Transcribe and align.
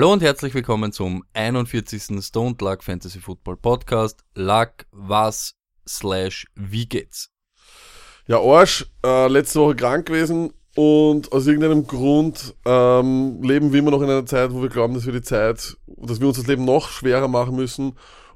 Hallo 0.00 0.14
und 0.14 0.22
herzlich 0.22 0.54
willkommen 0.54 0.92
zum 0.92 1.24
41. 1.34 2.24
Stoned 2.24 2.62
Luck 2.62 2.82
Fantasy 2.82 3.20
Football 3.20 3.58
Podcast. 3.58 4.24
Luck, 4.34 4.86
was, 4.92 5.56
slash, 5.86 6.46
wie 6.54 6.88
geht's? 6.88 7.28
Ja, 8.26 8.40
Arsch, 8.40 8.86
äh, 9.04 9.28
letzte 9.28 9.60
Woche 9.60 9.76
krank 9.76 10.06
gewesen 10.06 10.54
und 10.74 11.30
aus 11.32 11.46
irgendeinem 11.46 11.86
Grund 11.86 12.54
ähm, 12.64 13.42
leben 13.42 13.74
wir 13.74 13.80
immer 13.80 13.90
noch 13.90 14.00
in 14.00 14.08
einer 14.08 14.24
Zeit, 14.24 14.54
wo 14.54 14.62
wir 14.62 14.70
glauben, 14.70 14.94
dass 14.94 15.04
wir 15.04 15.12
die 15.12 15.20
Zeit, 15.20 15.76
dass 15.86 16.18
wir 16.18 16.28
uns 16.28 16.38
das 16.38 16.46
Leben 16.46 16.64
noch 16.64 16.88
schwerer 16.88 17.28
machen 17.28 17.54
müssen 17.54 17.92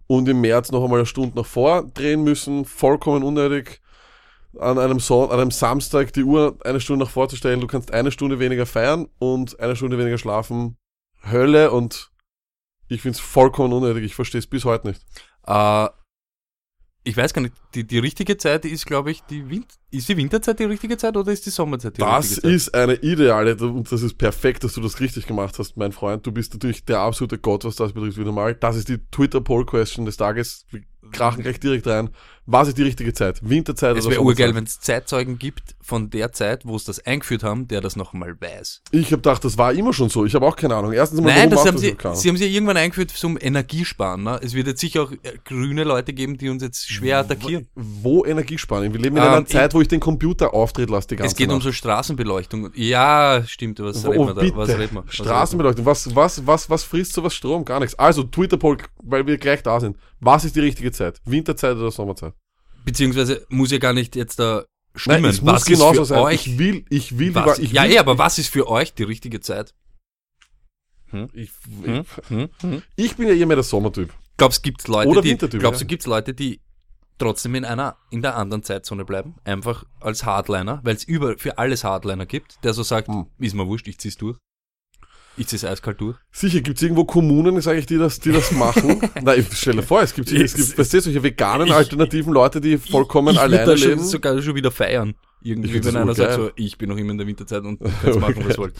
und 0.06 0.28
im 0.28 0.42
März 0.42 0.70
noch 0.70 0.84
einmal 0.84 0.98
eine 0.98 1.06
Stunde 1.06 1.34
nach 1.34 1.46
vor 1.46 1.84
drehen 1.94 2.24
müssen. 2.24 2.66
Vollkommen 2.66 3.22
unnötig 3.22 3.80
an 4.58 4.78
einem, 4.78 5.00
so 5.00 5.30
an 5.30 5.40
einem 5.40 5.50
Samstag 5.50 6.12
die 6.12 6.24
Uhr 6.24 6.58
eine 6.62 6.82
Stunde 6.82 7.06
nach 7.06 7.10
vorzustellen. 7.10 7.62
Du 7.62 7.66
kannst 7.68 7.90
eine 7.90 8.10
Stunde 8.10 8.38
weniger 8.38 8.66
feiern 8.66 9.08
und 9.18 9.58
eine 9.60 9.76
Stunde 9.76 9.96
weniger 9.96 10.18
schlafen. 10.18 10.76
Hölle 11.30 11.70
und 11.70 12.10
ich 12.88 13.02
find's 13.02 13.20
vollkommen 13.20 13.72
unnötig. 13.72 14.04
Ich 14.04 14.14
verstehe 14.14 14.38
es 14.38 14.46
bis 14.46 14.64
heute 14.64 14.88
nicht. 14.88 15.02
Äh, 15.46 15.88
ich 17.06 17.16
weiß 17.16 17.34
gar 17.34 17.42
nicht, 17.42 17.54
die, 17.74 17.86
die 17.86 17.98
richtige 17.98 18.38
Zeit 18.38 18.64
ist, 18.64 18.86
glaube 18.86 19.10
ich, 19.10 19.20
die 19.24 19.48
Win 19.50 19.66
ist 19.90 20.08
die 20.08 20.16
Winterzeit 20.16 20.58
die 20.58 20.64
richtige 20.64 20.96
Zeit 20.96 21.16
oder 21.16 21.30
ist 21.32 21.44
die 21.44 21.50
Sommerzeit 21.50 21.98
die 21.98 22.00
Das 22.00 22.24
richtige 22.30 22.40
Zeit? 22.40 22.50
ist 22.52 22.74
eine 22.74 22.94
ideale 22.94 23.54
und 23.56 23.92
das 23.92 24.02
ist 24.02 24.16
perfekt, 24.16 24.64
dass 24.64 24.72
du 24.72 24.80
das 24.80 25.00
richtig 25.00 25.26
gemacht 25.26 25.58
hast, 25.58 25.76
mein 25.76 25.92
Freund. 25.92 26.26
Du 26.26 26.32
bist 26.32 26.54
natürlich 26.54 26.84
der 26.86 27.00
absolute 27.00 27.38
Gott, 27.38 27.64
was 27.64 27.76
das 27.76 27.92
betrifft, 27.92 28.16
wieder 28.18 28.32
mal. 28.32 28.54
Das 28.54 28.76
ist 28.76 28.88
die 28.88 28.98
Twitter-Poll-Question 29.10 30.06
des 30.06 30.16
Tages. 30.16 30.64
Wir 30.70 30.82
krachen 31.12 31.42
gleich 31.42 31.60
direkt 31.60 31.86
rein. 31.86 32.08
Was 32.46 32.68
ist 32.68 32.76
die 32.76 32.82
richtige 32.82 33.12
Zeit? 33.14 33.40
Winterzeit 33.42 33.96
Es 33.96 34.08
wäre 34.08 34.20
urgeil, 34.20 34.54
wenn 34.54 34.64
es 34.64 34.78
Zeitzeugen 34.78 35.38
gibt 35.38 35.74
von 35.80 36.10
der 36.10 36.32
Zeit, 36.32 36.66
wo 36.66 36.76
es 36.76 36.84
das 36.84 37.04
eingeführt 37.06 37.42
haben, 37.42 37.68
der 37.68 37.80
das 37.80 37.96
nochmal 37.96 38.36
weiß. 38.38 38.82
Ich 38.90 39.06
habe 39.06 39.16
gedacht, 39.18 39.44
das 39.44 39.56
war 39.56 39.72
immer 39.72 39.92
schon 39.94 40.10
so. 40.10 40.26
Ich 40.26 40.34
habe 40.34 40.46
auch 40.46 40.54
keine 40.56 40.74
Ahnung. 40.76 40.92
Erstens 40.92 41.20
mal, 41.20 41.34
Nein, 41.34 41.48
das 41.50 41.66
haben 41.66 41.78
sie, 41.78 41.94
keiner? 41.94 42.16
sie 42.16 42.28
haben 42.28 42.36
sie 42.36 42.46
irgendwann 42.46 42.76
eingeführt 42.76 43.10
zum 43.10 43.38
Energiesparen. 43.40 44.22
Ne? 44.24 44.38
Es 44.42 44.52
wird 44.52 44.66
jetzt 44.66 44.80
sicher 44.80 45.04
auch 45.04 45.12
äh, 45.12 45.16
grüne 45.44 45.84
Leute 45.84 46.12
geben, 46.12 46.36
die 46.36 46.50
uns 46.50 46.62
jetzt 46.62 46.86
schwer 46.90 47.18
attackieren. 47.20 47.66
Wo 47.74 48.24
Energiesparen? 48.26 48.92
Wir 48.92 49.00
leben 49.00 49.16
in 49.16 49.22
Ähm, 49.22 49.28
einer 49.28 49.46
Zeit, 49.46 49.72
wo 49.72 49.80
ich 49.80 49.88
den 49.88 50.00
Computer 50.00 50.52
auftreten 50.52 50.92
lasse 50.92 51.08
die 51.08 51.16
ganze 51.16 51.32
Es 51.32 51.36
geht 51.36 51.48
um 51.48 51.54
Nacht. 51.54 51.64
so 51.64 51.72
Straßenbeleuchtung. 51.72 52.70
Ja, 52.74 53.42
stimmt, 53.46 53.80
was 53.80 54.04
Oh, 54.04 54.10
reden 54.10 54.26
wir 54.26 54.34
da? 54.34 54.40
bitte. 54.42 54.56
Was 54.56 54.68
reden 54.68 54.94
wir? 54.96 55.04
Was 55.06 55.14
Straßenbeleuchtung. 55.14 55.86
Was, 55.86 56.14
was, 56.14 56.46
was, 56.46 56.68
was 56.68 56.84
frisst 56.84 57.14
sowas 57.14 57.34
Strom? 57.34 57.64
Gar 57.64 57.80
nichts. 57.80 57.94
Also, 57.98 58.22
Twitter-Poll, 58.22 58.78
weil 59.02 59.26
wir 59.26 59.38
gleich 59.38 59.62
da 59.62 59.80
sind. 59.80 59.96
Was 60.20 60.44
ist 60.44 60.56
die 60.56 60.60
richtige 60.60 60.92
Zeit? 60.92 61.20
Winterzeit 61.24 61.76
oder 61.76 61.90
Sommerzeit? 61.90 62.33
Beziehungsweise 62.84 63.46
muss 63.48 63.70
ja 63.70 63.78
gar 63.78 63.92
nicht 63.92 64.14
jetzt 64.16 64.38
da 64.38 64.64
stimmen. 64.94 65.22
Nein, 65.22 65.30
es 65.30 65.44
was 65.44 65.52
muss 65.60 65.64
genauso 65.64 66.02
ist 66.02 66.08
für 66.08 66.14
sein. 66.14 66.18
euch? 66.20 66.46
Ich 66.46 66.58
will, 66.58 66.84
ich 66.90 67.18
will, 67.18 67.34
was, 67.34 67.58
ich 67.58 67.70
will, 67.70 67.76
ja, 67.76 67.84
eh, 67.86 67.98
aber 67.98 68.18
was 68.18 68.38
ist 68.38 68.48
für 68.52 68.68
euch 68.68 68.94
die 68.94 69.02
richtige 69.04 69.40
Zeit? 69.40 69.74
ich, 71.32 71.50
Hm? 71.82 72.04
Hm? 72.28 72.48
Hm? 72.60 72.82
ich 72.96 73.16
bin 73.16 73.28
ja 73.28 73.34
eher 73.34 73.46
mehr 73.46 73.56
der 73.56 73.62
Sommertyp. 73.62 74.12
Glaubst 74.36 74.58
du, 74.58 74.62
gibt's 74.62 74.88
Leute, 74.88 75.08
Oder 75.10 75.22
die, 75.22 75.30
Wintertyp, 75.30 75.60
glaubst 75.60 75.80
ja. 75.80 75.84
du, 75.84 75.88
gibt's 75.88 76.06
Leute, 76.06 76.34
die 76.34 76.60
trotzdem 77.18 77.54
in 77.54 77.64
einer, 77.64 77.96
in 78.10 78.20
der 78.20 78.36
anderen 78.36 78.64
Zeitzone 78.64 79.04
bleiben? 79.04 79.36
Einfach 79.44 79.84
als 80.00 80.24
Hardliner, 80.24 80.80
weil 80.82 80.96
es 80.96 81.04
über, 81.04 81.38
für 81.38 81.56
alles 81.58 81.84
Hardliner 81.84 82.26
gibt, 82.26 82.62
der 82.64 82.74
so 82.74 82.82
sagt, 82.82 83.06
Hm. 83.08 83.26
ist 83.38 83.54
mir 83.54 83.66
wurscht, 83.68 83.86
ich 83.86 83.98
zieh's 83.98 84.16
durch. 84.16 84.38
Ich 85.36 85.48
zieh's 85.48 85.64
eiskalt 85.64 86.00
durch. 86.00 86.16
Sicher 86.30 86.60
gibt's 86.60 86.80
irgendwo 86.82 87.04
Kommunen, 87.04 87.60
sage 87.60 87.78
ich, 87.80 87.86
die 87.86 87.98
das, 87.98 88.20
die 88.20 88.30
das 88.32 88.52
machen. 88.52 89.00
Nein, 89.22 89.40
ich 89.40 89.56
stell 89.58 89.74
dir 89.74 89.82
vor, 89.82 90.00
es 90.02 90.14
gibt, 90.14 90.30
es 90.30 90.54
gibt, 90.54 90.78
weißt 90.78 90.94
du, 90.94 91.00
solche 91.00 91.22
veganen, 91.22 91.66
Ich- 91.66 91.72
alternativen 91.74 92.32
Leute, 92.32 92.60
die 92.60 92.78
vollkommen 92.78 93.28
ich 93.34 93.34
würd 93.40 93.42
alleine 93.44 93.66
da 93.66 93.76
schon, 93.76 93.88
leben. 93.90 94.04
sogar 94.04 94.40
schon 94.42 94.54
wieder 94.54 94.70
feiern. 94.70 95.14
Ich 95.42 95.50
Irgendwie, 95.50 95.84
wenn 95.84 95.96
einer 95.96 96.14
sagt 96.14 96.34
so, 96.34 96.50
ich 96.56 96.78
bin 96.78 96.88
noch 96.88 96.96
immer 96.96 97.10
in 97.10 97.18
der 97.18 97.26
Winterzeit 97.26 97.62
und 97.64 97.78
kannst 98.02 98.20
machen, 98.20 98.36
was 98.46 98.56
wollt. 98.58 98.74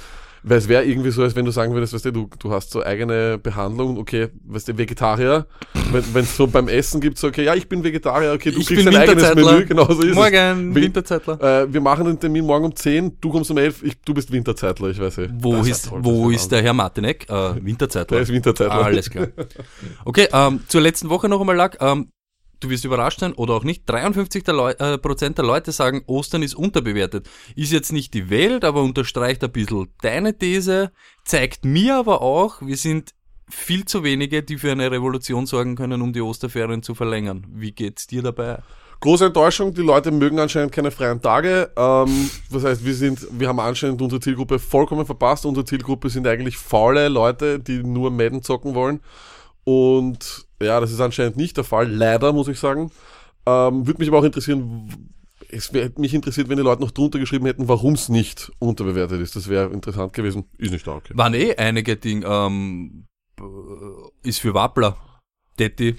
Weil 0.47 0.59
es 0.59 0.69
wäre 0.69 0.85
irgendwie 0.85 1.11
so, 1.11 1.23
als 1.23 1.35
wenn 1.37 1.47
du 1.47 1.51
sagen 1.51 1.73
würdest, 1.73 1.95
weißt 1.95 2.05
du, 2.05 2.11
du, 2.13 2.29
du 2.39 2.53
hast 2.53 2.71
so 2.71 2.83
eigene 2.85 3.39
Behandlung, 3.39 3.97
okay, 3.97 4.29
weißt 4.45 4.69
du, 4.69 4.77
Vegetarier, 4.77 5.47
wenn 5.91 6.23
es 6.23 6.37
so 6.37 6.47
beim 6.47 6.69
Essen 6.69 7.01
gibt, 7.01 7.17
so, 7.17 7.29
okay, 7.29 7.45
ja, 7.45 7.55
ich 7.55 7.67
bin 7.67 7.83
Vegetarier, 7.83 8.31
okay, 8.35 8.51
du 8.51 8.61
Ich 8.61 8.67
kriegst 8.67 8.87
dein 8.87 8.95
eigenes. 8.95 9.35
Menü, 9.35 9.65
genau 9.65 9.87
so 9.87 10.03
ist 10.03 10.11
es. 10.11 10.15
Morgen, 10.15 10.75
Win- 10.75 10.83
Winterzeitler. 10.85 11.63
Äh, 11.63 11.73
wir 11.73 11.81
machen 11.81 12.05
den 12.05 12.21
Termin 12.21 12.45
morgen 12.45 12.67
um 12.67 12.77
10, 12.77 13.19
du 13.23 13.31
kommst 13.31 13.51
um 13.51 13.57
11, 13.57 13.83
ich, 13.85 13.95
du 14.05 14.13
bist 14.13 14.31
Winterzeitler, 14.31 14.91
ich 14.91 15.01
weiß 15.01 15.17
eh. 15.19 15.29
Wo 15.39 15.57
Das 15.57 15.67
ist, 15.67 15.91
wo 15.91 16.29
ist 16.31 16.53
der 16.53 16.61
Herr 16.63 16.75
Martinek? 16.75 17.27
Äh, 17.31 17.55
Winterzeitler. 17.65 18.17
Der 18.19 18.23
ist 18.25 18.33
Winterzeitler. 18.33 18.75
Ah, 18.75 18.83
alles 18.83 19.09
klar. 19.09 19.29
Okay, 20.05 20.29
ähm, 20.31 20.61
zur 20.69 20.83
letzten 20.83 21.09
Woche 21.09 21.27
noch 21.31 21.41
einmal, 21.41 21.57
Lack. 21.57 21.79
Ähm, 21.81 22.09
du 22.61 22.71
wirst 22.71 22.85
überrascht 22.85 23.21
sein 23.21 23.33
oder 23.33 23.55
auch 23.55 23.65
nicht. 23.65 23.89
53 23.89 24.45
der 24.45 24.55
Leu 24.55 24.71
äh, 24.73 24.99
Prozent 24.99 25.39
der 25.39 25.45
Leute 25.45 25.73
sagen, 25.73 26.03
Ostern 26.07 26.43
ist 26.43 26.55
unterbewertet. 26.55 27.29
Ist 27.57 27.73
jetzt 27.73 27.93
nicht 27.93 28.15
die 28.15 28.31
Welt, 28.31 28.65
aber 28.65 28.83
unterstreicht 28.83 29.43
ein 29.45 29.53
bisschen 29.53 29.89
deine 30.03 30.37
These. 30.37 30.93
Zeigt 31.25 31.65
mir 31.65 31.97
aber 31.97 32.23
auch, 32.23 32.61
wir 32.63 32.77
sind 32.77 33.15
viel 33.51 33.85
zu 33.85 34.03
wenige, 34.03 34.43
die 34.43 34.59
für 34.59 34.73
eine 34.73 34.91
Revolution 34.91 35.47
sorgen 35.47 35.77
können, 35.77 36.03
um 36.03 36.13
die 36.13 36.21
Osterferien 36.21 36.83
zu 36.83 36.95
verlängern. 36.95 37.47
Wie 37.51 37.73
geht's 37.73 38.07
dir 38.07 38.23
dabei? 38.23 38.59
Große 39.01 39.27
Enttäuschung, 39.27 39.75
die 39.75 39.83
Leute 39.83 40.11
mögen 40.11 40.39
anscheinend 40.39 40.73
keine 40.73 40.91
freien 40.91 41.21
Tage. 41.21 41.71
Ähm, 41.77 42.31
das 42.51 42.65
heißt, 42.65 42.85
wir 42.85 42.95
sind, 42.95 43.27
wir 43.31 43.49
haben 43.49 43.61
anscheinend 43.61 44.01
unsere 44.01 44.21
Zielgruppe 44.21 44.59
vollkommen 44.59 45.05
verpasst. 45.05 45.45
Unsere 45.45 45.67
Zielgruppe 45.67 46.09
sind 46.09 46.27
eigentlich 46.27 46.57
faule 46.57 47.09
Leute, 47.09 47.61
die 47.61 47.83
nur 47.83 48.11
Madden 48.11 48.43
zocken 48.43 48.75
wollen. 48.75 49.01
Und 49.65 50.44
ja, 50.63 50.81
das 50.81 50.93
ist 50.93 51.01
anscheinend 51.01 51.37
nicht 51.37 51.57
der 51.57 51.65
Fall. 51.65 51.91
Leider, 51.91 52.33
muss 52.33 52.49
ich 52.49 52.59
sagen. 52.59 52.91
Ähm, 53.47 53.87
Würde 53.87 53.99
mich 53.99 54.09
aber 54.09 54.19
auch 54.19 54.25
interessieren, 54.25 55.15
es 55.49 55.73
wäre 55.73 55.93
mich 55.97 56.15
interessiert, 56.15 56.49
wenn 56.49 56.57
die 56.57 56.63
Leute 56.63 56.83
noch 56.83 56.91
drunter 56.91 57.19
geschrieben 57.19 57.47
hätten, 57.47 57.69
warum 57.69 57.95
es 57.95 58.09
nicht 58.09 58.51
unterbewertet 58.59 59.21
ist. 59.21 59.37
Das 59.37 59.49
wäre 59.49 59.71
interessant 59.71 60.13
gewesen. 60.13 60.45
Ist 60.59 60.73
nicht 60.73 60.87
da, 60.87 60.93
okay. 60.93 61.13
Waren 61.17 61.35
eh 61.35 61.55
einige 61.57 61.97
Dinge, 61.97 62.27
ähm, 62.27 63.07
äh, 63.39 64.29
ist 64.29 64.41
für 64.41 64.55
Wappler. 64.55 64.97
Detti. 65.59 65.97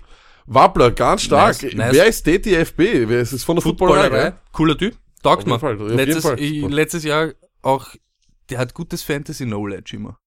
Wappler, 0.47 0.91
ganz 0.91 1.23
stark. 1.23 1.61
Nice, 1.63 1.73
nice. 1.73 1.93
Wer 1.93 2.05
ist 2.07 2.27
DTFB? 2.27 2.79
Wer 3.07 3.21
ist 3.21 3.31
es 3.31 3.43
von 3.43 3.55
der 3.55 3.63
Footballerei? 3.63 4.03
Footballerei. 4.03 4.33
Cooler 4.51 4.77
Typ. 4.77 4.97
Taugt 5.23 5.47
jeden 5.47 5.95
Letztes, 5.95 6.39
letztes 6.69 7.03
Jahr 7.03 7.33
auch, 7.63 7.87
der 8.49 8.59
hat 8.59 8.75
gutes 8.75 9.01
Fantasy-Knowledge 9.01 9.95
immer. 9.95 10.19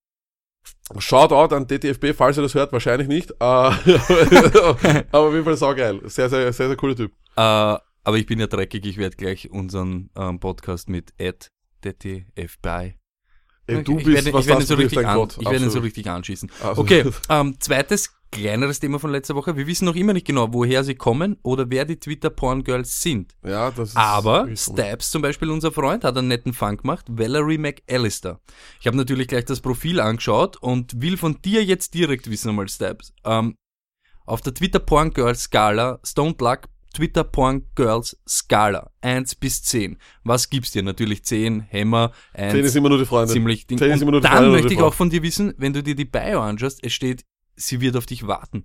Shoutout 0.99 1.55
an 1.55 1.67
DTFB, 1.67 2.15
falls 2.17 2.39
ihr 2.39 2.43
das 2.43 2.55
hört, 2.55 2.73
wahrscheinlich 2.73 3.09
nicht. 3.09 3.31
Äh, 3.33 3.35
aber 3.45 3.77
auf 5.13 5.33
jeden 5.33 5.45
Fall 5.45 5.57
saugeil. 5.57 6.01
Sehr, 6.05 6.29
sehr, 6.31 6.53
sehr, 6.53 6.69
sehr 6.69 6.77
cooler 6.77 6.97
Typ. 6.97 7.13
Äh, 7.37 7.41
aber 7.41 8.17
ich 8.17 8.25
bin 8.25 8.41
ja 8.41 8.47
dreckig, 8.47 8.87
ich 8.87 8.97
werde 8.97 9.17
gleich 9.17 9.51
unseren 9.51 10.09
ähm, 10.17 10.41
Podcast 10.41 10.89
mit 10.89 11.13
Ed 11.19 11.51
DTFBI. 11.85 12.95
Ey, 13.67 13.85
du 13.85 13.99
ich 13.99 14.05
bist, 14.05 14.25
werde, 14.25 14.33
was 14.33 14.45
ich 14.45 14.49
werde 14.49 14.61
ihn 14.61 14.61
das 14.61 14.69
so 14.69 14.75
richtig 14.77 15.07
an, 15.07 15.15
Gott. 15.15 15.37
ich 15.39 15.45
werde 15.45 15.57
ihn 15.57 15.61
so 15.61 15.67
Absolut. 15.67 15.85
richtig 15.85 16.09
anschießen. 16.09 16.51
Absolut. 16.63 16.79
Okay, 16.79 17.11
ähm, 17.29 17.57
zweites 17.61 18.18
kleineres 18.31 18.81
Thema 18.81 18.99
von 18.99 19.11
letzter 19.11 19.35
Woche. 19.35 19.57
Wir 19.57 19.67
wissen 19.67 19.85
noch 19.85 19.97
immer 19.97 20.13
nicht 20.13 20.27
genau, 20.27 20.53
woher 20.53 20.85
sie 20.85 20.95
kommen 20.95 21.37
oder 21.43 21.71
wer 21.71 21.85
die 21.85 21.99
Twitter 21.99 22.31
Porn 22.31 22.65
Girls 22.65 23.01
sind. 23.03 23.35
Ja, 23.45 23.71
das 23.71 23.91
ist 23.91 23.97
Aber. 23.97 24.49
Stabs 24.57 25.11
zum 25.11 25.23
Beispiel, 25.23 25.51
unser 25.51 25.73
Freund, 25.73 26.05
hat 26.05 26.17
einen 26.17 26.29
netten 26.29 26.53
Fun 26.53 26.77
gemacht. 26.77 27.07
Valerie 27.09 27.59
McAllister. 27.59 28.41
Ich 28.81 28.87
habe 28.87 28.97
natürlich 28.97 29.29
gleich 29.29 29.45
das 29.45 29.61
Profil 29.61 30.01
angeschaut 30.01 30.57
und 30.57 31.01
will 31.01 31.17
von 31.17 31.41
dir 31.43 31.65
jetzt 31.65 31.95
direkt 31.95 32.31
wissen, 32.31 32.51
einmal 32.51 32.69
Stabs. 32.69 33.13
Ähm, 33.25 33.57
auf 34.27 34.41
der 34.43 34.55
Twitter 34.55 34.79
Porn 34.79 35.13
Girls 35.13 35.45
Skala, 35.45 36.01
Stone 36.05 36.35
Luck, 36.41 36.69
Twitter 36.95 37.25
Porn 37.25 37.67
Girls 37.75 38.19
Skala, 38.29 38.91
1 39.03 39.37
bis 39.37 39.63
10. 39.63 39.99
Was 40.25 40.51
gibt's 40.51 40.73
dir? 40.73 40.83
Natürlich 40.83 41.25
10, 41.25 41.61
Hämmer, 41.61 42.13
1, 42.35 42.53
Zehn 42.53 42.65
ist 42.65 42.77
immer 42.77 42.89
nur 42.89 42.99
die 42.99 43.05
Freundin. 43.07 43.33
ziemlich 43.33 43.67
Ding. 43.67 43.79
Zehn 43.79 43.91
ist 43.93 44.03
immer 44.03 44.11
nur 44.13 44.19
Und 44.19 44.25
die 44.25 44.29
dann 44.29 44.37
Freundin 44.37 44.53
oder 44.53 44.61
möchte 44.63 44.75
ich 44.75 44.83
auch 44.83 44.95
von 44.95 45.11
dir 45.11 45.23
wissen, 45.23 45.55
wenn 45.59 45.73
du 45.73 45.83
dir 45.83 45.95
die 45.95 46.05
Bio 46.05 46.41
anschaust, 46.41 46.81
es 46.83 46.93
steht, 46.93 47.25
sie 47.59 47.81
wird 47.81 47.97
auf 47.97 48.07
dich 48.07 48.27
warten. 48.27 48.65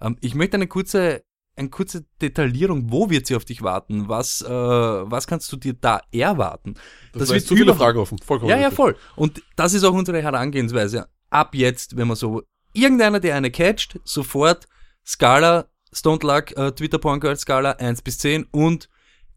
Ähm, 0.00 0.16
ich 0.20 0.34
möchte 0.34 0.56
eine 0.56 0.66
kurze, 0.66 1.22
eine 1.56 1.70
kurze 1.70 2.04
Detaillierung, 2.20 2.90
wo 2.90 3.10
wird 3.10 3.26
sie 3.26 3.36
auf 3.36 3.44
dich 3.44 3.62
warten? 3.62 4.08
Was, 4.08 4.42
äh, 4.42 4.48
was 4.48 5.26
kannst 5.26 5.50
du 5.52 5.56
dir 5.56 5.74
da 5.74 6.02
erwarten? 6.12 6.74
Das, 7.12 7.28
das 7.28 7.46
zu 7.46 7.56
viele 7.56 7.74
Fragen 7.74 7.98
offen. 7.98 8.18
Vollkommen 8.18 8.50
Ja, 8.50 8.56
ja, 8.56 8.68
richtig. 8.68 8.76
voll. 8.76 8.96
Und 9.16 9.42
das 9.56 9.74
ist 9.74 9.84
auch 9.84 9.92
unsere 9.92 10.20
Herangehensweise. 10.22 11.08
Ab 11.30 11.54
jetzt, 11.54 11.96
wenn 11.96 12.08
man 12.08 12.16
so, 12.16 12.42
irgendeiner, 12.72 13.20
der 13.20 13.36
eine 13.36 13.50
catcht, 13.50 14.00
sofort 14.04 14.66
Skala, 15.06 15.66
Stone 15.92 16.20
Luck, 16.22 16.56
äh, 16.56 16.72
Twitter 16.72 16.98
Porn 16.98 17.20
Girl 17.20 17.36
Skala 17.36 17.72
1 17.72 18.02
bis 18.02 18.18
10 18.18 18.46
und 18.50 18.88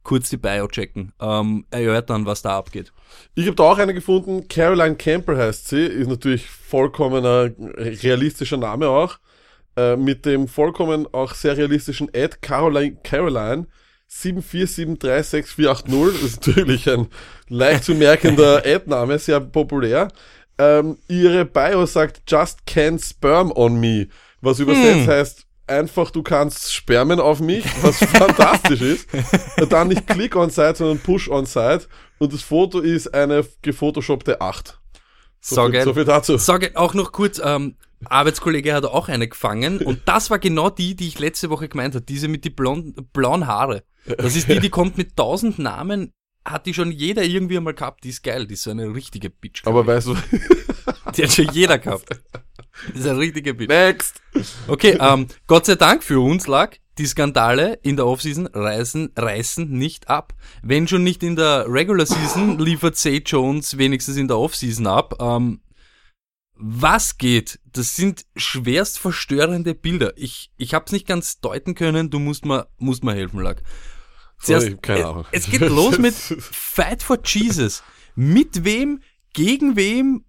kurz 0.07 0.29
die 0.29 0.37
Bio 0.37 0.67
checken, 0.67 1.11
ähm, 1.19 1.65
erörtern, 1.69 2.25
was 2.25 2.41
da 2.41 2.57
abgeht. 2.57 2.93
Ich 3.35 3.45
habe 3.45 3.57
da 3.57 3.63
auch 3.63 3.77
eine 3.77 3.93
gefunden. 3.93 4.47
Caroline 4.47 4.95
Campbell 4.95 5.37
heißt 5.37 5.67
sie. 5.67 5.85
Ist 5.85 6.07
natürlich 6.07 6.47
vollkommener 6.47 7.51
realistischer 7.77 8.55
Name 8.55 8.87
auch. 8.87 9.17
Äh, 9.75 9.97
mit 9.97 10.25
dem 10.25 10.47
vollkommen 10.47 11.13
auch 11.13 11.33
sehr 11.33 11.57
realistischen 11.57 12.09
Ad 12.15 12.37
Caroline, 12.41 12.95
Caroline 13.03 13.67
747368480. 14.09 16.13
Das 16.13 16.23
ist 16.23 16.47
natürlich 16.47 16.89
ein 16.89 17.07
leicht 17.49 17.83
zu 17.83 17.93
merkender 17.93 18.57
Ad-Name, 18.65 19.19
sehr 19.19 19.41
populär. 19.41 20.07
Ähm, 20.57 20.99
ihre 21.09 21.43
Bio 21.43 21.85
sagt 21.85 22.21
Just 22.29 22.59
Can't 22.65 23.05
Sperm 23.05 23.51
on 23.51 23.77
Me, 23.77 24.07
was 24.39 24.59
übersetzt 24.59 25.09
heißt 25.09 25.46
einfach, 25.67 26.11
du 26.11 26.23
kannst 26.23 26.73
spermen 26.73 27.19
auf 27.19 27.39
mich, 27.39 27.65
was 27.83 27.97
fantastisch 28.05 28.81
ist. 28.81 29.07
Dann 29.69 29.89
nicht 29.89 30.07
Click 30.07 30.35
on 30.35 30.49
Site, 30.49 30.75
sondern 30.75 30.99
Push 30.99 31.29
on 31.29 31.45
Site. 31.45 31.87
Und 32.17 32.33
das 32.33 32.41
Foto 32.41 32.79
ist 32.79 33.13
eine 33.13 33.45
gefotoshoppte 33.61 34.41
8. 34.41 34.79
So, 35.39 35.55
So 35.55 35.61
viel, 35.63 35.71
geil. 35.71 35.83
so 35.83 35.93
viel 35.93 36.05
dazu. 36.05 36.37
Sage 36.37 36.71
auch 36.75 36.93
noch 36.93 37.11
kurz, 37.11 37.39
ähm, 37.43 37.75
Arbeitskollege 38.05 38.73
hat 38.73 38.85
auch 38.85 39.07
eine 39.07 39.27
gefangen 39.27 39.79
und 39.79 40.01
das 40.05 40.29
war 40.29 40.37
genau 40.39 40.69
die, 40.69 40.95
die 40.95 41.07
ich 41.07 41.17
letzte 41.19 41.49
Woche 41.49 41.67
gemeint 41.67 41.95
habe, 41.95 42.05
diese 42.05 42.27
mit 42.27 42.45
die 42.45 42.51
blauen 42.51 43.47
Haare. 43.47 43.83
Das 44.17 44.35
ist 44.35 44.47
die, 44.49 44.59
die 44.59 44.69
kommt 44.69 44.97
mit 44.97 45.15
tausend 45.17 45.57
Namen, 45.59 46.13
hat 46.47 46.65
die 46.65 46.73
schon 46.73 46.91
jeder 46.91 47.23
irgendwie 47.23 47.57
einmal 47.57 47.73
gehabt, 47.73 48.03
die 48.03 48.09
ist 48.09 48.23
geil, 48.23 48.47
die 48.47 48.53
ist 48.53 48.63
so 48.63 48.71
eine 48.71 48.93
richtige 48.93 49.29
Bitch. 49.29 49.65
Aber 49.65 49.85
weißt 49.85 50.07
du, 50.07 50.15
die 51.15 51.23
hat 51.23 51.33
schon 51.33 51.49
jeder 51.51 51.77
gehabt. 51.77 52.09
Die 52.93 52.99
ist 52.99 53.07
eine 53.07 53.19
richtige 53.19 53.53
Bitch. 53.53 53.69
next! 53.69 54.21
Okay, 54.67 54.97
ähm, 54.99 55.27
Gott 55.47 55.65
sei 55.65 55.75
Dank 55.75 56.03
für 56.03 56.19
uns 56.19 56.47
lag, 56.47 56.75
die 56.97 57.05
Skandale 57.05 57.79
in 57.83 57.95
der 57.95 58.07
Offseason 58.07 58.47
reißen, 58.47 59.11
reißen 59.15 59.69
nicht 59.69 60.09
ab. 60.09 60.33
Wenn 60.63 60.87
schon 60.87 61.03
nicht 61.03 61.21
in 61.21 61.35
der 61.35 61.65
Regular 61.67 62.05
Season, 62.05 62.57
liefert 62.59 62.95
Say 62.95 63.21
Jones 63.25 63.77
wenigstens 63.77 64.17
in 64.17 64.27
der 64.27 64.37
Offseason 64.37 64.87
ab. 64.87 65.15
Ähm, 65.19 65.61
was 66.55 67.17
geht? 67.17 67.59
Das 67.65 67.95
sind 67.95 68.25
schwerst 68.35 68.97
verstörende 68.97 69.75
Bilder. 69.75 70.13
Ich, 70.15 70.51
ich 70.57 70.73
hab's 70.73 70.91
nicht 70.91 71.05
ganz 71.05 71.39
deuten 71.39 71.75
können, 71.75 72.09
du 72.09 72.17
musst 72.17 72.45
mir, 72.45 72.67
musst 72.77 73.03
mir 73.03 73.13
helfen, 73.13 73.39
Sorry, 74.39 74.77
keine 74.81 75.07
Ahnung. 75.07 75.25
Es, 75.31 75.45
es 75.45 75.51
geht 75.51 75.61
los 75.61 75.97
mit 75.97 76.13
Fight 76.39 77.03
for 77.03 77.19
Jesus. 77.23 77.83
Mit 78.15 78.63
wem, 78.63 79.01
gegen 79.33 79.75
wem, 79.75 80.25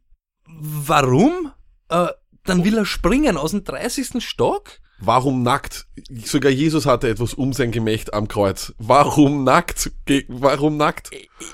warum? 0.46 1.52
Äh, 1.88 2.08
dann 2.44 2.64
will 2.64 2.78
er 2.78 2.86
springen 2.86 3.36
aus 3.36 3.50
dem 3.50 3.64
30. 3.64 4.24
Stock? 4.24 4.78
Warum 5.00 5.42
nackt? 5.42 5.86
Sogar 6.24 6.50
Jesus 6.50 6.84
hatte 6.84 7.08
etwas 7.08 7.34
um 7.34 7.52
sein 7.52 7.70
Gemächt 7.70 8.14
am 8.14 8.26
Kreuz. 8.26 8.74
Warum 8.78 9.44
nackt? 9.44 9.92
Warum 10.26 10.76
nackt? 10.76 11.10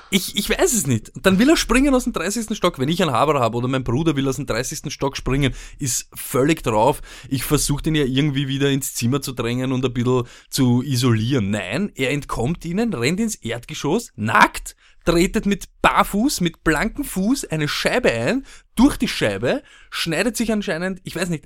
Ich, 0.09 0.35
ich 0.35 0.49
weiß 0.49 0.73
es 0.73 0.87
nicht. 0.87 1.11
Dann 1.15 1.37
will 1.37 1.49
er 1.49 1.57
springen 1.57 1.93
aus 1.93 2.05
dem 2.05 2.13
30. 2.13 2.57
Stock. 2.57 2.79
Wenn 2.79 2.89
ich 2.89 3.01
einen 3.03 3.11
Haber 3.11 3.39
habe 3.39 3.57
oder 3.57 3.67
mein 3.67 3.83
Bruder 3.83 4.15
will 4.15 4.27
aus 4.27 4.37
dem 4.37 4.47
30. 4.47 4.91
Stock 4.91 5.15
springen, 5.15 5.53
ist 5.77 6.09
völlig 6.15 6.63
drauf. 6.63 7.01
Ich 7.29 7.43
versuche 7.43 7.83
den 7.83 7.93
ja 7.93 8.05
irgendwie 8.05 8.47
wieder 8.47 8.71
ins 8.71 8.95
Zimmer 8.95 9.21
zu 9.21 9.33
drängen 9.33 9.71
und 9.71 9.85
ein 9.85 9.93
bisschen 9.93 10.23
zu 10.49 10.81
isolieren. 10.81 11.51
Nein, 11.51 11.91
er 11.93 12.11
entkommt 12.11 12.65
ihnen, 12.65 12.93
rennt 12.93 13.19
ins 13.19 13.35
Erdgeschoss, 13.35 14.11
nackt, 14.15 14.75
tretet 15.05 15.45
mit 15.45 15.65
Barfuß, 15.83 16.41
mit 16.41 16.63
blankem 16.63 17.03
Fuß 17.03 17.45
eine 17.45 17.67
Scheibe 17.67 18.11
ein, 18.11 18.43
durch 18.75 18.97
die 18.97 19.07
Scheibe, 19.07 19.61
schneidet 19.91 20.35
sich 20.35 20.51
anscheinend, 20.51 20.99
ich 21.03 21.15
weiß 21.15 21.29
nicht, 21.29 21.45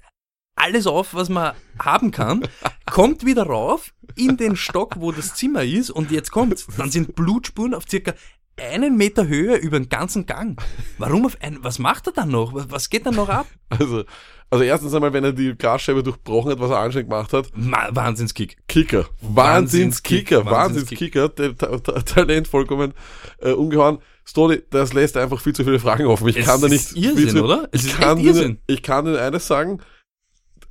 alles 0.60 0.88
auf, 0.88 1.14
was 1.14 1.30
man 1.30 1.54
haben 1.80 2.12
kann, 2.12 2.48
kommt 2.86 3.26
wieder 3.26 3.44
rauf 3.44 3.94
in 4.16 4.38
den 4.38 4.56
Stock, 4.56 4.96
wo 5.00 5.12
das 5.12 5.36
Zimmer 5.36 5.64
ist 5.64 5.90
und 5.90 6.12
jetzt 6.12 6.32
kommt's. 6.32 6.68
Dann 6.78 6.92
sind 6.92 7.16
Blutspuren 7.16 7.74
auf 7.74 7.84
circa 7.90 8.14
einen 8.60 8.98
Meter 8.98 9.28
Höhe 9.28 9.56
über 9.56 9.80
den 9.80 9.90
ganzen 9.90 10.26
Gang. 10.26 10.62
Warum 10.98 11.26
auf 11.26 11.38
ein, 11.42 11.60
was 11.62 11.80
macht 11.80 12.08
er 12.08 12.14
dann 12.14 12.30
noch? 12.30 12.52
Was, 12.54 12.90
geht 12.90 13.06
dann 13.06 13.16
noch 13.16 13.30
ab? 13.30 13.48
Also, 13.70 14.04
also 14.50 14.64
erstens 14.64 14.94
einmal, 14.94 15.14
wenn 15.14 15.24
er 15.24 15.32
die 15.32 15.56
Glasscheibe 15.56 16.04
durchbrochen 16.04 16.52
hat, 16.52 16.60
was 16.60 16.72
er 16.72 16.80
anscheinend 16.80 17.10
gemacht 17.10 17.32
hat, 17.34 17.52
Ma 17.56 17.88
Wahnsinnskick. 17.92 18.58
Kicker. 18.68 19.06
Wahnsinnskick. 19.22 20.32
Wahnsinnskicker. 20.32 21.36
Wahnsinnskicker. 21.36 21.36
Ta 21.56 22.02
Talent 22.02 22.48
vollkommen 22.48 22.94
äh, 23.42 23.52
umgehauen. 23.52 24.00
Story, 24.28 24.64
das 24.70 24.94
lässt 24.94 25.18
einfach 25.18 25.40
viel 25.40 25.54
zu 25.54 25.64
viele 25.64 25.80
Fragen 25.80 26.06
offen. 26.06 26.28
Ich 26.28 26.38
Es 26.38 26.46
kann 26.46 26.62
da 26.62 26.68
nicht. 26.68 26.96
Irrsinn, 26.96 27.18
viel 27.18 27.30
zu, 27.30 27.44
oder? 27.44 27.70
Es 27.72 27.86
ich, 27.86 27.92
ist 27.92 28.00
kann 28.00 28.20
Irrsinn. 28.20 28.60
ich 28.68 28.84
kann 28.84 29.06
dir 29.06 29.22
eines 29.22 29.48
sagen. 29.48 29.80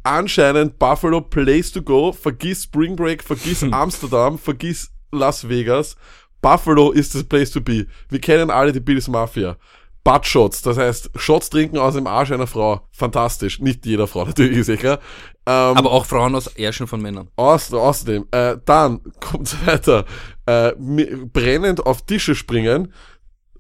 Anscheinend 0.02 0.78
Buffalo 0.78 1.20
Place 1.20 1.72
to 1.72 1.82
go. 1.82 2.12
Vergiss 2.12 2.62
Spring 2.64 2.96
Break, 2.96 3.22
vergiss 3.22 3.62
Hm. 3.62 3.74
Amsterdam, 3.74 4.38
vergiss 4.38 4.90
Las 5.12 5.48
Vegas. 5.48 5.96
Buffalo 6.40 6.92
ist 6.92 7.14
das 7.14 7.24
Place 7.24 7.50
to 7.50 7.60
be. 7.60 7.86
Wir 8.08 8.20
kennen 8.20 8.50
alle 8.50 8.72
die 8.72 8.80
Bills 8.80 9.08
Mafia. 9.08 9.56
Butt 10.04 10.24
Shots, 10.24 10.62
das 10.62 10.78
heißt 10.78 11.10
Shots 11.16 11.50
trinken 11.50 11.76
aus 11.76 11.94
dem 11.94 12.06
Arsch 12.06 12.30
einer 12.30 12.46
Frau. 12.46 12.80
Fantastisch. 12.92 13.58
Nicht 13.60 13.84
jeder 13.84 14.06
Frau, 14.06 14.24
natürlich 14.26 14.64
sicher. 14.64 15.00
Ähm, 15.44 15.76
Aber 15.76 15.90
auch 15.90 16.06
Frauen 16.06 16.34
aus 16.34 16.46
Ärschen 16.46 16.86
von 16.86 17.02
Männern. 17.02 17.28
aus, 17.36 17.72
außerdem, 17.72 18.26
äh, 18.30 18.56
dann 18.64 19.00
kommt 19.20 19.66
weiter, 19.66 20.04
äh, 20.46 20.72
brennend 20.78 21.84
auf 21.84 22.02
Tische 22.06 22.34
springen, 22.34 22.92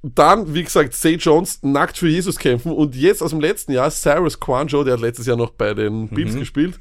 dann, 0.02 0.54
wie 0.54 0.62
gesagt, 0.62 0.94
Say 0.94 1.14
Jones 1.14 1.60
nackt 1.62 1.98
für 1.98 2.08
Jesus 2.08 2.38
kämpfen 2.38 2.72
und 2.72 2.94
jetzt 2.94 3.22
aus 3.22 3.30
dem 3.30 3.40
letzten 3.40 3.72
Jahr, 3.72 3.90
Cyrus 3.90 4.38
Quanjo, 4.38 4.84
der 4.84 4.94
hat 4.94 5.00
letztes 5.00 5.26
Jahr 5.26 5.36
noch 5.36 5.50
bei 5.50 5.74
den 5.74 6.08
Bills 6.08 6.36
gespielt, 6.36 6.78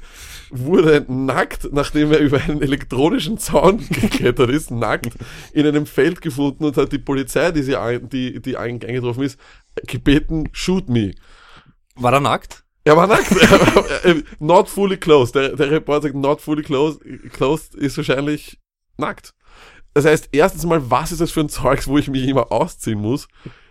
wurde 0.50 1.04
nackt, 1.08 1.72
nachdem 1.72 2.12
er 2.12 2.20
über 2.20 2.40
einen 2.40 2.62
elektronischen 2.62 3.38
Zaun 3.38 3.78
geklettert 3.90 4.50
ist, 4.50 4.70
nackt 4.70 5.12
in 5.52 5.66
einem 5.66 5.86
Feld 5.86 6.20
gefunden 6.20 6.64
und 6.64 6.76
hat 6.76 6.92
die 6.92 6.98
Polizei, 6.98 7.50
die, 7.50 7.62
sie 7.62 7.76
ein, 7.76 8.08
die, 8.08 8.40
die 8.40 8.56
ein, 8.56 8.82
eingetroffen 8.82 9.24
ist, 9.24 9.38
gebeten, 9.86 10.48
shoot 10.52 10.88
me. 10.88 11.14
War 11.96 12.12
er 12.12 12.20
nackt? 12.20 12.64
Er 12.84 12.96
war 12.96 13.06
nackt. 13.06 13.30
not 14.40 14.68
fully 14.68 14.96
closed. 14.96 15.34
Der, 15.34 15.56
der 15.56 15.70
Report 15.70 16.02
sagt, 16.02 16.14
not 16.14 16.40
fully 16.40 16.62
closed, 16.62 17.00
closed 17.32 17.74
ist 17.74 17.96
wahrscheinlich 17.96 18.58
nackt. 18.96 19.34
Das 19.98 20.04
heißt, 20.04 20.28
erstens 20.30 20.64
mal, 20.64 20.92
was 20.92 21.10
ist 21.10 21.20
das 21.20 21.32
für 21.32 21.40
ein 21.40 21.48
Zeugs, 21.48 21.88
wo 21.88 21.98
ich 21.98 22.06
mich 22.06 22.22
immer 22.28 22.52
ausziehen 22.52 23.00
muss? 23.00 23.26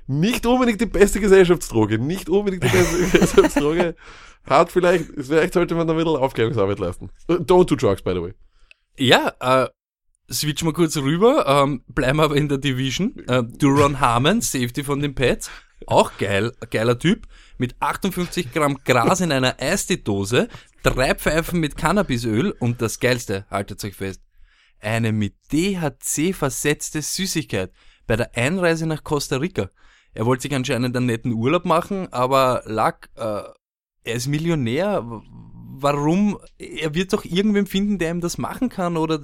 Nicht 0.08 0.46
unbedingt 0.46 0.82
die 0.82 0.86
beste 0.86 1.22
Gesellschaftsdroge. 1.22 2.00
Nicht 2.00 2.28
unbedingt 2.28 2.66
die 2.66 2.68
beste 2.68 2.98
Gesellschaftsdroge. 3.12 3.96
Hat 4.44 4.70
vielleicht, 4.70 5.06
vielleicht 5.18 5.54
sollte 5.54 5.74
man 5.76 5.88
da 5.88 5.94
ein 5.94 5.98
bisschen 5.98 6.18
Aufklärungsarbeit 6.18 6.80
leisten. 6.80 7.12
Don't 7.30 7.70
do 7.70 7.78
drugs, 7.78 8.02
by 8.02 8.12
the 8.14 8.22
way. 8.24 8.34
Ja, 8.98 9.32
äh, 9.40 9.70
switch 10.30 10.66
mal 10.66 10.74
kurz 10.74 10.98
rüber, 10.98 11.46
ähm, 11.48 11.86
bleiben 11.88 12.20
aber 12.20 12.36
in 12.36 12.50
der 12.50 12.58
Division. 12.58 13.18
Äh, 13.30 13.44
Duron 13.44 14.02
Harmon, 14.02 14.42
Safety 14.42 14.84
von 14.84 15.00
den 15.00 15.16
Pets, 15.16 15.50
auch 15.86 16.12
geil, 16.18 16.52
geiler 16.72 17.00
Typ, 17.00 17.26
mit 17.58 17.78
58 17.80 18.52
Gramm 18.52 18.80
Gras 18.84 19.22
in 19.22 19.32
einer 19.32 19.62
Eistee-Dose, 19.62 20.50
drei 20.84 21.16
Pfeifen 21.16 21.62
mit 21.62 21.78
Cannabisöl 21.78 22.52
und 22.52 22.82
das 22.82 23.00
Geilste, 23.00 23.46
haltet 23.50 23.82
euch 23.86 23.96
fest, 23.96 24.27
eine 24.80 25.12
mit 25.12 25.36
DHC 25.52 26.34
versetzte 26.34 27.02
Süßigkeit 27.02 27.72
bei 28.06 28.16
der 28.16 28.36
Einreise 28.36 28.86
nach 28.88 29.04
Costa 29.04 29.38
Rica. 29.38 29.70
Er 30.14 30.26
wollte 30.26 30.44
sich 30.44 30.56
anscheinend 30.56 30.96
einen 30.96 31.06
netten 31.06 31.34
Urlaub 31.34 31.66
machen, 31.66 32.12
aber 32.12 32.64
lag, 32.66 33.08
äh, 33.16 33.42
er 34.04 34.14
ist 34.16 34.28
Millionär. 34.28 35.04
Warum? 35.80 36.40
Er 36.58 36.96
wird 36.96 37.14
doch 37.14 37.24
irgendwem 37.26 37.68
finden, 37.68 38.00
der 38.00 38.12
ihm 38.12 38.22
das 38.22 38.38
machen 38.38 38.70
kann 38.70 38.98
oder 38.98 39.20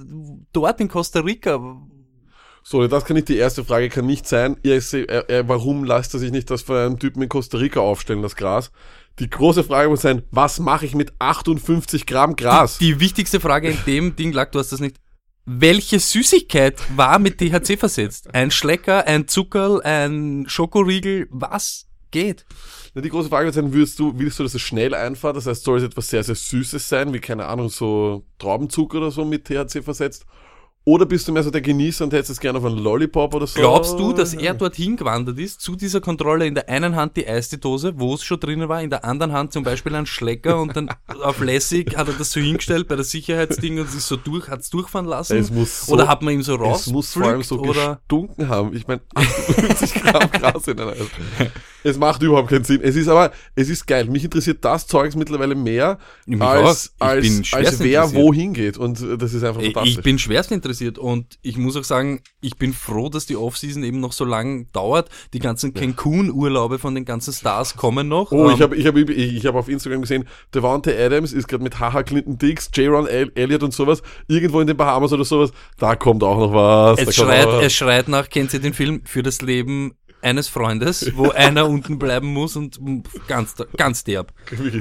dort 0.52 0.80
in 0.80 0.88
Costa 0.88 1.20
Rica. 1.20 1.58
So, 2.62 2.86
das 2.86 3.04
kann 3.04 3.16
nicht 3.16 3.28
die 3.28 3.36
erste 3.36 3.64
Frage, 3.64 3.88
kann 3.90 4.06
nicht 4.06 4.26
sein, 4.26 4.56
se- 4.78 5.06
er, 5.08 5.28
er, 5.28 5.48
warum 5.48 5.84
lässt 5.84 6.14
er 6.14 6.20
sich 6.20 6.30
nicht 6.32 6.50
das 6.50 6.62
von 6.62 6.76
einem 6.76 6.98
Typen 6.98 7.22
in 7.22 7.28
Costa 7.28 7.58
Rica 7.58 7.80
aufstellen, 7.80 8.22
das 8.22 8.36
Gras? 8.36 8.70
Die 9.18 9.28
große 9.28 9.64
Frage 9.64 9.90
muss 9.90 10.00
sein, 10.02 10.22
was 10.30 10.60
mache 10.60 10.86
ich 10.86 10.94
mit 10.94 11.12
58 11.18 12.06
Gramm 12.06 12.36
Gras? 12.36 12.78
Die 12.78 13.00
wichtigste 13.00 13.38
Frage 13.38 13.68
in 13.70 13.78
dem 13.86 14.16
Ding 14.16 14.32
lag, 14.32 14.50
du 14.50 14.58
hast 14.58 14.72
das 14.72 14.80
nicht. 14.80 14.96
Welche 15.46 16.00
Süßigkeit 16.00 16.80
war 16.96 17.18
mit 17.18 17.36
THC 17.36 17.76
versetzt? 17.76 18.34
Ein 18.34 18.50
Schlecker, 18.50 19.06
ein 19.06 19.28
Zuckerl, 19.28 19.82
ein 19.82 20.46
Schokoriegel, 20.48 21.28
was 21.30 21.86
geht? 22.10 22.46
Na, 22.94 23.02
die 23.02 23.10
große 23.10 23.28
Frage 23.28 23.46
wird 23.46 23.54
sein, 23.54 23.74
willst 23.74 23.98
du, 23.98 24.18
willst 24.18 24.38
du, 24.38 24.44
dass 24.44 24.54
es 24.54 24.62
schnell 24.62 24.94
einfahrt? 24.94 25.36
Das 25.36 25.46
heißt, 25.46 25.64
soll 25.64 25.78
es 25.78 25.84
etwas 25.84 26.08
sehr, 26.08 26.24
sehr 26.24 26.34
Süßes 26.34 26.88
sein, 26.88 27.12
wie, 27.12 27.20
keine 27.20 27.44
Ahnung, 27.44 27.68
so 27.68 28.24
Traubenzucker 28.38 28.96
oder 28.96 29.10
so 29.10 29.26
mit 29.26 29.44
THC 29.44 29.82
versetzt? 29.82 30.24
Oder 30.86 31.06
bist 31.06 31.26
du 31.26 31.32
mehr 31.32 31.42
so 31.42 31.50
der 31.50 31.62
Genießer 31.62 32.04
und 32.04 32.12
hättest 32.12 32.32
es 32.32 32.40
gerne 32.40 32.58
auf 32.58 32.64
einen 32.66 32.76
Lollipop 32.76 33.32
oder 33.32 33.46
so? 33.46 33.58
Glaubst 33.58 33.98
du, 33.98 34.12
dass 34.12 34.34
er 34.34 34.52
dorthin 34.52 34.98
gewandert 34.98 35.38
ist, 35.38 35.62
zu 35.62 35.76
dieser 35.76 36.02
Kontrolle, 36.02 36.46
in 36.46 36.54
der 36.54 36.68
einen 36.68 36.94
Hand 36.94 37.16
die 37.16 37.26
Eistee-Dose, 37.26 37.94
wo 37.96 38.12
es 38.12 38.22
schon 38.22 38.38
drinnen 38.38 38.68
war, 38.68 38.82
in 38.82 38.90
der 38.90 39.02
anderen 39.02 39.32
Hand 39.32 39.54
zum 39.54 39.64
Beispiel 39.64 39.94
ein 39.94 40.04
Schlecker 40.04 40.60
und 40.60 40.76
dann 40.76 40.90
auf 41.22 41.40
lässig 41.40 41.96
hat 41.96 42.08
er 42.08 42.14
das 42.14 42.32
so 42.32 42.40
hingestellt 42.40 42.86
bei 42.86 42.96
der 42.96 43.04
Sicherheitsding 43.06 43.80
und 43.80 43.90
sich 43.90 44.02
so 44.02 44.16
durch, 44.16 44.50
hat's 44.50 44.68
durchfahren 44.68 45.06
lassen? 45.06 45.38
Es 45.38 45.50
muss 45.50 45.86
so, 45.86 45.94
oder 45.94 46.06
hat 46.06 46.20
man 46.20 46.34
ihm 46.34 46.42
so 46.42 46.54
raus? 46.56 46.82
Es 46.82 46.92
muss 46.92 47.14
vor 47.14 47.24
allem 47.28 47.42
so 47.42 47.60
oder? 47.60 47.96
gestunken 47.96 48.50
haben. 48.50 48.76
Ich 48.76 48.86
meine, 48.86 49.00
58 49.14 49.94
Gramm 50.02 50.30
Gras 50.32 50.68
in 50.68 50.78
einer. 50.78 50.92
Es 51.82 51.96
macht 51.96 52.22
überhaupt 52.22 52.50
keinen 52.50 52.64
Sinn. 52.64 52.80
Es 52.82 52.96
ist 52.96 53.08
aber, 53.08 53.32
es 53.54 53.70
ist 53.70 53.86
geil. 53.86 54.04
Mich 54.06 54.24
interessiert 54.24 54.62
das 54.62 54.86
Zeugs 54.86 55.16
mittlerweile 55.16 55.54
mehr, 55.54 55.98
als, 56.40 56.94
als, 56.98 57.52
als 57.52 57.80
wer 57.80 58.12
wohin 58.12 58.52
geht. 58.52 58.76
Und 58.76 59.02
das 59.18 59.32
ist 59.32 59.44
einfach 59.44 59.62
fantastisch. 59.62 59.96
Ich 59.96 60.02
bin 60.02 60.18
schwerst 60.18 60.52
interessiert 60.52 60.73
und 60.98 61.38
ich 61.42 61.56
muss 61.56 61.76
auch 61.76 61.84
sagen, 61.84 62.20
ich 62.40 62.56
bin 62.56 62.72
froh, 62.72 63.08
dass 63.08 63.26
die 63.26 63.36
Offseason 63.36 63.82
eben 63.84 64.00
noch 64.00 64.12
so 64.12 64.24
lang 64.24 64.70
dauert. 64.72 65.08
Die 65.32 65.38
ganzen 65.38 65.74
Cancun-Urlaube 65.74 66.78
von 66.78 66.94
den 66.94 67.04
ganzen 67.04 67.32
Stars 67.32 67.76
kommen 67.76 68.08
noch. 68.08 68.32
Oh, 68.32 68.48
Ähm, 68.48 68.54
ich 68.54 68.62
habe 68.62 68.76
ich 68.76 68.86
hab, 68.86 68.96
ich 68.96 69.46
hab 69.46 69.54
auf 69.54 69.68
Instagram 69.68 70.02
gesehen, 70.02 70.24
Devante 70.54 70.96
Adams 70.98 71.32
ist 71.32 71.48
gerade 71.48 71.62
mit 71.64 71.78
Haha 71.80 72.02
Clinton 72.02 72.38
Dix, 72.38 72.70
J-Ron 72.74 73.06
El- 73.06 73.32
Elliott 73.34 73.62
und 73.62 73.72
sowas, 73.74 74.02
irgendwo 74.28 74.60
in 74.60 74.66
den 74.66 74.76
Bahamas 74.76 75.12
oder 75.12 75.24
sowas, 75.24 75.50
da 75.78 75.96
kommt 75.96 76.22
auch 76.22 76.38
noch 76.38 76.52
was. 76.52 77.00
es, 77.00 77.14
schreit, 77.14 77.46
auch 77.46 77.52
noch 77.52 77.58
was. 77.58 77.66
es 77.66 77.74
schreit 77.74 78.08
nach, 78.08 78.28
kennt 78.28 78.52
ihr 78.54 78.60
den 78.60 78.74
Film, 78.74 79.02
für 79.04 79.22
das 79.22 79.42
Leben 79.42 79.94
eines 80.24 80.48
Freundes, 80.48 81.12
wo 81.16 81.30
einer 81.30 81.68
unten 81.68 81.98
bleiben 81.98 82.32
muss 82.32 82.56
und 82.56 82.80
ganz, 83.28 83.54
ganz 83.76 84.04
derb. 84.04 84.32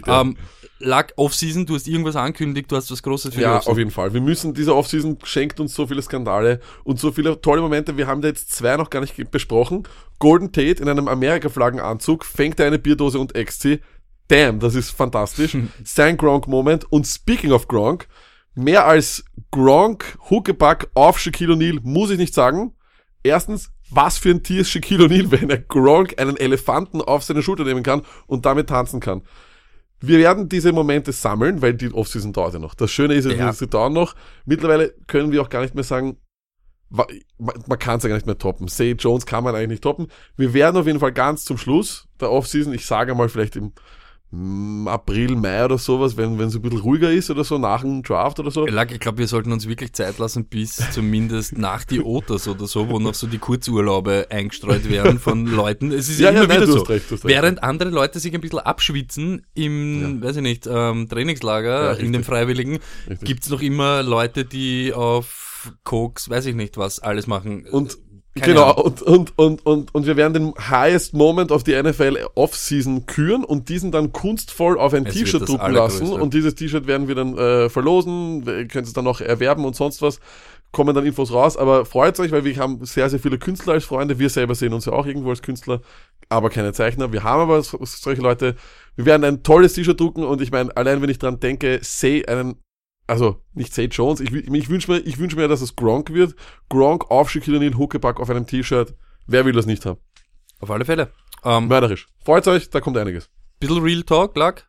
Ähm, 0.08 0.38
Lack 0.80 1.14
Offseason, 1.16 1.66
du 1.66 1.76
hast 1.76 1.88
irgendwas 1.88 2.16
angekündigt, 2.16 2.72
du 2.72 2.76
hast 2.76 2.92
was 2.92 3.04
Großes 3.04 3.36
für 3.36 3.42
Ja, 3.42 3.60
auf 3.60 3.78
jeden 3.78 3.92
Fall. 3.92 4.14
Wir 4.14 4.22
müssen, 4.22 4.54
diese 4.54 4.76
Offseason 4.76 5.18
schenkt 5.24 5.60
uns 5.60 5.74
so 5.74 5.88
viele 5.88 6.02
Skandale 6.02 6.60
und 6.84 7.00
so 7.00 7.12
viele 7.12 7.40
tolle 7.40 7.62
Momente. 7.62 7.98
Wir 7.98 8.08
haben 8.08 8.22
da 8.22 8.28
jetzt 8.28 8.52
zwei 8.54 8.76
noch 8.78 8.90
gar 8.90 9.00
nicht 9.02 9.32
besprochen. 9.32 9.84
Golden 10.20 10.52
Tate 10.52 10.82
in 10.82 10.90
einem 10.90 11.08
Amerika-Flaggenanzug 11.08 12.26
fängt 12.26 12.60
er 12.60 12.68
eine 12.68 12.80
Bierdose 12.80 13.20
und 13.20 13.36
äxt 13.36 13.62
sie. 13.62 13.80
Damn, 14.28 14.60
das 14.60 14.76
ist 14.76 14.92
fantastisch. 14.92 15.56
Sein 15.84 16.18
Gronk-Moment. 16.18 16.92
Und 16.92 17.06
speaking 17.06 17.52
of 17.52 17.68
Gronk, 17.68 18.08
mehr 18.56 18.86
als 18.86 19.24
Gronk, 19.52 20.18
Huckepack 20.30 20.90
auf 20.94 21.20
Shaquille 21.20 21.54
O'Neal 21.54 21.80
muss 21.84 22.10
ich 22.10 22.18
nicht 22.18 22.34
sagen. 22.34 22.74
Erstens, 23.24 23.72
was 23.90 24.18
für 24.18 24.30
ein 24.32 24.44
Tier 24.44 24.62
ist 24.62 24.70
Shaquille 24.70 25.06
O'Neal, 25.06 25.32
wenn 25.32 25.50
er 25.50 25.58
Gronk 25.60 26.20
einen 26.20 26.38
Elefanten 26.38 27.02
auf 27.02 27.24
seine 27.24 27.42
Schulter 27.42 27.64
nehmen 27.64 27.84
kann 27.84 28.04
und 28.28 28.46
damit 28.46 28.70
tanzen 28.70 29.00
kann. 29.00 29.22
Wir 30.00 30.20
werden 30.20 30.50
diese 30.50 30.74
Momente 30.74 31.14
sammeln, 31.14 31.62
weil 31.62 31.74
die 31.74 31.94
Offseason 31.94 32.34
dauert 32.34 32.54
ja 32.54 32.60
noch. 32.60 32.74
Das 32.76 32.92
Schöne 32.92 33.14
ist, 33.14 33.26
Ja. 33.26 33.54
sie 33.54 33.68
dauern 33.68 33.94
noch. 33.94 34.16
Mittlerweile 34.46 34.94
können 35.08 35.32
wir 35.32 35.42
auch 35.42 35.48
gar 35.50 35.62
nicht 35.62 35.76
mehr 35.76 35.86
sagen, 35.86 36.18
man, 36.90 37.80
kann 37.80 37.98
es 37.98 38.04
ja 38.04 38.10
gar 38.10 38.16
nicht 38.16 38.28
mehr 38.28 38.38
toppen. 38.38 38.68
Say 38.68 38.92
Jones 39.00 39.26
kann 39.26 39.44
man 39.44 39.56
eigentlich 39.56 39.70
nicht 39.70 39.84
toppen. 39.84 40.08
Wir 40.36 40.54
werden 40.54 40.78
auf 40.78 40.86
jeden 40.86 41.00
Fall 41.00 41.14
ganz 41.14 41.46
zum 41.46 41.58
Schluss 41.58 42.08
der 42.20 42.32
Offseason, 42.32 42.74
ich 42.74 42.86
sage 42.86 43.16
mal 43.16 43.30
vielleicht 43.30 43.56
im 43.56 43.72
April, 44.88 45.36
Mai 45.36 45.64
oder 45.66 45.78
sowas, 45.78 46.18
wenn 46.18 46.40
es 46.40 46.56
ein 46.56 46.62
bisschen 46.62 46.80
ruhiger 46.80 47.12
ist 47.12 47.30
oder 47.30 47.44
so, 47.44 47.58
nach 47.60 47.82
dem 47.82 48.02
Draft 48.02 48.40
oder 48.40 48.50
so. 48.50 48.66
Lack, 48.66 48.92
ich 48.92 49.00
glaube, 49.00 49.20
wir 49.20 49.28
sollten 49.28 49.52
uns 49.52 49.68
wirklich 49.68 49.94
Zeit 49.94 50.18
lassen, 50.18 50.46
bis 50.46 50.78
zumindest 50.92 51.58
nach 51.58 51.84
die 51.84 52.02
Otas 52.02 52.48
oder 52.48 52.66
so, 52.66 52.90
wo 52.90 53.00
noch 53.00 53.14
so 53.14 53.28
die 53.28 53.38
Kurzurlaube 53.38 54.28
eingestreut 54.32 54.90
werden 54.90 55.20
von 55.20 55.46
Leuten. 55.56 55.92
Es 55.92 56.10
ist 56.10 56.20
ja, 56.20 56.30
Ja, 56.32 56.38
ja, 56.38 56.44
immer 56.46 56.48
nein, 56.54 56.62
wieder 56.64 56.72
du 56.74 56.78
so. 56.80 56.84
recht, 56.86 57.06
hast 57.06 57.12
recht. 57.12 57.26
Während 57.26 57.62
andere 57.62 57.90
Leute 57.90 58.20
sich 58.20 58.34
ein 58.34 58.42
bisschen 58.42 58.60
abschwitzen 58.60 59.46
im, 59.54 60.22
weiß 60.24 60.38
ich 60.38 60.42
nicht, 60.42 60.68
ähm, 60.68 61.08
Trainingslager, 61.08 61.94
Ja, 61.94 61.94
in 61.94 62.12
den. 62.12 62.24
Freiwilligen, 62.24 62.80
Richtig. 63.10 63.28
gibt's 63.28 63.50
noch 63.50 63.62
immer 63.62 64.02
Leute, 64.02 64.46
die 64.46 64.94
auf 64.94 65.74
Koks, 65.84 66.30
weiß 66.30 66.46
ich 66.48 66.56
nicht 66.56 66.78
was, 66.78 67.00
alles 67.00 67.28
machen. 67.28 67.66
Und 67.70 67.98
Keine 68.36 68.54
genau, 68.54 68.72
Ahnung. 68.72 68.84
und, 68.86 69.02
und, 69.04 69.38
und, 69.38 69.66
und, 69.66 69.96
und 69.96 70.06
wir 70.08 70.18
werden 70.18 70.34
den 70.34 70.54
highest 70.70 71.14
moment 71.14 71.52
of 71.52 71.62
the 71.66 71.80
NFL 71.82 72.18
Off-Season 72.34 73.06
küren 73.06 73.44
und 73.44 73.70
diesen 73.70 73.92
dann 73.92 74.12
kunstvoll 74.12 74.80
auf 74.80 74.94
ein 74.94 75.06
T-Shirt 75.06 75.48
drucken 75.48 75.72
lassen. 75.74 76.08
Und 76.22 76.34
dieses 76.34 76.56
T-Shirt 76.56 76.88
werden 76.88 77.08
wir 77.08 77.14
dann 77.16 77.38
äh, 77.38 77.70
verlosen, 77.70 78.44
ihr 78.48 78.68
könnt 78.68 78.88
es 78.88 78.94
dann 78.94 79.06
noch 79.06 79.22
erwerben 79.22 79.66
und 79.66 79.76
sonst 79.76 80.02
was. 80.02 80.20
Kommen 80.72 80.96
dann 80.96 81.06
Infos 81.06 81.32
raus, 81.32 81.56
aber 81.56 81.86
freut 81.86 82.20
euch, 82.20 82.32
weil 82.32 82.44
wir 82.46 82.58
haben 82.58 82.84
sehr, 82.84 83.08
sehr 83.08 83.20
viele 83.20 83.38
Künstler 83.38 83.74
als 83.74 83.86
Freunde. 83.86 84.18
Wir 84.18 84.32
selber 84.32 84.56
sehen 84.56 84.74
uns 84.74 84.86
ja 84.86 84.94
auch 84.94 85.06
irgendwo 85.06 85.30
als 85.30 85.44
Künstler, 85.44 85.82
aber 86.30 86.50
keine 86.50 86.74
Zeichner. 86.74 87.14
Wir 87.14 87.24
haben 87.24 87.42
aber 87.42 87.62
so- 87.62 87.78
solche 87.84 88.24
Leute. 88.24 88.56
Wir 88.96 89.06
werden 89.06 89.24
ein 89.24 89.44
tolles 89.44 89.74
T-Shirt 89.74 90.00
drucken 90.00 90.24
und 90.24 90.42
ich 90.42 90.52
meine, 90.52 90.76
allein 90.76 91.04
wenn 91.04 91.10
ich 91.10 91.20
dran 91.20 91.40
denke, 91.40 91.78
Say 91.84 92.26
einen 92.26 92.56
also 93.14 93.42
nicht 93.54 93.74
Say 93.74 93.86
Jones, 93.86 94.20
ich, 94.20 94.34
ich 94.34 94.70
wünsche 94.70 94.92
mir, 94.92 94.98
ich 95.00 95.20
wünsch 95.20 95.36
mir, 95.36 95.48
dass 95.48 95.62
es 95.62 95.76
Gronk 95.76 96.14
wird. 96.14 96.36
Gronk 96.70 97.10
auf 97.12 97.30
Shaquille 97.30 97.58
O'Neal, 97.58 97.78
Huckepack 97.78 98.20
auf 98.20 98.30
einem 98.30 98.48
T-Shirt. 98.48 98.96
Wer 99.28 99.46
will 99.46 99.54
das 99.54 99.66
nicht 99.66 99.86
haben? 99.86 100.00
Auf 100.60 100.72
alle 100.72 100.84
Fälle. 100.84 101.12
Ähm, 101.44 101.68
Mörderisch. 101.68 102.08
Freut 102.26 102.48
euch, 102.48 102.70
da 102.70 102.82
kommt 102.82 102.98
einiges. 102.98 103.30
bisschen 103.60 103.84
Real 103.84 104.04
Talk, 104.04 104.36
Lack. 104.36 104.68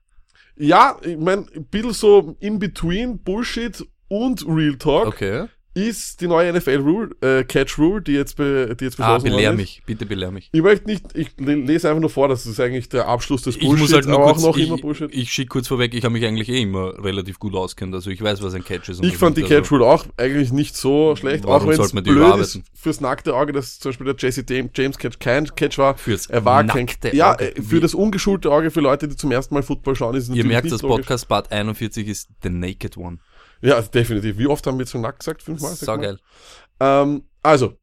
Ja, 0.56 0.98
ich 1.02 1.16
mein, 1.16 1.48
ein 1.54 1.64
bisschen 1.64 1.92
so 1.92 2.36
in 2.38 2.58
between 2.58 3.18
Bullshit 3.18 3.84
und 4.08 4.44
Real 4.46 4.76
Talk 4.76 5.06
Okay. 5.06 5.46
Ist 5.74 6.20
die 6.20 6.28
neue 6.28 6.52
NFL-Rule, 6.52 7.10
äh, 7.20 7.44
Catch-Rule, 7.44 8.00
die 8.02 8.12
jetzt, 8.12 8.36
be, 8.36 8.76
die 8.78 8.84
jetzt 8.84 9.00
Ah, 9.00 9.16
beschlossen 9.16 9.24
belehr 9.34 9.50
worden 9.50 9.60
ist. 9.60 9.62
mich. 9.76 9.82
Bitte 9.86 10.06
belehr 10.06 10.30
mich. 10.30 10.48
Ich 10.52 10.62
möchte 10.62 10.86
nicht, 10.86 11.04
ich 11.14 11.30
le- 11.38 11.54
lese 11.54 11.88
einfach 11.88 12.00
nur 12.00 12.10
vor, 12.10 12.28
das 12.28 12.46
ist 12.46 12.60
eigentlich 12.60 12.88
der 12.88 13.08
Abschluss 13.08 13.42
des 13.42 13.56
Ich 13.56 13.62
Bullshit, 13.62 13.80
muss 13.80 13.92
halt 13.92 14.06
nur 14.06 14.14
aber 14.16 14.24
kurz, 14.32 14.38
auch 14.44 14.46
noch 14.48 14.56
ich, 14.56 14.68
immer 14.68 14.76
Bullshit. 14.78 15.10
ich 15.12 15.32
schicke 15.32 15.48
kurz 15.48 15.66
vorweg, 15.68 15.92
ich 15.94 16.04
habe 16.04 16.12
mich 16.12 16.24
eigentlich 16.24 16.48
eh 16.48 16.60
immer 16.62 17.02
relativ 17.02 17.38
gut 17.38 17.54
auskennt. 17.54 17.92
Also 17.94 18.10
ich 18.10 18.22
weiß, 18.22 18.42
was 18.42 18.54
ein 18.54 18.62
Catch 18.64 18.88
ist. 18.90 19.00
und 19.00 19.06
Ich 19.06 19.16
fand 19.16 19.36
die 19.36 19.42
nicht, 19.42 19.50
also- 19.50 19.62
Catch 19.62 19.72
Rule 19.72 19.84
auch 19.86 20.06
eigentlich 20.16 20.52
nicht 20.52 20.76
so 20.76 21.16
schlecht, 21.16 21.44
Warum 21.44 21.62
auch 21.68 21.70
wenn 21.72 21.80
es 21.80 21.92
blöd 21.92 22.06
überarbeiten? 22.06 22.42
ist 22.42 22.60
fürs 22.74 23.00
nackte 23.00 23.34
Auge, 23.34 23.52
dass 23.52 23.78
zum 23.80 23.90
Beispiel 23.90 24.06
der 24.06 24.16
Jesse 24.18 24.44
James 24.74 24.96
Catch 24.98 25.18
kein 25.18 25.46
Catch 25.56 25.78
war. 25.78 25.96
Fürs 25.96 26.26
er 26.26 26.44
war 26.44 26.62
kein, 26.64 26.84
nackte 26.86 27.14
ja, 27.16 27.34
Auge. 27.34 27.56
äh, 27.56 27.62
für 27.62 27.80
das 27.80 27.94
ungeschulte 27.94 28.50
Auge 28.52 28.70
für 28.70 28.80
Leute, 28.80 29.08
die 29.08 29.16
zum 29.16 29.32
ersten 29.32 29.54
Mal 29.54 29.62
Football 29.64 29.96
schauen, 29.96 30.14
ist 30.14 30.24
es 30.24 30.28
Ihr 30.28 30.36
natürlich 30.36 30.48
merkt, 30.52 30.64
nicht 30.66 30.74
das. 30.74 30.82
Podcast 30.82 31.28
Part 31.28 31.50
41 31.50 32.06
ist 32.06 32.28
The 32.42 32.48
Naked 32.50 32.96
One. 32.96 33.18
Ja, 33.64 33.80
definitiv. 33.80 34.36
Wie 34.38 34.46
oft 34.46 34.66
haben 34.66 34.78
wir 34.78 34.86
so 34.86 34.98
nackt 34.98 35.20
gesagt? 35.20 35.42
Fünfmal? 35.42 35.70
sechsmal? 35.74 35.96
Saugeil. 35.96 36.18
Um, 36.80 37.24
also, 37.42 37.78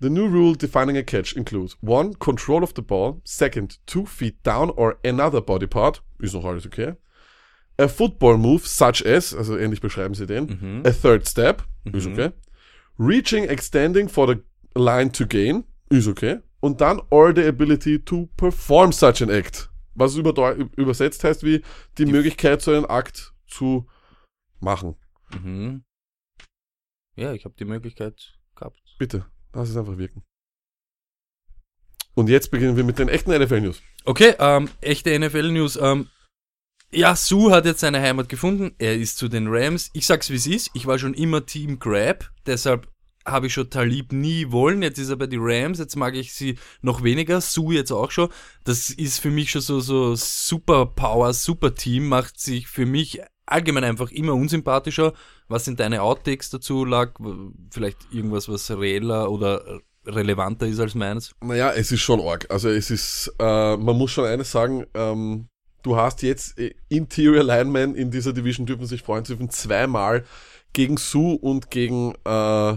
the 0.00 0.08
new 0.08 0.26
rule 0.26 0.56
defining 0.56 0.96
a 0.96 1.02
catch 1.02 1.34
includes 1.34 1.76
one, 1.82 2.14
control 2.20 2.62
of 2.62 2.72
the 2.76 2.82
ball, 2.82 3.20
second, 3.24 3.80
two 3.86 4.06
feet 4.06 4.36
down 4.46 4.70
or 4.70 4.96
another 5.04 5.40
body 5.40 5.66
part, 5.66 6.02
ist 6.20 6.34
noch 6.34 6.44
alles 6.44 6.66
okay. 6.66 6.94
A 7.78 7.88
football 7.88 8.36
move 8.38 8.66
such 8.66 9.04
as, 9.04 9.34
also 9.34 9.56
ähnlich 9.56 9.80
beschreiben 9.80 10.14
sie 10.14 10.26
den, 10.26 10.46
Mhm. 10.60 10.82
a 10.86 10.90
third 10.90 11.28
step, 11.28 11.64
ist 11.92 12.06
okay. 12.06 12.30
Reaching, 12.98 13.44
extending 13.44 14.08
for 14.08 14.26
the 14.28 14.36
line 14.80 15.10
to 15.12 15.26
gain, 15.26 15.64
ist 15.88 16.06
okay. 16.08 16.38
Und 16.60 16.80
dann 16.80 17.00
or 17.10 17.32
the 17.34 17.44
ability 17.46 18.00
to 18.04 18.28
perform 18.36 18.92
such 18.92 19.22
an 19.22 19.30
act. 19.30 19.70
Was 19.94 20.16
übersetzt 20.16 21.24
heißt 21.24 21.42
wie 21.44 21.62
die 21.98 22.06
Möglichkeit, 22.06 22.62
so 22.62 22.72
einen 22.72 22.84
Akt 22.86 23.32
zu 23.46 23.86
machen. 24.60 24.96
Mhm. 25.30 25.84
Ja, 27.16 27.32
ich 27.32 27.44
habe 27.44 27.54
die 27.58 27.64
Möglichkeit 27.64 28.38
gehabt. 28.54 28.80
Bitte, 28.98 29.26
lass 29.52 29.68
es 29.68 29.76
einfach 29.76 29.98
wirken. 29.98 30.22
Und 32.14 32.28
jetzt 32.28 32.50
beginnen 32.50 32.76
wir 32.76 32.84
mit 32.84 32.98
den 32.98 33.08
echten 33.08 33.30
NFL-News. 33.30 33.82
Okay, 34.04 34.34
ähm, 34.38 34.68
echte 34.80 35.16
NFL-News. 35.16 35.76
Ähm, 35.80 36.08
ja, 36.90 37.14
Sue 37.14 37.52
hat 37.52 37.66
jetzt 37.66 37.80
seine 37.80 38.00
Heimat 38.00 38.28
gefunden. 38.28 38.74
Er 38.78 38.96
ist 38.96 39.18
zu 39.18 39.28
den 39.28 39.46
Rams. 39.48 39.90
Ich 39.92 40.06
sag's 40.06 40.30
wie 40.30 40.36
es 40.36 40.46
ist. 40.46 40.70
Ich 40.74 40.86
war 40.86 40.98
schon 40.98 41.14
immer 41.14 41.44
Team 41.44 41.78
Grab. 41.78 42.30
Deshalb 42.46 42.88
habe 43.30 43.46
ich 43.46 43.52
schon 43.52 43.70
Talib 43.70 44.12
nie 44.12 44.50
wollen. 44.50 44.82
Jetzt 44.82 44.98
ist 44.98 45.10
er 45.10 45.16
bei 45.16 45.26
die 45.26 45.38
Rams. 45.38 45.78
Jetzt 45.78 45.96
mag 45.96 46.14
ich 46.14 46.32
sie 46.34 46.58
noch 46.82 47.02
weniger. 47.02 47.40
Sue 47.40 47.74
jetzt 47.74 47.92
auch 47.92 48.10
schon. 48.10 48.28
Das 48.64 48.90
ist 48.90 49.18
für 49.18 49.30
mich 49.30 49.50
schon 49.50 49.62
so, 49.62 49.80
so 49.80 50.14
Superpower, 50.14 51.32
Super-Team. 51.32 52.08
Macht 52.08 52.40
sich 52.40 52.68
für 52.68 52.86
mich 52.86 53.20
allgemein 53.46 53.84
einfach 53.84 54.10
immer 54.10 54.34
unsympathischer. 54.34 55.12
Was 55.48 55.64
sind 55.64 55.80
deine 55.80 56.02
Outtakes 56.02 56.50
dazu, 56.50 56.84
Lag? 56.84 57.14
Vielleicht 57.70 57.98
irgendwas, 58.12 58.48
was 58.48 58.70
reeller 58.70 59.30
oder 59.30 59.80
relevanter 60.06 60.66
ist 60.66 60.80
als 60.80 60.94
meins? 60.94 61.34
Naja, 61.42 61.72
es 61.72 61.92
ist 61.92 62.00
schon 62.00 62.20
arg. 62.20 62.46
Also 62.50 62.68
es 62.68 62.90
ist, 62.90 63.32
äh, 63.38 63.76
man 63.76 63.96
muss 63.96 64.10
schon 64.10 64.24
eines 64.24 64.50
sagen, 64.50 64.86
ähm, 64.94 65.48
du 65.82 65.96
hast 65.96 66.22
jetzt 66.22 66.58
äh, 66.58 66.74
Interior 66.88 67.44
Linemen 67.44 67.94
in 67.94 68.10
dieser 68.10 68.32
Division 68.32 68.66
dürfen 68.66 68.86
sich 68.86 69.02
freuen, 69.02 69.24
dürfen 69.24 69.50
zweimal 69.50 70.24
gegen 70.72 70.96
Sue 70.96 71.36
und 71.38 71.70
gegen, 71.70 72.14
äh, 72.24 72.76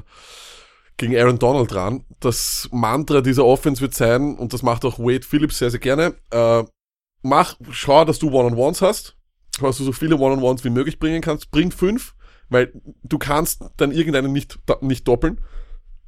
gegen 0.97 1.17
Aaron 1.17 1.39
Donald 1.39 1.71
dran. 1.71 2.05
Das 2.19 2.69
Mantra 2.71 3.21
dieser 3.21 3.45
Offense 3.45 3.81
wird 3.81 3.93
sein, 3.93 4.35
und 4.35 4.53
das 4.53 4.63
macht 4.63 4.85
auch 4.85 4.99
Wade 4.99 5.25
Phillips 5.25 5.59
sehr, 5.59 5.71
sehr 5.71 5.79
gerne, 5.79 6.15
äh, 6.31 6.63
mach, 7.21 7.55
schau, 7.71 8.05
dass 8.05 8.19
du 8.19 8.31
One-on-Ones 8.31 8.81
hast, 8.81 9.15
dass 9.59 9.77
du 9.77 9.83
so 9.83 9.91
viele 9.91 10.17
One-on-Ones 10.17 10.63
wie 10.63 10.69
möglich 10.69 10.99
bringen 10.99 11.21
kannst, 11.21 11.51
bring 11.51 11.71
fünf, 11.71 12.15
weil 12.49 12.71
du 13.03 13.17
kannst 13.17 13.63
dann 13.77 13.91
irgendeinen 13.91 14.31
nicht, 14.31 14.59
nicht 14.81 15.07
doppeln. 15.07 15.39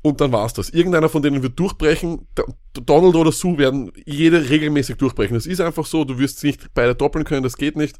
Und 0.06 0.20
dann 0.20 0.34
war's 0.34 0.54
das. 0.54 0.70
Irgendeiner 0.70 1.08
von 1.08 1.22
denen 1.22 1.44
wird 1.44 1.58
durchbrechen. 1.58 2.28
Donald 2.74 3.16
oder 3.16 3.32
Sue 3.32 3.58
werden 3.58 3.90
jede 4.06 4.50
regelmäßig 4.50 4.98
durchbrechen. 4.98 5.34
Das 5.34 5.46
ist 5.46 5.62
einfach 5.62 5.86
so. 5.86 6.04
Du 6.04 6.20
wirst 6.20 6.44
nicht 6.44 6.74
beide 6.74 6.94
doppeln 6.94 7.24
können, 7.24 7.42
das 7.42 7.56
geht 7.56 7.78
nicht. 7.78 7.98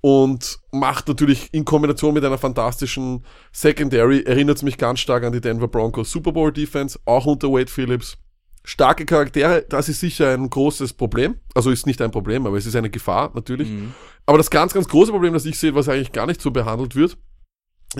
Und 0.00 0.58
macht 0.70 1.08
natürlich 1.08 1.48
in 1.52 1.64
Kombination 1.64 2.14
mit 2.14 2.24
einer 2.24 2.38
fantastischen 2.38 3.24
Secondary, 3.50 4.22
erinnert 4.22 4.62
mich 4.62 4.78
ganz 4.78 5.00
stark 5.00 5.24
an 5.24 5.32
die 5.32 5.40
Denver 5.40 5.68
Broncos 5.68 6.10
Super 6.10 6.32
Bowl 6.32 6.52
Defense, 6.52 6.98
auch 7.06 7.26
unter 7.26 7.48
Wade 7.48 7.70
Phillips. 7.70 8.16
Starke 8.62 9.06
Charaktere, 9.06 9.64
das 9.68 9.88
ist 9.88 10.00
sicher 10.00 10.32
ein 10.32 10.50
großes 10.50 10.92
Problem. 10.92 11.36
Also 11.54 11.70
ist 11.70 11.86
nicht 11.86 12.02
ein 12.02 12.10
Problem, 12.10 12.46
aber 12.46 12.56
es 12.56 12.66
ist 12.66 12.74
eine 12.74 12.90
Gefahr, 12.90 13.30
natürlich. 13.34 13.68
Mhm. 13.68 13.94
Aber 14.26 14.38
das 14.38 14.50
ganz, 14.50 14.74
ganz 14.74 14.88
große 14.88 15.12
Problem, 15.12 15.32
das 15.32 15.44
ich 15.44 15.58
sehe, 15.58 15.74
was 15.74 15.88
eigentlich 15.88 16.12
gar 16.12 16.26
nicht 16.26 16.42
so 16.42 16.50
behandelt 16.50 16.96
wird, 16.96 17.16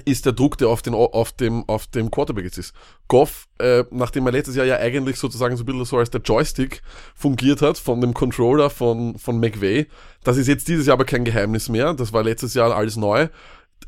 ist 0.05 0.27
der 0.27 0.33
Druck, 0.33 0.59
der 0.59 0.69
auf, 0.69 0.83
den, 0.83 0.95
auf, 0.95 1.33
dem, 1.33 1.65
auf 1.69 1.87
dem 1.87 2.11
Quarterback 2.11 2.45
jetzt 2.45 2.59
ist. 2.59 2.75
Goff, 3.09 3.47
äh, 3.59 3.85
nachdem 3.91 4.27
er 4.27 4.33
letztes 4.33 4.57
Jahr 4.57 4.67
ja 4.67 4.77
eigentlich 4.77 5.17
sozusagen 5.17 5.57
so 5.57 5.63
ein 5.63 5.67
bisschen 5.67 5.85
so 5.85 5.99
als 5.99 6.11
der 6.11 6.21
Joystick 6.21 6.83
fungiert 7.15 7.63
hat 7.63 7.79
von 7.79 8.01
dem 8.01 8.15
Controller 8.15 8.71
von, 8.71 9.19
von 9.19 9.39
McVay, 9.41 9.87
das 10.25 10.37
ist 10.37 10.49
jetzt 10.49 10.69
dieses 10.69 10.87
Jahr 10.87 10.95
aber 10.95 11.05
kein 11.05 11.25
Geheimnis 11.25 11.69
mehr. 11.69 11.95
Das 11.95 12.13
war 12.13 12.23
letztes 12.23 12.55
Jahr 12.55 12.75
alles 12.75 12.97
neu. 12.97 13.29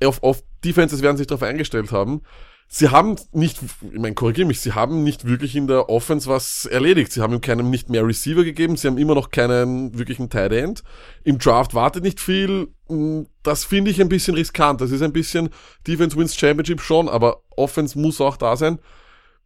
Auf, 0.03 0.23
auf 0.23 0.43
Defenses 0.65 1.03
werden 1.03 1.17
sich 1.17 1.27
darauf 1.27 1.43
eingestellt 1.43 1.93
haben. 1.93 2.23
Sie 2.71 2.91
haben 2.91 3.17
nicht, 3.33 3.61
ich 3.63 3.99
meine, 3.99 4.15
korrigiere 4.15 4.47
mich, 4.47 4.61
sie 4.61 4.75
haben 4.75 5.03
nicht 5.03 5.25
wirklich 5.25 5.57
in 5.57 5.67
der 5.69 5.89
Offense 5.89 6.29
was 6.29 6.67
erledigt. 6.67 7.13
Sie 7.13 7.23
haben 7.23 7.33
ihm 7.33 7.41
keinem 7.41 7.71
nicht 7.71 7.89
mehr 7.89 8.07
Receiver 8.07 8.45
gegeben, 8.45 8.77
sie 8.77 8.89
haben 8.89 8.99
immer 8.99 9.15
noch 9.15 9.31
keinen 9.31 9.99
wirklichen 9.99 10.29
Tight 10.29 10.53
End. 10.53 10.83
Im 11.25 11.39
Draft 11.39 11.73
wartet 11.75 12.03
nicht 12.05 12.21
viel. 12.21 12.69
Mm, 12.89 13.23
Das 13.43 13.65
finde 13.65 13.91
ich 13.91 14.01
ein 14.03 14.11
bisschen 14.11 14.35
riskant. 14.35 14.83
Das 14.83 14.91
ist 14.91 15.01
ein 15.01 15.15
bisschen 15.15 15.49
Defense 15.87 16.15
wins 16.17 16.37
Championship 16.37 16.83
schon, 16.83 17.09
aber 17.09 17.43
Offense 17.57 17.99
muss 17.99 18.21
auch 18.21 18.37
da 18.37 18.55
sein. 18.55 18.79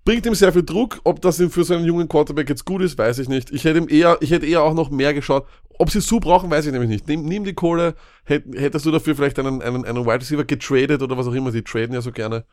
Bringt 0.04 0.26
ihm 0.26 0.34
sehr 0.34 0.52
viel 0.52 0.62
Druck. 0.62 1.00
Ob 1.04 1.20
das 1.20 1.40
ihm 1.40 1.50
für 1.50 1.64
so 1.64 1.74
einen 1.74 1.84
jungen 1.84 2.08
Quarterback 2.08 2.48
jetzt 2.48 2.64
gut 2.64 2.82
ist, 2.82 2.98
weiß 2.98 3.18
ich 3.18 3.28
nicht. 3.28 3.50
Ich 3.50 3.64
hätte 3.64 3.78
ihm 3.78 3.88
eher, 3.88 4.18
ich 4.20 4.30
hätte 4.30 4.46
eher 4.46 4.62
auch 4.62 4.74
noch 4.74 4.90
mehr 4.90 5.14
geschaut. 5.14 5.46
Ob 5.78 5.90
sie 5.90 5.98
es 5.98 6.06
so 6.06 6.20
brauchen, 6.20 6.50
weiß 6.50 6.66
ich 6.66 6.72
nämlich 6.72 6.90
nicht. 6.90 7.08
Nimm, 7.08 7.24
nimm 7.24 7.44
die 7.44 7.54
Kohle. 7.54 7.94
Hätt, 8.24 8.44
hättest 8.54 8.86
du 8.86 8.90
dafür 8.90 9.16
vielleicht 9.16 9.38
einen, 9.38 9.62
einen, 9.62 9.84
einen 9.84 10.04
Wide 10.04 10.20
Receiver 10.20 10.44
getradet 10.44 11.02
oder 11.02 11.16
was 11.16 11.26
auch 11.26 11.32
immer, 11.32 11.50
die 11.50 11.62
traden 11.62 11.94
ja 11.94 12.00
so 12.00 12.12
gerne. 12.12 12.44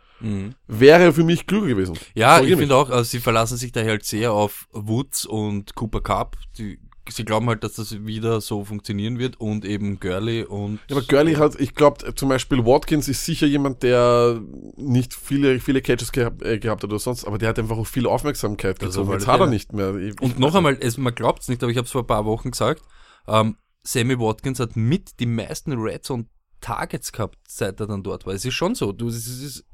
Wäre 0.68 1.14
für 1.14 1.24
mich 1.24 1.46
klüger 1.46 1.68
gewesen. 1.68 1.98
Ja, 2.14 2.36
Korrigier 2.36 2.54
ich 2.54 2.60
finde 2.60 2.76
auch, 2.76 2.90
also 2.90 3.04
sie 3.04 3.20
verlassen 3.20 3.58
sich 3.58 3.72
daher 3.72 3.92
halt 3.92 4.06
sehr 4.06 4.32
auf 4.32 4.68
Woods 4.72 5.26
und 5.26 5.76
Cooper 5.76 6.02
Cup. 6.02 6.38
Die, 6.58 6.80
sie 7.12 7.26
glauben 7.26 7.48
halt, 7.48 7.64
dass 7.64 7.74
das 7.74 8.06
wieder 8.06 8.42
so 8.42 8.64
funktionieren 8.64 9.20
wird 9.20 9.40
und 9.40 9.66
eben 9.66 10.00
Gurley 10.00 10.44
und 10.44 10.80
Ja, 10.90 10.98
aber 10.98 11.06
Gurley 11.06 11.36
hat, 11.36 11.60
ich 11.60 11.76
glaube, 11.76 12.14
zum 12.16 12.30
Beispiel 12.30 12.66
Watkins 12.66 13.08
ist 13.08 13.26
sicher 13.26 13.48
jemand, 13.48 13.84
der 13.84 14.42
nicht 14.78 15.14
viele, 15.14 15.60
viele 15.60 15.82
Catches 15.82 16.12
gehabt, 16.12 16.42
äh, 16.44 16.60
gehabt 16.60 16.84
hat 16.84 16.90
oder 16.90 17.00
sonst, 17.00 17.26
aber 17.26 17.38
der 17.38 17.50
hat 17.50 17.60
einfach 17.60 17.78
auch 17.78 17.88
viel 17.88 18.08
Aufmerksamkeit 18.08 18.82
Das 18.82 18.90
gezogen. 18.90 19.10
auf 19.10 19.14
Jetzt 19.16 19.28
hat 19.28 19.40
er 19.40 19.48
nicht 19.48 19.74
mehr. 19.74 19.96
Ich, 19.96 20.20
Und 20.22 20.40
noch 20.40 20.56
einmal, 20.56 20.78
es, 20.80 20.98
man 20.98 21.14
glaubt 21.16 21.42
es 21.42 21.48
nicht, 21.48 21.62
aber 21.64 21.72
ich 21.72 21.78
habe 21.78 21.86
es 21.86 21.92
vor 21.92 22.02
ein 22.02 22.08
paar 22.08 22.26
Wochen 22.26 22.52
gesagt, 22.52 22.82
ähm, 23.28 23.56
Sammy 23.84 24.20
Watkins 24.20 24.60
hat 24.60 24.76
mit 24.76 25.20
die 25.20 25.26
meisten 25.26 25.74
Red 25.74 26.04
Zone 26.06 26.26
Targets 26.62 27.12
gehabt, 27.12 27.38
seit 27.48 27.80
er 27.80 27.88
dann 27.88 28.04
dort 28.04 28.26
war. 28.26 28.34
Es 28.34 28.46
ist 28.46 28.54
schon 28.54 28.76
so. 28.76 28.92
Du, 28.92 29.08
es 29.08 29.26
ist, 29.28 29.66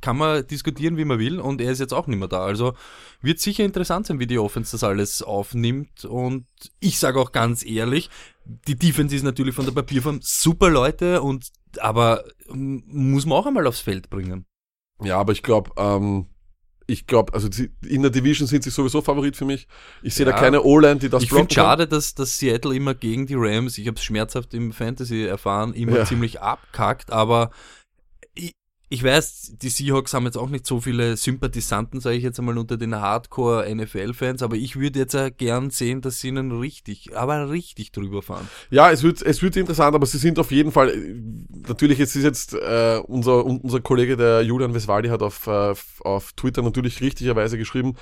kann 0.00 0.16
man 0.16 0.46
diskutieren, 0.46 0.96
wie 0.96 1.04
man 1.04 1.18
will, 1.18 1.40
und 1.40 1.60
er 1.60 1.72
ist 1.72 1.80
jetzt 1.80 1.92
auch 1.94 2.06
nicht 2.06 2.18
mehr 2.18 2.28
da. 2.28 2.44
Also 2.44 2.74
wird 3.20 3.40
sicher 3.40 3.64
interessant 3.64 4.06
sein, 4.06 4.20
wie 4.20 4.26
die 4.26 4.38
Offense 4.38 4.72
das 4.72 4.84
alles 4.84 5.22
aufnimmt. 5.22 6.04
Und 6.04 6.46
ich 6.80 6.98
sage 6.98 7.20
auch 7.20 7.32
ganz 7.32 7.64
ehrlich, 7.64 8.08
die 8.44 8.76
Defense 8.76 9.14
ist 9.16 9.24
natürlich 9.24 9.54
von 9.54 9.64
der 9.66 9.72
Papierform 9.72 10.20
super 10.22 10.70
Leute, 10.70 11.20
und 11.22 11.48
aber 11.80 12.24
muss 12.48 13.26
man 13.26 13.38
auch 13.38 13.46
einmal 13.46 13.66
aufs 13.66 13.80
Feld 13.80 14.08
bringen. 14.08 14.44
Ja, 15.02 15.18
aber 15.18 15.32
ich 15.32 15.42
glaube, 15.42 15.70
ähm, 15.76 16.26
ich 16.90 17.06
glaube, 17.06 17.34
also 17.34 17.48
in 17.86 18.00
der 18.00 18.10
Division 18.10 18.48
sind 18.48 18.64
sie 18.64 18.70
sowieso 18.70 19.02
Favorit 19.02 19.36
für 19.36 19.44
mich. 19.44 19.68
Ich 20.02 20.14
sehe 20.14 20.24
da 20.24 20.32
Ja. 20.32 20.38
keine 20.38 20.62
O-Line, 20.62 20.96
die 20.96 21.10
das 21.10 21.22
ich 21.22 21.30
finde 21.30 21.52
schade, 21.52 21.86
dass, 21.86 22.14
dass 22.14 22.38
Seattle 22.38 22.74
immer 22.74 22.94
gegen 22.94 23.26
die 23.26 23.34
Rams, 23.36 23.76
ich 23.76 23.86
habe 23.86 23.96
es 23.98 24.02
schmerzhaft 24.04 24.54
im 24.54 24.72
Fantasy 24.72 25.24
erfahren, 25.24 25.74
immer 25.74 25.98
Ja. 25.98 26.04
ziemlich 26.06 26.40
abkackt, 26.40 27.12
aber 27.12 27.50
ich, 28.90 29.02
weiß, 29.02 29.54
die 29.60 29.68
Seahawks 29.68 30.14
haben 30.14 30.24
jetzt 30.24 30.38
auch 30.38 30.48
nicht 30.48 30.66
so 30.66 30.80
viele 30.80 31.16
Sympathisanten, 31.16 32.00
sage 32.00 32.16
ich 32.16 32.22
jetzt 32.22 32.38
einmal, 32.38 32.56
unter 32.56 32.76
den 32.76 32.94
Hardcore-NFL-Fans, 32.94 34.42
aber 34.42 34.56
ich 34.56 34.76
würde 34.76 35.00
jetzt 35.00 35.16
gern 35.36 35.70
sehen, 35.70 36.00
dass 36.00 36.20
sie 36.20 36.28
ihnen 36.28 36.52
richtig, 36.52 37.16
aber 37.16 37.50
richtig 37.50 37.92
drüber 37.92 38.22
fahren. 38.22 38.48
Ja, 38.70 38.90
es 38.90 39.02
wird, 39.02 39.22
es 39.22 39.42
wird 39.42 39.56
interessant, 39.56 39.94
aber 39.94 40.06
sie 40.06 40.18
sind 40.18 40.38
auf 40.38 40.50
jeden 40.50 40.72
Fall, 40.72 40.94
natürlich, 41.66 42.00
es 42.00 42.16
ist 42.16 42.24
jetzt 42.24 42.54
äh, 42.54 43.00
unser, 43.06 43.44
unser 43.44 43.80
Kollege, 43.80 44.16
der 44.16 44.42
Julian 44.42 44.72
Vesvaldi, 44.72 45.08
hat 45.08 45.22
auf, 45.22 45.46
äh, 45.46 45.74
auf 46.00 46.32
Twitter 46.32 46.62
natürlich 46.62 47.00
richtigerweise 47.00 47.58
geschrieben, 47.58 47.94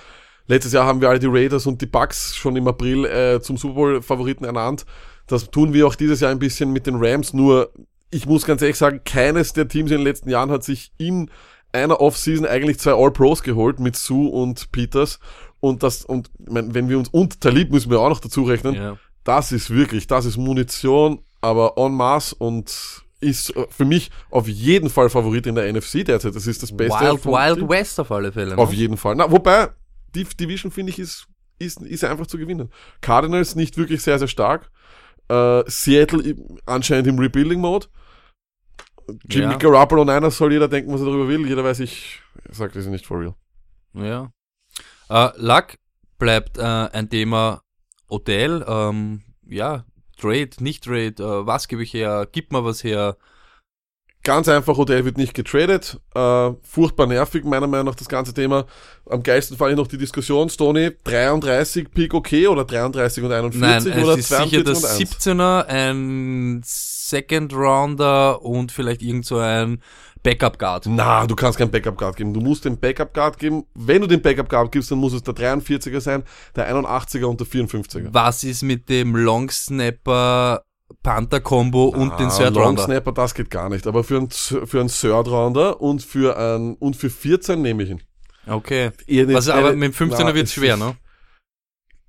letztes 0.46 0.72
Jahr 0.72 0.86
haben 0.86 1.00
wir 1.00 1.08
alle 1.08 1.18
die 1.18 1.26
Raiders 1.26 1.66
und 1.66 1.80
die 1.80 1.86
Bucks 1.86 2.36
schon 2.36 2.56
im 2.56 2.68
April 2.68 3.04
äh, 3.04 3.40
zum 3.40 3.56
Super 3.56 3.74
Bowl-Favoriten 3.74 4.44
ernannt. 4.44 4.86
Das 5.26 5.50
tun 5.50 5.72
wir 5.72 5.86
auch 5.86 5.96
dieses 5.96 6.20
Jahr 6.20 6.30
ein 6.30 6.38
bisschen 6.38 6.72
mit 6.72 6.86
den 6.86 6.96
Rams, 6.96 7.32
nur 7.32 7.72
ich 8.10 8.26
muss 8.26 8.44
ganz 8.46 8.62
ehrlich 8.62 8.76
sagen, 8.78 9.00
keines 9.04 9.52
der 9.52 9.68
Teams 9.68 9.90
in 9.90 9.98
den 9.98 10.04
letzten 10.06 10.28
Jahren 10.28 10.50
hat 10.50 10.64
sich 10.64 10.92
in 10.98 11.30
einer 11.72 12.00
Offseason 12.00 12.46
eigentlich 12.46 12.78
zwei 12.78 12.92
All-Pros 12.94 13.42
geholt 13.42 13.80
mit 13.80 13.96
Sue 13.96 14.30
und 14.30 14.72
Peters. 14.72 15.18
Und 15.60 15.82
das, 15.82 16.04
und 16.04 16.30
wenn 16.38 16.88
wir 16.88 16.98
uns, 16.98 17.08
und 17.08 17.40
Talib 17.40 17.70
müssen 17.72 17.90
wir 17.90 18.00
auch 18.00 18.08
noch 18.08 18.20
dazu 18.20 18.44
rechnen, 18.44 18.74
Ja. 18.74 18.96
das 19.24 19.52
ist 19.52 19.70
wirklich, 19.70 20.06
das 20.06 20.24
ist 20.24 20.36
Munition, 20.36 21.20
aber 21.40 21.74
en 21.76 21.92
masse 21.94 22.34
und 22.36 23.02
ist 23.20 23.52
für 23.70 23.84
mich 23.84 24.10
auf 24.30 24.46
jeden 24.46 24.90
Fall 24.90 25.08
Favorit 25.08 25.46
in 25.46 25.54
der 25.54 25.72
NFC 25.72 26.04
derzeit. 26.04 26.34
Das 26.36 26.46
ist 26.46 26.62
das 26.62 26.76
Beste. 26.76 27.00
Wild, 27.00 27.24
Wild. 27.24 27.68
West 27.68 27.98
auf 27.98 28.12
alle 28.12 28.30
Fälle. 28.30 28.54
Ne? 28.54 28.58
Auf 28.58 28.72
jeden 28.72 28.96
Fall. 28.96 29.14
Na, 29.16 29.30
wobei, 29.30 29.68
die 30.14 30.24
Division 30.24 30.70
finde 30.70 30.90
ich 30.92 30.98
ist, 30.98 31.26
ist, 31.58 31.80
ist 31.80 32.04
einfach 32.04 32.26
zu 32.26 32.36
gewinnen. 32.38 32.70
Cardinals 33.00 33.54
nicht 33.56 33.78
wirklich 33.78 34.02
sehr, 34.02 34.18
sehr 34.18 34.28
stark. 34.28 34.70
Äh, 35.28 35.64
Seattle 35.66 36.36
anscheinend 36.66 37.08
im 37.08 37.18
Rebuilding-Mode. 37.18 37.86
Jimmy 39.28 39.52
Ja. 39.52 39.58
Garoppolo 39.58 40.04
Niners 40.04 40.36
soll 40.36 40.52
jeder 40.52 40.68
denken, 40.68 40.92
was 40.92 41.00
er 41.00 41.06
darüber 41.06 41.28
will. 41.28 41.46
Jeder 41.46 41.64
weiß, 41.64 41.80
ich 41.80 42.20
sage 42.50 42.72
das 42.74 42.86
nicht 42.86 43.06
for 43.06 43.20
real. 43.20 43.34
Ja. 43.94 44.30
Äh, 45.08 45.30
Luck 45.36 45.76
bleibt 46.18 46.58
äh, 46.58 46.62
ein 46.62 47.08
Thema 47.08 47.62
Hotel. 48.10 48.64
Ähm, 48.66 49.22
ja, 49.46 49.84
Trade, 50.18 50.50
nicht 50.60 50.84
Trade, 50.84 51.14
äh, 51.18 51.46
was 51.46 51.68
gebe 51.68 51.82
ich 51.82 51.92
her, 51.94 52.26
gib 52.30 52.52
mal 52.52 52.64
was 52.64 52.82
her. 52.82 53.16
Ganz 54.26 54.48
einfach, 54.48 54.76
Odell 54.76 55.04
wird 55.04 55.18
nicht 55.18 55.34
getradet. 55.34 56.00
Äh, 56.12 56.50
furchtbar 56.60 57.06
nervig, 57.06 57.44
meiner 57.44 57.68
Meinung 57.68 57.86
nach, 57.86 57.94
das 57.94 58.08
ganze 58.08 58.34
Thema. 58.34 58.66
Am 59.08 59.22
geilsten 59.22 59.56
fand 59.56 59.70
ich 59.70 59.76
noch 59.76 59.86
die 59.86 59.98
Diskussion, 59.98 60.50
Stoney, 60.50 60.90
33 61.04 61.92
Pick 61.92 62.12
okay 62.12 62.48
oder 62.48 62.64
33 62.64 63.22
und 63.22 63.30
41 63.30 63.94
Nein, 63.94 64.02
oder 64.02 64.14
es 64.14 64.18
ist 64.18 64.28
sicher 64.30 64.64
42 64.64 64.64
der 64.64 65.32
und 65.32 65.44
1? 65.44 65.62
17er, 65.62 65.66
ein 65.66 66.60
Second 66.64 67.54
Rounder 67.54 68.42
und 68.42 68.72
vielleicht 68.72 69.00
irgend 69.02 69.26
so 69.26 69.38
ein 69.38 69.80
Backup 70.24 70.58
Guard. 70.58 70.86
Na, 70.88 71.24
du 71.24 71.36
kannst 71.36 71.56
keinen 71.56 71.70
Backup 71.70 71.96
Guard 71.96 72.16
geben. 72.16 72.34
Du 72.34 72.40
musst 72.40 72.64
den 72.64 72.80
Backup 72.80 73.14
Guard 73.14 73.38
geben. 73.38 73.62
Wenn 73.74 74.02
du 74.02 74.08
den 74.08 74.22
Backup 74.22 74.48
Guard 74.48 74.72
gibst, 74.72 74.90
dann 74.90 74.98
muss 74.98 75.12
es 75.12 75.22
der 75.22 75.34
43er 75.34 76.00
sein, 76.00 76.24
der 76.56 76.68
81er 76.74 77.26
und 77.26 77.38
der 77.38 77.46
54er. 77.46 78.08
Was 78.10 78.42
ist 78.42 78.64
mit 78.64 78.88
dem 78.88 79.14
Long 79.14 79.48
Snapper 79.50 80.65
Panther 81.02 81.40
Combo 81.40 81.86
und 81.86 82.18
den 82.18 82.28
Third 82.30 82.54
Long 82.54 82.64
Rounder? 82.64 82.84
Snapper, 82.84 83.12
das 83.12 83.34
geht 83.34 83.50
gar 83.50 83.68
nicht. 83.68 83.86
Aber 83.86 84.04
für 84.04 84.18
einen, 84.18 84.30
für 84.30 84.80
einen 84.80 84.88
Third 84.88 85.28
Rounder 85.28 85.80
und 85.80 86.02
für 86.02 86.36
ein, 86.38 86.74
und 86.76 86.96
für 86.96 87.10
14 87.10 87.60
nehme 87.60 87.82
ich 87.82 87.90
ihn. 87.90 88.02
Okay. 88.46 88.90
Nicht- 89.06 89.32
Was, 89.32 89.48
aber 89.48 89.68
eine- 89.68 89.76
mit 89.76 89.92
dem 89.98 90.10
15er 90.10 90.24
Na, 90.24 90.34
wird 90.34 90.46
es 90.46 90.52
schwer, 90.52 90.76
ne? 90.76 90.96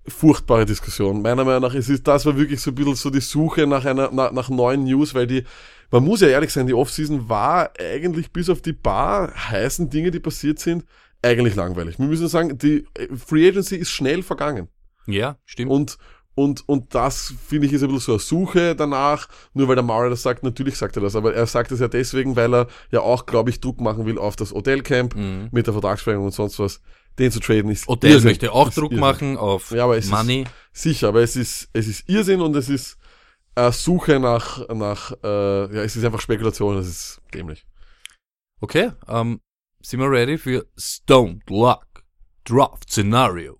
furchtbare 0.07 0.65
Diskussion. 0.65 1.21
Meiner 1.21 1.43
Meinung 1.43 1.63
nach, 1.63 1.73
es 1.75 1.89
ist, 1.89 2.07
das 2.07 2.25
war 2.25 2.37
wirklich 2.37 2.61
so 2.61 2.71
ein 2.71 2.75
bisschen 2.75 2.95
so 2.95 3.09
die 3.09 3.19
Suche 3.19 3.67
nach 3.67 3.83
einer, 3.83 4.09
nach, 4.11 4.31
nach 4.31 4.49
neuen 4.49 4.85
News, 4.85 5.13
weil 5.13 5.27
die, 5.27 5.43
man 5.91 6.03
muss 6.03 6.21
ja 6.21 6.29
ehrlich 6.29 6.53
sein, 6.53 6.65
die 6.65 6.73
Offseason 6.73 7.27
war 7.27 7.71
eigentlich 7.77 8.31
bis 8.31 8.49
auf 8.49 8.61
die 8.61 8.71
paar 8.73 9.33
heißen 9.49 9.89
Dinge, 9.89 10.11
die 10.11 10.19
passiert 10.21 10.59
sind, 10.59 10.85
eigentlich 11.21 11.55
langweilig. 11.55 11.99
Wir 11.99 12.05
müssen 12.07 12.27
sagen, 12.29 12.57
die 12.57 12.85
Free 13.17 13.49
Agency 13.49 13.75
ist 13.75 13.89
schnell 13.89 14.23
vergangen. 14.23 14.69
Ja, 15.07 15.37
stimmt. 15.45 15.71
Und, 15.71 15.97
und, 16.38 16.63
und 16.69 16.93
das 16.95 17.34
finde 17.47 17.67
ich 17.67 17.73
ist 17.73 17.82
ein 17.84 17.88
bisschen 17.89 18.00
so 18.00 18.12
eine 18.13 18.19
Suche 18.19 18.76
danach, 18.76 19.28
nur 19.54 19.67
weil 19.67 19.76
der 19.76 19.84
Maurer 19.84 20.10
das 20.10 20.21
sagt, 20.21 20.43
natürlich 20.43 20.78
sagt 20.78 20.95
er 20.95 21.02
das, 21.02 21.15
aber 21.15 21.34
er 21.34 21.47
sagt 21.47 21.71
es 21.71 21.80
ja 21.80 21.88
deswegen, 21.88 22.36
weil 22.36 22.54
er 22.54 22.67
ja 22.91 23.02
auch, 23.02 23.26
glaube 23.26 23.50
ich, 23.50 23.60
Druck 23.60 23.82
machen 23.82 24.06
will 24.06 24.17
auf 24.19 24.36
das 24.36 24.54
Odell 24.54 24.82
Camp 24.84 25.15
Mhm. 25.15 25.50
mit 25.52 25.65
der 25.65 25.73
Vertragsverlängerung 25.73 26.28
und 26.28 26.32
sonst 26.34 26.60
was. 26.60 26.80
Den 27.19 27.32
zu 27.32 27.39
traden 27.39 27.71
ist 27.71 27.88
Odell 27.89 28.12
Irrsinn. 28.12 28.30
möchte 28.30 28.52
auch 28.54 28.67
Ist 28.69 28.78
Druck 28.78 28.91
Irrsinn. 28.91 29.00
machen 29.00 29.38
auf 29.38 29.71
Ja, 29.71 29.84
aber 29.86 29.97
es 29.97 30.06
ist- 30.06 30.12
Money. 30.12 30.45
Sicher, 30.71 31.08
aber 31.08 31.21
es 31.23 31.36
ist, 31.36 31.67
es 31.73 31.88
ist 31.88 32.08
Irrsinn 32.08 32.41
und 32.41 32.56
es 32.56 32.69
ist 32.69 32.97
äh, 33.56 33.71
Suche 33.71 34.19
nach, 34.19 34.67
nach 34.69 35.12
äh, 35.23 35.76
ja, 35.76 35.82
es 35.82 35.95
ist 35.95 36.06
einfach 36.06 36.21
Spekulation, 36.21 36.78
es 36.78 36.88
ist 36.88 37.21
dämlich. 37.34 37.65
Okay, 38.62 38.91
ähm, 39.08 39.41
sind 39.82 40.00
wir 40.00 40.12
ready 40.12 40.38
für 40.38 40.67
Stone 40.78 41.39
Luck 41.50 41.86
Draft 42.45 42.91
Scenario? 42.91 43.60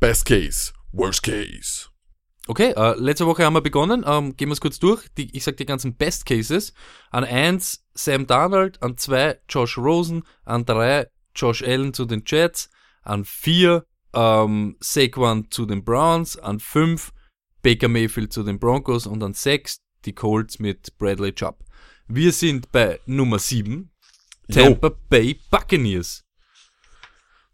Best 0.00 0.26
Case, 0.26 0.72
Worst 0.92 1.22
Case. 1.22 1.88
Okay, 2.52 2.74
äh, 2.76 2.94
letzte 2.98 3.24
Woche 3.24 3.46
haben 3.46 3.54
wir 3.54 3.62
begonnen. 3.62 4.04
Ähm, 4.06 4.36
gehen 4.36 4.50
wir 4.50 4.52
es 4.52 4.60
kurz 4.60 4.78
durch. 4.78 5.08
Die, 5.16 5.34
ich 5.34 5.42
sag 5.42 5.56
die 5.56 5.64
ganzen 5.64 5.96
Best 5.96 6.26
Cases. 6.26 6.74
An 7.10 7.24
eins 7.24 7.82
Sam 7.94 8.26
Darnold, 8.26 8.82
an 8.82 8.98
zwei 8.98 9.40
Josh 9.48 9.78
Rosen, 9.78 10.24
an 10.44 10.66
drei 10.66 11.06
Josh 11.34 11.62
Allen 11.62 11.94
zu 11.94 12.04
den 12.04 12.24
Jets, 12.26 12.68
an 13.04 13.24
vier 13.24 13.86
ähm, 14.12 14.76
Saquon 14.80 15.50
zu 15.50 15.64
den 15.64 15.82
Browns, 15.82 16.36
an 16.36 16.60
fünf 16.60 17.14
Baker 17.62 17.88
Mayfield 17.88 18.34
zu 18.34 18.42
den 18.42 18.58
Broncos 18.58 19.06
und 19.06 19.22
an 19.22 19.32
sechs 19.32 19.78
die 20.04 20.12
Colts 20.12 20.58
mit 20.58 20.98
Bradley 20.98 21.32
Chubb. 21.32 21.64
Wir 22.06 22.32
sind 22.32 22.70
bei 22.70 23.00
Nummer 23.06 23.38
sieben 23.38 23.92
Tampa 24.52 24.90
Bay 25.08 25.40
Buccaneers. 25.50 26.22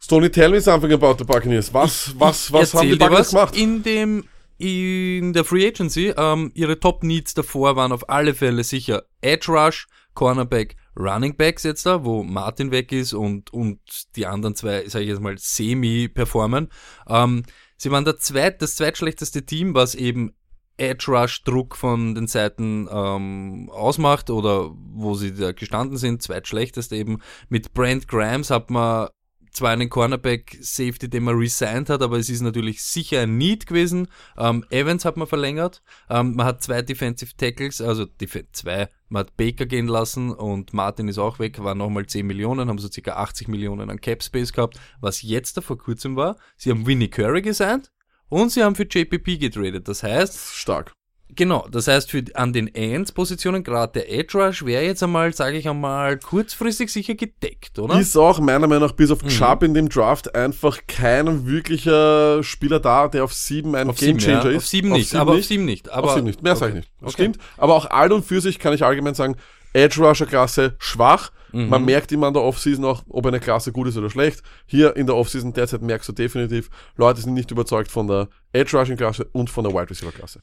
Stoney, 0.01 0.29
tell 0.29 0.51
me 0.51 0.61
something 0.61 0.93
about 0.93 1.19
the 1.19 1.25
Buccaneers. 1.25 1.73
Was, 1.73 2.19
was, 2.19 2.53
was 2.53 2.75
haben 2.75 2.89
die 2.89 2.97
Buccaneers 2.97 3.31
gemacht? 3.31 3.57
In 3.57 3.85
dem, 3.85 4.25
in 4.59 5.33
der 5.33 5.45
Free 5.45 5.67
Agency, 5.67 6.13
ähm, 6.17 6.51
ihre 6.55 6.81
Top 6.81 7.05
Needs 7.05 7.35
davor 7.35 7.77
waren 7.77 7.93
auf 7.93 8.09
alle 8.11 8.35
Fälle 8.35 8.65
sicher 8.65 9.05
Edge 9.21 9.51
Rush, 9.51 9.87
Cornerback, 10.15 10.77
Running 10.97 11.37
Backs 11.37 11.63
jetzt 11.63 11.87
da, 11.87 12.05
wo 12.05 12.25
Martin 12.25 12.73
weg 12.73 12.91
ist 12.91 13.13
und, 13.13 13.53
und 13.53 13.79
die 14.17 14.27
anderen 14.27 14.57
zwei, 14.57 14.89
sage 14.89 15.05
ich 15.05 15.11
jetzt 15.11 15.21
mal, 15.21 15.39
semi 15.39 16.09
performen. 16.09 16.71
Ähm, 17.09 17.45
sie 17.77 17.93
waren 17.93 18.05
der 18.05 18.19
zweit, 18.19 18.61
das 18.61 18.75
zweitschlechteste 18.75 19.47
Team, 19.47 19.75
was 19.75 19.95
eben 19.95 20.33
Edge 20.77 21.07
Rush 21.09 21.45
Druck 21.45 21.77
von 21.77 22.15
den 22.15 22.27
Seiten 22.27 22.89
ähm, 22.91 23.71
ausmacht 23.73 24.31
oder 24.31 24.71
wo 24.75 25.15
sie 25.15 25.35
da 25.35 25.53
gestanden 25.53 25.99
sind, 25.99 26.23
zweitschlechteste 26.23 26.97
eben. 26.97 27.21
Mit 27.49 27.75
Brent 27.75 28.09
Grimes 28.09 28.51
hat 28.51 28.71
man 28.71 29.09
zwar 29.53 29.71
einen 29.71 29.91
Cornerback 29.91 30.59
Safety, 30.61 31.09
den 31.09 31.25
man 31.25 31.37
resigned 31.37 31.91
hat, 31.91 32.03
aber 32.03 32.19
es 32.19 32.29
ist 32.29 32.41
natürlich 32.41 32.83
sicher 32.83 33.21
ein 33.23 33.39
Need 33.39 33.67
gewesen. 33.67 34.09
Ähm, 34.37 34.65
Evans 34.71 35.05
hat 35.05 35.17
man 35.17 35.27
verlängert. 35.27 35.83
Ähm, 36.09 36.35
man 36.35 36.47
hat 36.47 36.63
zwei 36.63 36.83
Defensive 36.83 37.37
Tackles, 37.37 37.81
also 37.81 38.05
def 38.05 38.39
zwei 38.53 38.89
man 39.09 39.21
hat 39.21 39.37
Baker 39.37 39.67
gehen 39.67 39.87
lassen 39.87 40.33
und 40.33 40.75
Martin 40.75 41.09
ist 41.09 41.19
auch 41.19 41.39
weg, 41.39 41.63
waren 41.63 41.79
nochmal 41.79 42.07
10 42.07 42.27
Millionen, 42.27 42.69
haben 42.69 42.79
so 42.79 42.91
circa 42.91 43.13
80 43.13 43.49
Millionen 43.49 43.91
an 43.91 44.01
Cap 44.01 44.23
Space 44.23 44.53
gehabt. 44.53 44.79
Was 45.01 45.23
jetzt 45.23 45.57
da 45.57 45.61
vor 45.61 45.79
kurzem 45.79 46.17
war, 46.17 46.37
sie 46.57 46.71
haben 46.71 46.87
Winnie 46.87 47.09
Curry 47.09 47.43
gesigned 47.43 47.91
und 48.29 48.51
sie 48.51 48.63
haben 48.63 48.75
für 48.75 48.87
JPP 48.87 49.39
getradet. 49.39 49.89
Das 49.89 50.03
heißt, 50.03 50.55
Stark. 50.55 50.98
Genau, 51.35 51.67
das 51.71 51.87
heißt 51.89 52.11
für 52.11 52.23
an 52.35 52.53
den 52.53 52.73
Ends-Positionen, 52.75 53.65
gerade 53.65 53.93
der 53.93 54.13
Edge 54.13 54.39
Rush, 54.39 54.65
wäre 54.65 54.85
jetzt 54.85 55.03
einmal, 55.03 55.33
sage 55.35 55.57
ich 55.57 55.69
einmal, 55.69 56.19
kurzfristig 56.19 56.91
sicher 56.93 57.15
gedeckt, 57.15 57.79
oder? 57.79 57.99
Ist 57.99 58.17
auch 58.17 58.41
meiner 58.41 58.67
Meinung 58.67 58.89
nach 58.89 58.93
bis 58.97 59.11
Mhm. 59.11 59.15
auf 59.17 59.27
Chubb 59.27 59.63
in 59.63 59.75
dem 59.75 59.89
Draft 59.89 60.35
einfach 60.35 60.79
kein 60.87 61.47
wirklicher 61.47 62.43
Spieler 62.43 62.81
da, 62.81 63.09
der 63.09 63.25
auf 63.25 63.33
sieben 63.35 63.75
ein 63.75 63.93
Gamechanger 63.95 64.45
ja. 64.45 64.51
ist. 64.51 64.57
Auf 64.57 64.67
sieben 64.67 64.91
nicht, 64.91 65.15
aber 65.15 65.33
auf 65.33 65.45
sieben 65.45 65.65
nicht. 65.65 65.91
Aber 65.91 66.09
auf 66.09 66.15
sieben 66.15 66.27
nicht. 66.27 66.43
Mehr 66.43 66.57
sage 66.57 66.71
ich 66.73 66.79
okay. 66.79 66.79
nicht. 66.79 66.93
Das 67.01 67.15
Okay. 67.15 67.23
stimmt. 67.23 67.39
Aber 67.57 67.75
auch 67.75 67.87
all 67.91 68.13
und 68.13 68.25
für 68.25 68.41
sich 68.41 68.59
kann 68.59 68.73
ich 68.73 68.85
allgemein 68.85 69.15
sagen, 69.15 69.37
Edge 69.73 70.01
Rusher 70.03 70.27
Klasse 70.27 70.75
schwach. 70.79 71.31
Mhm. 71.53 71.69
Man 71.69 71.85
merkt 71.85 72.13
immer 72.13 72.27
an 72.27 72.35
der 72.35 72.43
Offseason 72.43 72.85
auch, 72.85 73.03
ob 73.09 73.25
eine 73.27 73.41
Klasse 73.41 73.73
gut 73.73 73.89
ist 73.89 73.97
oder 73.97 74.11
schlecht. 74.11 74.43
Hier 74.67 74.97
in 74.97 75.07
der 75.07 75.17
Offseason 75.17 75.53
derzeit 75.55 75.81
merkst 75.83 76.09
du 76.09 76.13
definitiv, 76.13 76.69
Leute 76.97 77.23
sind 77.23 77.33
nicht 77.35 77.51
überzeugt 77.51 77.91
von 77.91 78.07
der 78.07 78.29
Edge 78.53 78.77
Rushing 78.77 78.97
Klasse 78.97 79.27
und 79.33 79.49
von 79.49 79.65
der 79.65 79.73
Wide 79.73 79.89
Receiver 79.91 80.13
Klasse. 80.13 80.43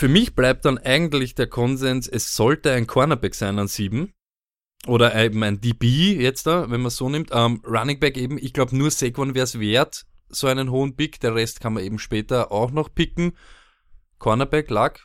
Für 0.00 0.08
mich 0.08 0.34
bleibt 0.34 0.64
dann 0.64 0.78
eigentlich 0.78 1.34
der 1.34 1.46
Konsens, 1.46 2.08
es 2.08 2.34
sollte 2.34 2.72
ein 2.72 2.86
Cornerback 2.86 3.34
sein 3.34 3.58
an 3.58 3.68
sieben. 3.68 4.14
Oder 4.86 5.14
eben 5.14 5.42
ein 5.42 5.60
DB 5.60 6.14
jetzt 6.14 6.46
da, 6.46 6.70
wenn 6.70 6.80
man 6.80 6.86
es 6.86 6.96
so 6.96 7.10
nimmt. 7.10 7.28
Ähm, 7.34 7.60
Running 7.66 8.00
Back 8.00 8.16
eben, 8.16 8.38
ich 8.38 8.54
glaube 8.54 8.74
nur 8.74 8.90
Saquon 8.90 9.34
wäre 9.34 9.44
es 9.44 9.60
wert, 9.60 10.06
so 10.30 10.46
einen 10.46 10.70
hohen 10.70 10.96
Pick. 10.96 11.20
Der 11.20 11.34
Rest 11.34 11.60
kann 11.60 11.74
man 11.74 11.84
eben 11.84 11.98
später 11.98 12.50
auch 12.50 12.70
noch 12.70 12.94
picken. 12.94 13.36
Cornerback 14.18 14.70
lag. 14.70 15.00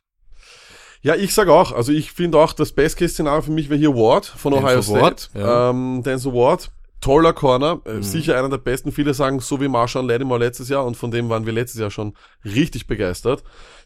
Ja, 1.01 1.15
ich 1.15 1.34
sag 1.34 1.49
auch, 1.49 1.73
also 1.73 1.91
ich 1.91 2.13
finde 2.13 2.38
auch, 2.38 2.53
das 2.53 2.71
Best-Case-Szenario 2.71 3.41
für 3.41 3.51
mich 3.51 3.67
wäre 3.67 3.77
hier 3.77 3.95
Ward 3.95 4.25
von 4.25 4.53
Denzel 4.53 4.65
Ohio 4.65 4.81
State. 4.81 5.01
Ward, 5.01 5.29
ja. 5.34 5.69
ähm, 5.71 6.03
Denzel 6.05 6.31
Ward, 6.31 6.71
toller 7.01 7.34
Corner, 7.34 7.75
Mhm. 7.86 7.99
äh, 7.99 8.03
sicher 8.03 8.38
einer 8.38 8.49
der 8.49 8.58
besten. 8.58 8.91
Viele 8.91 9.13
sagen, 9.13 9.39
so 9.39 9.60
wie 9.62 9.67
Marshawn 9.67 10.08
Lattimore 10.08 10.39
letztes 10.39 10.69
Jahr 10.69 10.86
und 10.86 10.95
von 10.97 11.12
dem 11.12 11.29
waren 11.29 11.45
wir 11.45 11.53
letztes 11.53 11.79
Jahr 11.79 11.91
schon 11.91 12.13
richtig 12.43 12.88
begeistert. 12.88 13.43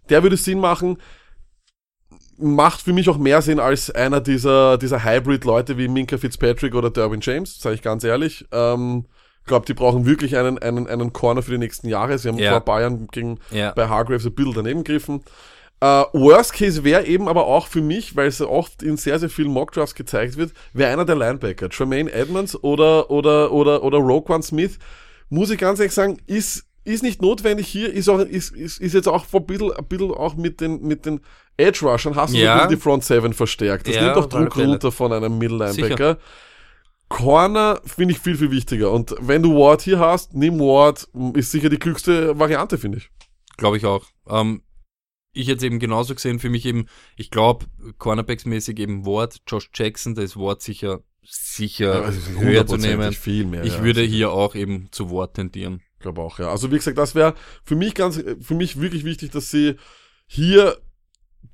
Der 0.10 0.24
würde 0.24 0.38
Sinn 0.38 0.60
machen, 0.60 0.98
macht 2.38 2.82
für 2.82 2.93
mich 2.93 3.10
auch 3.10 3.17
mehr 3.17 3.41
Sinn 3.41 3.60
als 3.60 3.91
einer 3.91 4.22
dieser, 4.22 4.78
dieser 4.78 5.04
Hybrid-Leute 5.04 5.78
wie 5.78 5.88
Minka 5.88 6.17
Fitzpatrick 6.17 6.74
oder 6.74 6.89
Derwin 6.89 7.19
James, 7.22 7.60
sage 7.60 7.76
ich 7.76 7.82
ganz 7.82 8.04
ehrlich. 8.04 8.45
Ähm, 8.52 9.06
glaube, 9.45 9.65
die 9.65 9.74
brauchen 9.74 10.06
wirklich 10.06 10.38
einen, 10.38 10.58
einen, 10.60 10.88
einen 10.88 11.12
Corner 11.12 11.41
für 11.41 11.52
die 11.52 11.58
nächsten 11.58 11.89
Jahre. 11.89 12.17
Sie 12.17 12.30
haben 12.30 12.38
Ja. 12.38 12.52
vor 12.52 12.62
Bayern 12.62 13.08
gegen 13.12 13.39
Ja. 13.52 13.72
bei 13.74 13.88
Hargraves 13.89 14.26
ein 14.26 14.36
bisschen 14.36 14.54
daneben 14.54 14.84
gegriffen. 14.84 15.22
Äh, 15.82 16.04
Worst 16.13 16.54
Case 16.54 16.84
wäre 16.84 17.06
eben 17.06 17.28
aber 17.30 17.46
auch 17.46 17.68
für 17.68 17.82
mich, 17.82 18.15
weil 18.15 18.28
es 18.28 18.42
oft 18.42 18.84
in 18.84 18.98
sehr, 18.98 19.18
sehr 19.18 19.30
vielen 19.30 19.50
Mockdrafts 19.52 19.96
gezeigt 19.96 20.36
wird, 20.38 20.52
wäre 20.74 20.92
einer 20.92 21.06
der 21.06 21.15
Linebacker. 21.15 21.70
Tremaine 21.70 22.12
Edmonds 22.12 22.62
oder, 22.63 23.10
oder, 23.10 23.52
oder, 23.52 23.82
oder 23.84 23.98
Roquan 24.00 24.44
Smith, 24.44 24.78
muss 25.30 25.50
ich 25.52 25.58
ganz 25.58 25.80
ehrlich 25.80 25.94
sagen, 25.94 26.18
ist, 26.28 26.65
ist 26.84 27.04
nicht 27.04 27.22
notwendig 27.22 27.68
hier, 27.68 27.94
ist 27.94 28.10
auch, 28.10 28.20
ist, 28.20 28.54
ist, 28.54 28.82
ist 28.82 28.94
jetzt 28.94 29.08
auch 29.08 29.26
ein 29.34 29.46
bisschen, 29.46 29.72
ein 29.72 29.86
bisschen 29.86 30.12
auch 30.12 30.36
mit 30.36 30.60
den, 30.60 30.82
mit 30.82 31.06
den 31.06 31.22
Edge 31.56 31.86
Rushern 31.86 32.15
hast 32.15 32.34
du 32.34 32.38
Ja. 32.38 32.68
die 32.68 32.78
Front 32.78 33.04
Seven 33.06 33.34
verstärkt. 33.34 33.88
Das 33.88 33.96
Ja, 33.96 34.04
nimmt 34.04 34.18
auch 34.18 34.32
alle 34.34 34.46
Druck 34.46 34.58
runter 34.58 34.92
von 34.92 35.13
einem 35.13 35.38
Middle 35.38 35.58
Linebacker. 35.58 36.18
Corner 37.10 37.80
finde 37.86 38.13
ich 38.13 38.20
viel, 38.20 38.36
viel 38.36 38.52
wichtiger. 38.52 38.92
Und 38.92 39.15
wenn 39.20 39.42
du 39.42 39.56
Ward 39.56 39.82
hier 39.82 40.00
hast, 40.00 40.34
nimm 40.36 40.60
Ward, 40.60 41.08
ist 41.34 41.52
sicher 41.52 41.70
die 41.70 41.78
klügste 41.78 42.38
Variante, 42.38 42.78
finde 42.78 43.00
ich. 43.00 43.10
Glaube 43.58 43.78
ich 43.78 43.86
auch. 43.86 44.06
Ähm, 44.30 44.62
ich 45.32 45.48
jetzt 45.48 45.63
eben 45.63 45.80
genauso 45.80 46.15
gesehen, 46.15 46.39
für 46.39 46.50
mich 46.50 46.65
eben, 46.65 46.88
ich 47.15 47.32
glaube, 47.32 47.65
Cornerbacks-mäßig 48.00 48.80
eben 48.80 49.06
Ward, 49.06 49.42
Josh 49.48 49.70
Jackson, 49.74 50.15
da 50.15 50.22
ist 50.22 50.38
Ward 50.38 50.62
sicher, 50.62 51.02
sicher 51.24 52.06
also 52.06 52.39
höher 52.39 52.65
zu 52.65 52.78
nehmen. 52.78 53.13
Viel 53.13 53.46
mehr. 53.46 53.63
Ich 53.63 53.76
ja. 53.76 53.84
würde 53.84 54.02
hier 54.02 54.32
auch 54.32 54.56
eben 54.56 54.88
zu 54.92 55.12
Ward 55.12 55.36
tendieren. 55.36 55.82
Ich 55.94 56.00
glaube 56.00 56.22
auch, 56.22 56.39
ja. 56.39 56.50
Also 56.50 56.72
wie 56.72 56.78
gesagt, 56.78 56.98
das 56.98 57.13
wäre 57.13 57.36
für 57.63 57.76
mich 57.76 57.94
ganz, 57.94 58.22
für 58.42 58.56
mich 58.56 58.80
wirklich 58.80 59.04
wichtig, 59.04 59.32
dass 59.32 59.52
sie 59.52 59.76
hier 60.26 60.78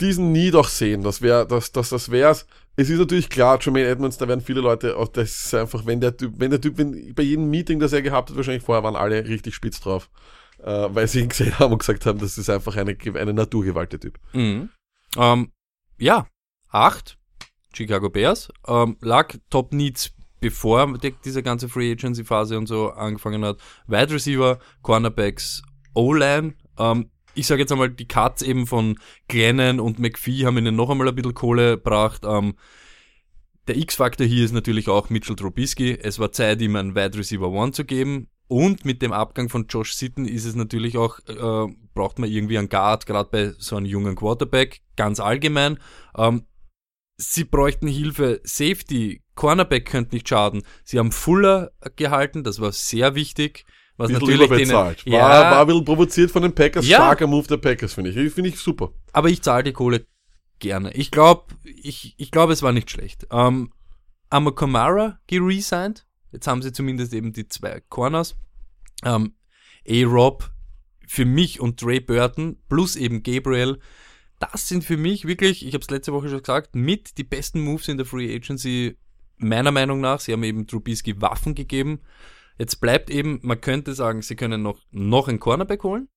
diesen 0.02 0.32
Need 0.32 0.56
auch 0.56 0.68
sehen. 0.68 1.04
Das 1.04 1.22
wäre, 1.22 1.48
dass 1.48 1.72
das, 1.72 1.90
das 1.90 2.12
wär's. 2.12 2.46
Es 2.76 2.90
ist 2.90 3.00
natürlich 3.00 3.30
klar, 3.30 3.60
Jermaine 3.62 3.88
Edmonds, 3.88 4.18
da 4.18 4.28
werden 4.28 4.42
viele 4.42 4.62
Leute, 4.62 4.98
auch 4.98 5.08
das 5.08 5.46
ist 5.46 5.54
einfach, 5.54 5.86
wenn 5.86 6.02
der 6.02 6.16
Typ, 6.16 6.34
wenn 6.38 6.52
der 6.52 6.60
Typ, 6.60 6.78
wenn, 6.78 7.14
bei 7.14 7.24
jedem 7.24 7.50
Meeting, 7.50 7.80
das 7.80 7.94
er 7.94 8.02
gehabt 8.02 8.30
hat, 8.30 8.36
wahrscheinlich 8.36 8.64
vorher 8.64 8.84
waren 8.84 8.96
alle 8.96 9.26
richtig 9.26 9.56
spitz 9.56 9.80
drauf. 9.80 10.10
Äh, 10.60 10.88
weil 10.90 11.08
sie 11.08 11.22
ihn 11.22 11.30
gesehen 11.30 11.58
haben 11.60 11.74
und 11.74 11.80
gesagt 11.80 12.06
haben, 12.06 12.20
das 12.20 12.38
ist 12.38 12.50
einfach 12.50 12.76
eine, 12.76 12.98
eine 13.16 13.34
Naturgewalt, 13.34 13.92
der 13.92 14.00
Typ. 14.00 14.20
Mhm. 14.34 14.70
Ähm, 15.18 15.52
ja, 15.98 16.28
acht 16.70 17.18
Chicago 17.74 18.10
Bears 18.10 18.50
ähm, 18.68 18.98
lag 19.02 19.36
Top 19.50 19.74
Needs 19.74 20.16
bevor 20.40 20.98
die, 21.00 21.16
diese 21.24 21.42
ganze 21.44 21.70
Free 21.70 21.92
Agency 21.92 22.24
Phase 22.24 22.58
und 22.58 22.68
so 22.68 22.92
angefangen 22.92 23.44
hat. 23.44 23.58
Wide 23.88 24.14
Receiver, 24.14 24.60
Cornerbacks, 24.82 25.64
O-Line. 25.94 26.54
Ähm, 26.78 27.10
ich 27.34 27.48
sage 27.48 27.62
jetzt 27.62 27.72
einmal, 27.72 27.90
die 27.90 28.08
Cuts 28.08 28.42
eben 28.42 28.68
von 28.68 28.98
Glennon 29.28 29.80
und 29.80 30.00
McPhee 30.00 30.46
haben 30.46 30.58
ihnen 30.58 30.76
noch 30.76 30.90
einmal 30.90 31.08
ein 31.08 31.16
bisschen 31.16 31.34
Kohle 31.34 31.78
gebracht. 31.78 32.24
Ähm, 32.26 32.56
der 33.68 33.78
X-Faktor 33.78 34.28
hier 34.28 34.46
ist 34.46 34.52
natürlich 34.52 34.88
auch 34.88 35.10
Mitchell 35.10 35.36
Trubisky. 35.36 35.98
Es 36.00 36.20
war 36.20 36.32
Zeit, 36.32 36.62
ihm 36.62 36.76
einen 36.76 36.96
Wide 36.96 37.18
Receiver 37.18 37.50
One 37.50 37.72
zu 37.72 37.84
geben. 37.84 38.30
Und 38.48 38.86
mit 38.86 39.02
dem 39.02 39.12
Abgang 39.12 39.50
von 39.50 39.66
Josh 39.68 39.94
Sitten 39.94 40.26
ist 40.26 40.46
es 40.46 40.56
natürlich 40.56 40.98
auch, 40.98 41.20
äh, 41.28 41.74
braucht 41.94 42.20
man 42.20 42.30
irgendwie 42.30 42.58
einen 42.58 42.70
Guard, 42.70 43.06
gerade 43.06 43.30
bei 43.32 43.54
so 43.58 43.76
einem 43.76 43.88
jungen 43.88 44.16
Quarterback, 44.16 44.82
ganz 44.96 45.20
allgemein. 45.20 45.80
Ähm, 46.16 46.46
sie 47.18 47.44
bräuchten 47.44 47.88
Hilfe. 47.88 48.42
Safety, 48.44 49.24
Cornerback 49.34 49.86
könnte 49.86 50.16
nicht 50.16 50.30
schaden. 50.30 50.64
Sie 50.84 51.00
haben 51.00 51.12
Fuller 51.12 51.72
gehalten, 51.96 52.44
das 52.44 52.60
war 52.60 52.72
sehr 52.72 53.16
wichtig. 53.16 53.66
Was 53.98 54.12
natürlich 54.12 54.50
denen. 54.50 54.74
War, 54.74 54.94
ja, 55.06 55.22
war 55.52 55.62
ein 55.62 55.68
bisschen 55.68 55.86
provoziert 55.86 56.30
von 56.30 56.42
den 56.42 56.54
Packers. 56.54 56.86
Ja. 56.86 56.98
Starker 56.98 57.28
Move 57.28 57.48
der 57.48 57.58
Packers, 57.58 57.94
finde 57.94 58.10
ich. 58.10 58.34
Finde 58.34 58.50
ich 58.50 58.60
super. 58.60 58.92
aber 59.14 59.30
ich 59.30 59.42
zahle 59.42 59.64
die 59.64 59.72
Kohle 59.72 60.06
gerne. 60.60 60.94
Ich 60.94 61.12
glaube, 61.12 61.56
ich, 61.64 62.14
ich 62.18 62.32
glaube, 62.32 62.54
es 62.54 62.62
war 62.62 62.74
nicht 62.74 62.92
schlecht. 62.92 63.26
Ähm, 63.32 63.72
Amakamara 64.30 65.20
geresigned. 65.28 66.06
Jetzt 66.36 66.48
haben 66.48 66.62
sie 66.62 66.74
zumindest 66.74 67.14
eben 67.14 67.32
die 67.32 67.48
zwei 67.48 67.82
Corners. 67.88 68.36
Ähm, 69.04 69.36
A-Rob 69.88 70.52
für 71.08 71.24
mich 71.24 71.62
und 71.62 71.80
Trey 71.80 72.02
Burton 72.02 72.58
plus 72.68 72.98
eben 72.98 73.24
Gabriel. 73.24 73.80
Das 74.40 74.68
sind 74.68 74.84
für 74.84 74.98
mich 74.98 75.26
wirklich, 75.26 75.66
ich 75.66 75.74
habe 75.74 75.82
es 75.82 75.90
letzte 75.90 76.12
Woche 76.12 76.28
schon 76.28 76.40
gesagt, 76.40 76.76
mit 76.76 77.18
die 77.18 77.24
besten 77.24 77.62
Moves 77.62 77.88
in 77.88 77.96
der 77.96 78.06
Free 78.06 78.36
Agency 78.36 78.98
meiner 79.38 79.72
Meinung 79.72 80.02
nach. 80.02 80.20
Sie 80.20 80.34
haben 80.34 80.44
eben 80.44 80.68
Trubisky 80.68 81.22
Waffen 81.22 81.56
gegeben. 81.56 82.02
Jetzt 82.58 82.82
bleibt 82.82 83.10
eben, 83.10 83.40
man 83.44 83.62
könnte 83.62 83.94
sagen, 83.94 84.22
sie 84.22 84.36
können 84.36 84.62
noch, 84.62 84.82
noch 84.92 85.30
einen 85.30 85.40
Cornerback 85.40 85.84
holen 85.84 86.10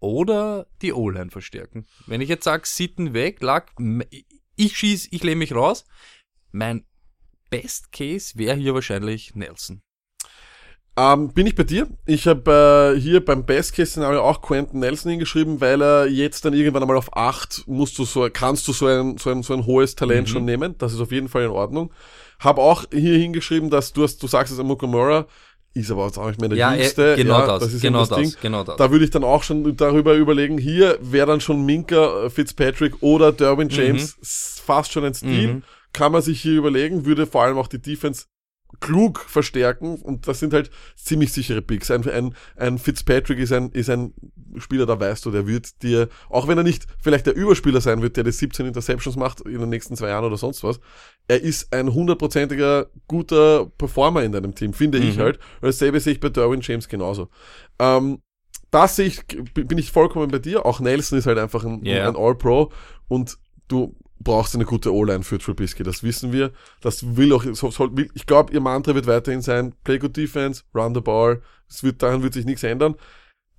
oder 0.00 0.68
die 0.80 0.94
O-Line 0.94 1.30
verstärken. 1.30 1.86
Wenn 2.06 2.22
ich 2.22 2.30
jetzt 2.30 2.44
sage, 2.44 2.66
Sitten 2.66 3.12
weg, 3.12 3.42
lag, 3.42 3.70
ich 4.56 4.78
schieß, 4.78 5.08
ich 5.10 5.22
lehne 5.22 5.36
mich 5.36 5.54
raus. 5.54 5.84
Mein 6.50 6.86
Best 7.62 7.92
Case 7.92 8.32
wäre 8.36 8.56
hier 8.56 8.74
wahrscheinlich 8.74 9.34
Nelson. 9.34 9.80
Ähm, 10.96 11.32
bin 11.32 11.46
ich 11.48 11.56
bei 11.56 11.64
dir? 11.64 11.88
Ich 12.06 12.26
habe 12.28 12.94
äh, 12.96 13.00
hier 13.00 13.24
beim 13.24 13.44
Best-Case-Szenario 13.44 14.22
auch 14.22 14.40
Quentin 14.42 14.78
Nelson 14.78 15.10
hingeschrieben, 15.10 15.60
weil 15.60 15.82
er 15.82 16.06
jetzt 16.06 16.44
dann 16.44 16.54
irgendwann 16.54 16.82
einmal 16.82 16.96
auf 16.96 17.16
8 17.16 17.64
musst 17.66 17.98
du 17.98 18.04
so, 18.04 18.28
kannst 18.32 18.68
du 18.68 18.72
so 18.72 18.86
ein, 18.86 19.18
so 19.18 19.30
ein, 19.30 19.42
so 19.42 19.54
ein 19.54 19.66
hohes 19.66 19.96
Talent 19.96 20.28
Mhm. 20.28 20.32
schon 20.32 20.44
nehmen. 20.44 20.76
Das 20.78 20.92
ist 20.92 21.00
auf 21.00 21.10
jeden 21.10 21.28
Fall 21.28 21.42
in 21.44 21.50
Ordnung. 21.50 21.92
Hab 22.38 22.58
auch 22.58 22.84
hier 22.92 23.18
hingeschrieben, 23.18 23.70
dass 23.70 23.92
du 23.92 24.04
hast, 24.04 24.22
du 24.22 24.28
sagst 24.28 24.52
es 24.52 24.62
Mukamura, 24.62 25.26
ist 25.72 25.90
aber 25.90 26.06
jetzt 26.06 26.16
auch 26.18 26.28
nicht 26.28 26.38
mehr 26.40 26.48
der 26.50 26.58
Ja, 26.58 26.74
jüngste. 26.74 27.14
äh, 27.14 27.16
genau 27.16 27.40
ja, 27.40 27.58
das, 27.58 27.72
ist 27.72 27.82
genau 27.82 28.02
eben 28.02 28.08
das, 28.10 28.18
Ding. 28.18 28.34
genau 28.40 28.62
das. 28.62 28.76
Da 28.76 28.92
würde 28.92 29.04
ich 29.04 29.10
dann 29.10 29.24
auch 29.24 29.42
schon 29.42 29.76
darüber 29.76 30.14
überlegen, 30.14 30.58
hier 30.58 30.96
wäre 31.00 31.26
dann 31.26 31.40
schon 31.40 31.66
Minka, 31.66 32.26
äh, 32.26 32.30
Fitzpatrick 32.30 32.94
oder 33.02 33.32
Derwin 33.32 33.68
James 33.68 34.16
s- 34.22 34.62
fast 34.64 34.92
schon 34.92 35.04
ein 35.04 35.14
Stil. 35.14 35.54
Mhm. 35.54 35.62
Kann 35.94 36.12
man 36.12 36.20
sich 36.20 36.42
hier 36.42 36.58
überlegen, 36.58 37.06
würde 37.06 37.26
vor 37.26 37.42
allem 37.44 37.56
auch 37.56 37.68
die 37.68 37.80
Defense 37.80 38.26
klug 38.80 39.20
verstärken 39.28 39.96
und 40.02 40.26
das 40.26 40.40
sind 40.40 40.52
halt 40.52 40.68
ziemlich 40.96 41.32
sichere 41.32 41.62
Picks. 41.62 41.92
Ein, 41.92 42.08
ein, 42.10 42.34
ein 42.56 42.78
Fitzpatrick 42.78 43.38
ist 43.38 43.52
ein, 43.52 43.70
ist 43.70 43.88
ein 43.88 44.12
Spieler, 44.58 44.84
da 44.84 44.98
weißt 44.98 45.24
du, 45.24 45.30
der 45.30 45.46
wird 45.46 45.80
dir, 45.84 46.08
auch 46.28 46.48
wenn 46.48 46.58
er 46.58 46.64
nicht 46.64 46.86
vielleicht 47.00 47.26
der 47.26 47.36
Überspieler 47.36 47.80
sein 47.80 48.02
wird, 48.02 48.16
der 48.16 48.24
die 48.24 48.32
17 48.32 48.66
Interceptions 48.66 49.14
macht 49.16 49.42
in 49.42 49.60
den 49.60 49.68
nächsten 49.68 49.94
zwei 49.96 50.08
Jahren 50.08 50.24
oder 50.24 50.36
sonst 50.36 50.64
was, 50.64 50.80
er 51.28 51.40
ist 51.40 51.72
ein 51.72 51.94
hundertprozentiger 51.94 52.86
guter 53.06 53.66
Performer 53.66 54.24
in 54.24 54.32
deinem 54.32 54.56
Team, 54.56 54.72
finde 54.72 54.98
ich 54.98 55.16
Mhm. 55.18 55.20
halt. 55.20 55.36
Und 55.60 55.66
dasselbe 55.68 56.00
sehe 56.00 56.14
ich 56.14 56.20
bei 56.20 56.28
Derwin 56.30 56.60
James 56.60 56.88
genauso. 56.88 57.28
Ähm, 57.78 58.18
das 58.72 58.96
sehe 58.96 59.06
ich, 59.06 59.24
bin 59.54 59.78
ich 59.78 59.92
vollkommen 59.92 60.32
bei 60.32 60.40
dir. 60.40 60.66
Auch 60.66 60.80
Nelson 60.80 61.16
ist 61.16 61.26
halt 61.26 61.38
einfach 61.38 61.64
ein, 61.64 61.84
Ja. 61.84 62.08
ein 62.08 62.16
All-Pro 62.16 62.72
und 63.06 63.38
du 63.68 63.94
brauchst 64.24 64.54
eine 64.54 64.64
gute 64.64 64.92
O-Line 64.92 65.22
für 65.22 65.38
Trubisky, 65.38 65.82
das 65.82 66.02
wissen 66.02 66.32
wir. 66.32 66.52
Das 66.80 67.16
will 67.16 67.32
auch, 67.32 67.44
so- 67.52 67.70
soll, 67.70 67.96
will, 67.96 68.10
ich 68.14 68.26
glaube, 68.26 68.52
ihr 68.52 68.60
Mantra 68.60 68.94
wird 68.94 69.06
weiterhin 69.06 69.42
sein, 69.42 69.74
play 69.84 69.98
good 69.98 70.16
defense, 70.16 70.62
run 70.74 70.94
the 70.94 71.00
ball. 71.00 71.42
Es 71.68 71.82
wird, 71.84 72.02
daran 72.02 72.22
wird 72.22 72.34
sich 72.34 72.44
nichts 72.46 72.62
ändern. 72.62 72.94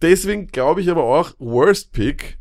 Deswegen 0.01 0.47
glaube 0.47 0.82
ich 0.82 0.89
aber 0.89 1.04
auch, 1.04 1.34
Worst 1.39 1.91
Pick 1.93 2.38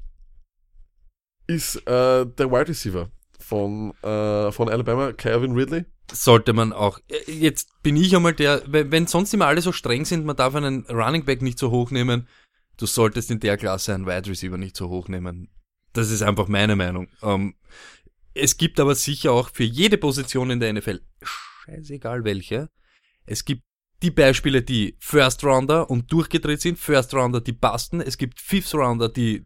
ist 1.47 1.77
äh, 1.87 2.27
der 2.27 2.51
Wide 2.51 2.69
Receiver. 2.69 3.11
von, 3.39 3.93
äh, 4.03 4.51
von 4.53 4.69
Alabama, 4.69 5.13
Calvin 5.13 5.53
Ridley. 5.53 5.85
Sollte 6.13 6.53
man 6.53 6.73
auch. 6.73 6.99
Äh, 7.09 7.31
Jetzt 7.33 7.69
bin 7.83 7.97
ich 7.97 8.15
einmal 8.17 8.33
der, 8.35 8.63
wenn 8.67 8.91
wenn 8.91 9.07
sonst 9.07 9.33
immer 9.35 9.47
alle 9.47 9.61
so 9.61 9.73
streng 9.73 10.05
sind, 10.05 10.25
man 10.25 10.37
darf 10.37 10.55
einen 10.55 10.85
Running 10.87 11.25
Back 11.25 11.43
nicht 11.43 11.59
so 11.59 11.71
hoch 11.71 11.91
nehmen, 11.91 12.27
du 12.79 12.87
solltest 12.87 13.31
in 13.31 13.41
der 13.41 13.57
Klasse 13.57 13.95
einen 13.95 14.07
Wide 14.07 14.29
Receiver 14.31 14.57
nicht 14.57 14.77
so 14.77 14.89
hoch 14.89 15.09
nehmen. 15.09 15.49
Das 15.93 16.11
ist 16.11 16.23
einfach 16.23 16.49
meine 16.49 16.75
Meinung. 16.77 17.09
Ähm, 17.23 17.55
es 18.35 18.57
gibt 18.57 18.81
aber 18.81 18.95
sicher 18.95 19.33
auch 19.33 19.51
für 19.53 19.65
jede 19.65 19.99
Position 19.99 20.51
in 20.51 20.61
der 20.61 20.73
NFL, 20.73 21.01
scheißegal 21.23 22.25
welche, 22.25 22.69
es 23.27 23.45
gibt 23.45 23.63
die 24.03 24.11
Beispiele, 24.11 24.63
die 24.63 24.97
First 24.99 25.45
Rounder 25.45 25.89
und 25.89 26.13
durchgedreht 26.13 26.61
sind, 26.61 26.79
First 26.79 27.15
Rounder, 27.15 27.41
die 27.41 27.53
basten, 27.53 28.01
es 28.01 28.19
gibt 28.19 28.41
Fifth 28.41 28.75
Rounder, 28.75 29.09
die 29.09 29.45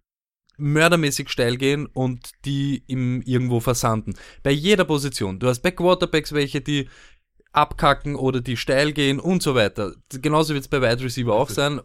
mördermäßig 0.56 1.28
steil 1.28 1.56
gehen 1.56 1.86
und 1.86 2.30
die 2.44 2.82
im 2.88 3.22
irgendwo 3.22 3.60
versanden. 3.60 4.14
Bei 4.42 4.50
jeder 4.50 4.84
Position. 4.84 5.38
Du 5.38 5.46
hast 5.46 5.60
bei 5.60 5.70
Quarterbacks 5.70 6.32
welche, 6.32 6.60
die 6.60 6.88
abkacken 7.52 8.16
oder 8.16 8.40
die 8.40 8.56
steil 8.56 8.92
gehen 8.92 9.20
und 9.20 9.42
so 9.42 9.54
weiter. 9.54 9.94
Genauso 10.10 10.54
wird 10.54 10.64
es 10.64 10.68
bei 10.68 10.82
Wide 10.82 11.02
Receiver 11.02 11.32
auch 11.32 11.48
sein. 11.48 11.80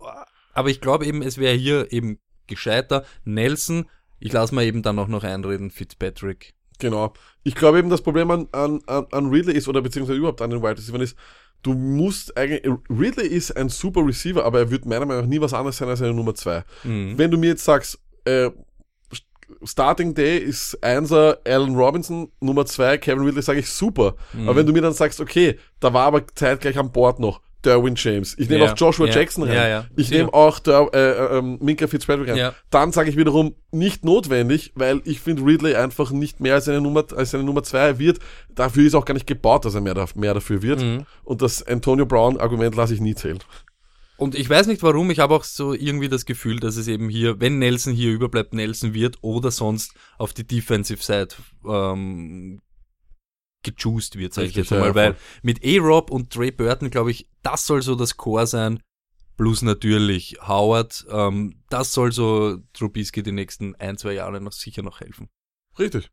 Aber 0.54 0.70
ich 0.70 0.82
glaube 0.82 1.06
eben, 1.06 1.22
es 1.22 1.38
wäre 1.38 1.56
hier 1.56 1.92
eben 1.92 2.20
gescheiter. 2.48 3.06
Nelson, 3.24 3.88
ich 4.20 4.34
lasse 4.34 4.54
mal 4.54 4.66
eben 4.66 4.82
dann 4.82 5.00
auch 5.00 5.08
noch 5.08 5.24
einreden, 5.24 5.72
Fitzpatrick. 5.72 6.56
Genau. 6.80 7.14
Ich 7.44 7.56
glaube 7.56 7.80
eben, 7.80 7.90
das 7.90 8.02
Problem 8.02 8.32
an, 8.32 8.48
an, 8.52 8.82
an 8.88 9.30
Ridley 9.30 9.56
ist, 9.56 9.68
oder 9.68 9.82
beziehungsweise 9.82 10.18
überhaupt 10.18 10.42
an 10.42 10.50
den 10.50 10.62
Wide 10.62 10.78
Receivers 10.78 11.02
ist, 11.02 11.18
du 11.62 11.74
musst 11.74 12.36
eigentlich, 12.38 12.64
Ridley 12.90 13.28
ist 13.28 13.56
ein 13.56 13.70
super 13.70 14.06
Receiver, 14.06 14.44
aber 14.44 14.60
er 14.60 14.72
wird 14.72 14.86
meiner 14.86 15.06
Meinung 15.06 15.24
nach 15.24 15.30
nie 15.30 15.42
was 15.42 15.54
anderes 15.54 15.78
sein 15.78 15.90
als 15.90 16.02
eine 16.02 16.14
Nummer 16.14 16.36
zwei. 16.36 16.64
Mhm. 16.84 17.18
Wenn 17.18 17.32
du 17.32 17.38
mir 17.38 17.48
jetzt 17.48 17.64
sagst, 17.64 18.00
äh, 18.26 18.50
Starting 19.64 20.14
Day 20.14 20.40
ist 20.40 20.82
Einser 20.84 21.40
Allen 21.46 21.76
Robinson, 21.76 22.32
Nummer 22.40 22.66
zwei 22.66 22.98
Kevin 22.98 23.24
Ridley, 23.24 23.42
sage 23.42 23.60
ich 23.60 23.70
super. 23.70 24.16
Mhm. 24.34 24.50
Aber 24.50 24.58
wenn 24.58 24.66
du 24.66 24.74
mir 24.74 24.82
dann 24.82 24.94
sagst, 24.94 25.22
okay, 25.22 25.58
da 25.80 25.94
war 25.94 26.08
aber 26.08 26.26
zeitgleich 26.36 26.78
an 26.78 26.92
Bord 26.92 27.20
noch 27.20 27.42
Derwin 27.66 27.96
James, 27.96 28.36
ich 28.38 28.50
nehme 28.50 28.66
Ja, 28.66 28.74
auch 28.74 28.78
Joshua 28.78 29.08
ja, 29.08 29.14
Jackson 29.14 29.44
rein, 29.44 29.56
ja, 29.56 29.86
ich 29.96 30.10
nehme 30.10 30.34
auch 30.34 30.60
der, 30.60 30.90
äh, 30.94 30.98
äh, 30.98 31.38
ähm, 31.38 31.58
Minka 31.62 31.88
Fitzpatrick 31.88 32.30
rein, 32.30 32.52
dann 32.70 32.92
sage 32.92 33.10
ich 33.10 33.18
wiederum 33.18 33.56
nicht 33.72 34.06
notwendig, 34.06 34.72
weil 34.76 35.02
ich 35.06 35.20
finde 35.20 35.44
Ridley 35.44 35.76
einfach 35.76 36.12
nicht 36.12 36.40
mehr 36.40 36.56
als 36.56 36.68
eine 36.70 36.82
Nummer, 36.82 37.06
als 37.16 37.34
eine 37.34 37.44
Nummer 37.44 37.64
zwei 37.64 37.98
wird. 38.00 38.20
Dafür 38.54 38.86
ist 38.86 38.96
auch 38.96 39.06
gar 39.06 39.14
nicht 39.14 39.28
gebaut, 39.28 39.66
dass 39.66 39.76
er 39.76 39.82
mehr, 39.82 39.96
mehr 40.16 40.34
dafür 40.34 40.62
wird. 40.62 40.82
Mhm. 40.82 41.06
Und 41.24 41.42
das 41.42 41.66
Antonio 41.66 42.06
Brown 42.06 42.40
Argument 42.40 42.76
lasse 42.76 42.94
ich 42.94 43.02
nie 43.02 43.16
zählen. 43.16 43.40
Und 44.18 44.36
ich 44.36 44.50
weiß 44.50 44.68
nicht 44.68 44.84
warum, 44.84 45.10
ich 45.10 45.20
habe 45.20 45.34
auch 45.34 45.44
so 45.44 45.74
irgendwie 45.74 46.08
das 46.08 46.26
Gefühl, 46.26 46.60
dass 46.60 46.78
es 46.78 46.88
eben 46.88 47.10
hier, 47.10 47.40
wenn 47.42 47.60
Nelson 47.60 47.94
hier 47.94 48.12
überbleibt, 48.12 48.54
Nelson 48.54 48.94
wird 48.94 49.18
oder 49.22 49.52
sonst 49.52 49.94
auf 50.18 50.34
die 50.34 50.46
Defensive 50.46 51.02
Side 51.02 51.30
ähm, 51.68 52.62
gejuiced 53.64 54.18
wird, 54.18 54.34
sage 54.34 54.48
ich 54.48 54.56
jetzt 54.56 54.72
einmal, 54.72 54.90
ja, 54.90 54.96
weil 54.96 55.16
mit 55.42 55.64
A-Rob 55.64 56.12
und 56.12 56.32
Trey 56.32 56.52
Burton, 56.52 56.90
glaube 56.90 57.12
ich, 57.12 57.28
das 57.42 57.66
soll 57.66 57.82
so 57.82 57.96
das 57.96 58.18
Core 58.18 58.48
sein, 58.48 58.80
plus 59.38 59.62
natürlich 59.62 60.38
Howard, 60.48 61.06
ähm, 61.10 61.56
das 61.70 61.94
soll 61.94 62.12
so 62.12 62.58
Trubisky 62.74 63.24
die 63.24 63.32
nächsten 63.32 63.76
ein, 63.76 63.98
zwei 63.98 64.14
Jahre 64.14 64.42
noch 64.42 64.52
sicher 64.52 64.84
noch 64.84 65.00
helfen. 65.00 65.30
Richtig. 65.80 66.12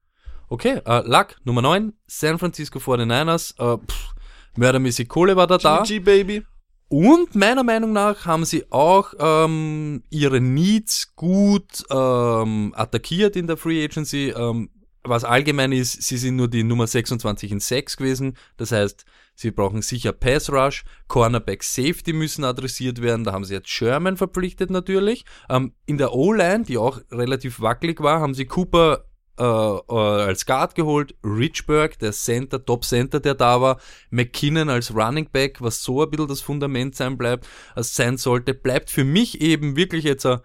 Okay, 0.49 0.81
äh, 0.85 1.03
Luck, 1.07 1.37
Nummer 1.45 1.63
9, 1.63 1.93
San 2.07 2.39
Francisco 2.39 2.79
49ers, 2.79 3.55
äh, 3.59 3.79
pff, 3.79 4.15
mördermäßig 4.57 5.09
Kohle 5.09 5.37
war 5.37 5.47
da 5.47 5.59
da. 5.59 5.83
GG 5.83 6.01
Baby. 6.01 6.43
Und 6.89 7.37
meiner 7.37 7.63
Meinung 7.63 7.93
nach 7.93 8.27
haben 8.27 8.45
sie 8.45 8.65
auch 8.73 9.15
ähm, 9.21 10.03
ihre 10.11 10.41
Needs 10.41 11.15
gut 11.15 11.85
ähm, 11.89 12.75
attackiert 12.75 13.37
in 13.37 13.47
der 13.47 13.57
Free 13.57 13.85
Agency. 13.85 14.31
Ähm, 14.37 14.71
was 15.03 15.25
allgemein 15.25 15.73
ist, 15.73 16.03
sie 16.03 16.17
sind 16.17 16.37
nur 16.37 16.49
die 16.49 16.65
Nummer 16.65 16.87
26 16.87 17.53
in 17.53 17.61
6 17.61 17.97
gewesen. 17.97 18.37
Das 18.57 18.73
heißt, 18.73 19.05
sie 19.35 19.51
brauchen 19.51 19.83
sicher 19.83 20.13
Pass 20.13 20.51
Rush, 20.51 20.85
Cornerback 21.09 21.63
Safety 21.63 22.13
müssen 22.13 22.45
adressiert 22.45 23.01
werden. 23.01 23.25
Da 23.25 23.33
haben 23.33 23.45
sie 23.45 23.55
jetzt 23.55 23.69
Sherman 23.69 24.17
verpflichtet 24.17 24.71
natürlich. 24.71 25.25
Ähm, 25.49 25.73
in 25.87 25.99
der 25.99 26.13
O-Line, 26.13 26.65
die 26.65 26.79
auch 26.79 27.01
relativ 27.11 27.61
wackelig 27.61 28.01
war, 28.01 28.21
haben 28.21 28.35
sie 28.35 28.45
Cooper 28.47 29.05
äh, 29.39 29.43
äh, 29.43 29.83
als 29.89 30.45
Guard 30.45 30.75
geholt, 30.75 31.15
Richburg, 31.25 31.99
der 31.99 32.13
Center, 32.13 32.63
Top 32.63 32.85
Center, 32.85 33.21
der 33.21 33.35
da 33.35 33.61
war, 33.63 33.81
McKinnon 34.11 34.69
als 34.69 34.95
Running 34.95 35.31
Back, 35.33 35.63
was 35.63 35.83
so 35.83 36.03
ein 36.03 36.11
bisschen 36.11 36.29
das 36.29 36.43
Fundament 36.43 36.95
sein 36.95 37.17
bleibt, 37.17 37.47
äh, 37.75 37.83
sein 37.83 38.19
sollte, 38.19 38.53
bleibt 38.53 38.91
für 38.91 39.05
mich 39.05 39.41
eben 39.41 39.77
wirklich 39.77 40.05
jetzt 40.05 40.27
ein, 40.27 40.41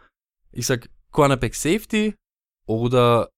ich 0.53 0.65
sag, 0.65 0.89
Cornerback 1.11 1.55
Safety 1.55 2.15
oder 2.65 3.29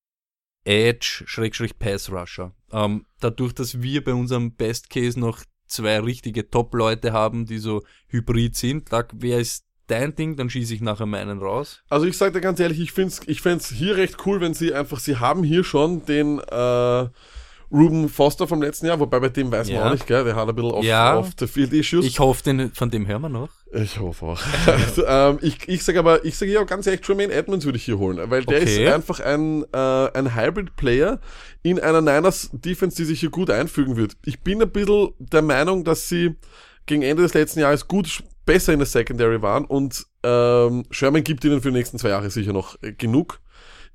Edge, 0.67 1.23
Schrägstrich 1.25 1.80
Pass 1.80 2.12
Rusher. 2.12 2.53
Ähm, 2.71 3.06
dadurch, 3.19 3.53
dass 3.53 3.82
wir 3.82 4.03
bei 4.03 4.13
unserem 4.13 4.53
Best 4.53 4.89
Case 4.89 5.19
noch 5.19 5.41
zwei 5.65 5.99
richtige 5.99 6.49
Top-Leute 6.49 7.13
haben, 7.13 7.45
die 7.45 7.58
so 7.58 7.84
hybrid 8.08 8.56
sind, 8.56 8.91
da, 8.91 9.06
wer 9.13 9.39
ist 9.39 9.65
dein 9.88 10.15
Ding, 10.15 10.36
dann 10.36 10.49
schieße 10.49 10.73
ich 10.73 10.82
nachher 10.82 11.06
meinen 11.06 11.39
raus. 11.39 11.82
Also 11.89 12.06
ich 12.06 12.17
sage 12.17 12.34
dir 12.34 12.41
ganz 12.41 12.60
ehrlich, 12.60 12.80
ich 12.82 12.91
finde 12.91 13.13
es 13.13 13.27
ich 13.27 13.77
hier 13.77 13.95
recht 13.95 14.17
cool, 14.25 14.41
wenn 14.41 14.53
sie 14.53 14.73
einfach, 14.73 14.99
sie 14.99 15.17
haben 15.17 15.43
hier 15.43 15.63
schon 15.63 16.06
den 16.06 16.39
äh, 16.39 17.08
Ruben 17.71 18.08
Foster 18.08 18.47
vom 18.47 18.62
letzten 18.62 18.86
Jahr, 18.86 18.99
wobei 18.99 19.19
bei 19.19 19.30
dem 19.30 19.51
weiß 19.51 19.67
man 19.67 19.75
Ja. 19.75 19.88
auch 19.88 19.91
nicht, 19.91 20.08
gell, 20.08 20.23
der 20.23 20.36
hat 20.36 20.47
ein 20.47 20.56
bisschen 20.56 20.71
off, 20.71 20.86
Ja. 20.86 21.17
off 21.17 21.32
the 21.38 21.47
field 21.47 21.73
issues. 21.73 22.06
Ich 22.06 22.19
hoffe, 22.19 22.43
den, 22.43 22.71
von 22.71 22.89
dem 22.89 23.06
hören 23.08 23.21
wir 23.23 23.30
noch. 23.30 23.49
Ich 23.73 23.99
hoffe 23.99 24.25
auch. 24.25 24.41
Also, 24.65 25.06
ähm, 25.06 25.39
ich 25.41 25.67
ich 25.67 25.84
sage 25.84 25.99
aber, 25.99 26.23
ich 26.23 26.38
sage 26.38 26.51
ja 26.53 26.62
auch 26.62 26.65
ganz 26.65 26.88
ehrlich, 26.88 27.01
Tremaine 27.01 27.34
Edmonds 27.34 27.65
würde 27.65 27.77
ich 27.77 27.84
hier 27.84 27.97
holen, 27.97 28.17
weil 28.30 28.45
der 28.45 28.62
Okay. 28.62 28.86
ist 28.86 28.93
einfach 28.93 29.19
ein, 29.19 29.65
äh, 29.73 29.77
ein 29.77 30.34
Hybrid-Player 30.36 31.19
in 31.63 31.80
einer 31.80 31.99
Niners-Defense, 32.01 32.95
die 32.95 33.03
sich 33.06 33.19
hier 33.19 33.30
gut 33.32 33.49
einfügen 33.49 33.97
wird. 33.97 34.13
Ich 34.25 34.39
bin 34.41 34.62
ein 34.62 34.69
bisschen 34.69 35.10
der 35.19 35.41
Meinung, 35.41 35.84
dass 35.84 36.08
sie 36.08 36.36
gegen 36.86 37.01
Ende 37.01 37.23
des 37.23 37.34
letzten 37.34 37.60
Jahres 37.60 37.88
gut 37.89 38.23
besser 38.45 38.71
in 38.71 38.80
der 38.80 38.86
Secondary 38.86 39.41
waren 39.41 39.65
und 39.65 40.06
ähm, 40.23 40.86
Sherman 40.89 41.23
gibt 41.25 41.43
ihnen 41.43 41.62
für 41.62 41.69
die 41.69 41.75
nächsten 41.77 41.99
zwei 41.99 42.10
Jahre 42.10 42.30
sicher 42.30 42.53
noch 42.53 42.82
äh, 42.82 42.93
genug. 42.93 43.41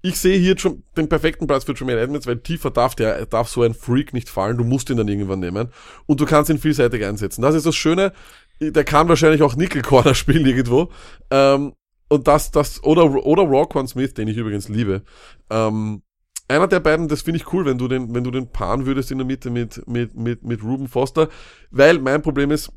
Ich 0.02 0.18
sehe 0.18 0.36
hier 0.36 0.58
schon 0.58 0.82
den 0.96 1.08
perfekten 1.08 1.46
Platz 1.46 1.64
für 1.64 1.74
Tremaine 1.74 2.00
Edmonds, 2.00 2.26
weil 2.26 2.38
tiefer 2.38 2.70
darf 2.70 2.96
der, 2.96 3.24
darf 3.26 3.48
so 3.48 3.62
ein 3.62 3.72
Freak 3.72 4.12
nicht 4.12 4.28
fallen. 4.28 4.58
Du 4.58 4.64
musst 4.64 4.90
ihn 4.90 4.96
dann 4.96 5.06
irgendwann 5.06 5.38
nehmen. 5.38 5.68
Und 6.06 6.20
du 6.20 6.26
kannst 6.26 6.50
ihn 6.50 6.58
vielseitig 6.58 7.04
einsetzen. 7.04 7.42
Das 7.42 7.54
ist 7.54 7.66
das 7.66 7.76
Schöne. 7.76 8.12
Der 8.60 8.84
kann 8.84 9.08
wahrscheinlich 9.08 9.42
auch 9.42 9.54
Nickel 9.54 9.82
Corner 9.82 10.14
spielen 10.16 10.44
irgendwo. 10.44 10.90
Ähm, 11.30 11.74
und 12.08 12.26
das, 12.26 12.50
das, 12.50 12.82
oder, 12.82 13.04
oder 13.24 13.42
Roquan 13.42 13.86
Smith, 13.86 14.14
den 14.14 14.28
ich 14.28 14.36
übrigens 14.36 14.68
liebe. 14.68 15.02
Ähm, 15.50 16.02
einer 16.48 16.66
der 16.66 16.80
beiden, 16.80 17.08
das 17.08 17.22
finde 17.22 17.38
ich 17.38 17.52
cool, 17.52 17.64
wenn 17.64 17.78
du 17.78 17.88
den, 17.88 18.12
wenn 18.14 18.24
du 18.24 18.30
den 18.30 18.48
paaren 18.48 18.86
würdest 18.86 19.10
in 19.10 19.18
der 19.18 19.26
Mitte 19.26 19.50
mit, 19.50 19.86
mit, 19.86 20.14
mit, 20.14 20.42
mit 20.42 20.62
Ruben 20.62 20.88
Foster. 20.88 21.28
Weil 21.70 22.00
mein 22.00 22.22
Problem 22.22 22.50
ist, 22.50 22.72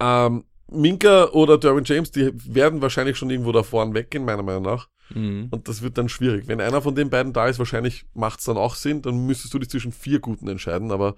ähm, 0.00 0.44
Minka 0.70 1.26
oder 1.30 1.58
Derwin 1.58 1.84
James, 1.84 2.10
die 2.10 2.32
werden 2.52 2.80
wahrscheinlich 2.80 3.16
schon 3.16 3.30
irgendwo 3.30 3.52
da 3.52 3.62
vorne 3.62 3.94
weggehen, 3.94 4.24
meiner 4.24 4.42
Meinung 4.42 4.62
nach. 4.62 4.88
Mhm. 5.10 5.48
Und 5.50 5.68
das 5.68 5.82
wird 5.82 5.98
dann 5.98 6.08
schwierig. 6.08 6.48
Wenn 6.48 6.60
einer 6.60 6.82
von 6.82 6.94
den 6.94 7.10
beiden 7.10 7.32
da 7.32 7.46
ist, 7.46 7.58
wahrscheinlich 7.58 8.06
macht 8.14 8.40
es 8.40 8.46
dann 8.46 8.56
auch 8.56 8.74
Sinn, 8.74 9.02
dann 9.02 9.26
müsstest 9.26 9.52
du 9.54 9.58
dich 9.58 9.70
zwischen 9.70 9.92
vier 9.92 10.20
Guten 10.20 10.48
entscheiden, 10.48 10.92
aber 10.92 11.16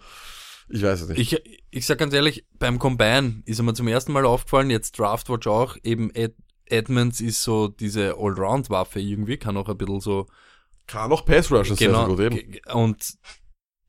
ich 0.68 0.82
weiß 0.82 1.02
es 1.02 1.08
nicht. 1.08 1.32
Ich, 1.32 1.60
ich 1.70 1.86
sag 1.86 1.98
ganz 1.98 2.12
ehrlich, 2.12 2.44
beim 2.58 2.78
Combine 2.78 3.42
ist 3.44 3.62
mir 3.62 3.74
zum 3.74 3.88
ersten 3.88 4.12
Mal 4.12 4.26
aufgefallen, 4.26 4.70
jetzt 4.70 4.98
Draftwatch 4.98 5.46
auch, 5.46 5.76
eben 5.82 6.10
Ed, 6.10 6.34
Edmonds 6.66 7.20
ist 7.20 7.42
so 7.42 7.68
diese 7.68 8.16
Allround-Waffe 8.16 9.00
irgendwie, 9.00 9.36
kann 9.36 9.56
auch 9.56 9.68
ein 9.68 9.78
bisschen 9.78 10.00
so 10.00 10.26
Kann 10.88 11.12
auch 11.12 11.24
Pass 11.24 11.50
Rushen 11.52 11.76
sehr, 11.76 11.94
sehr 11.94 12.06
gut 12.06 12.20
eben. 12.20 12.58
Und 12.72 13.18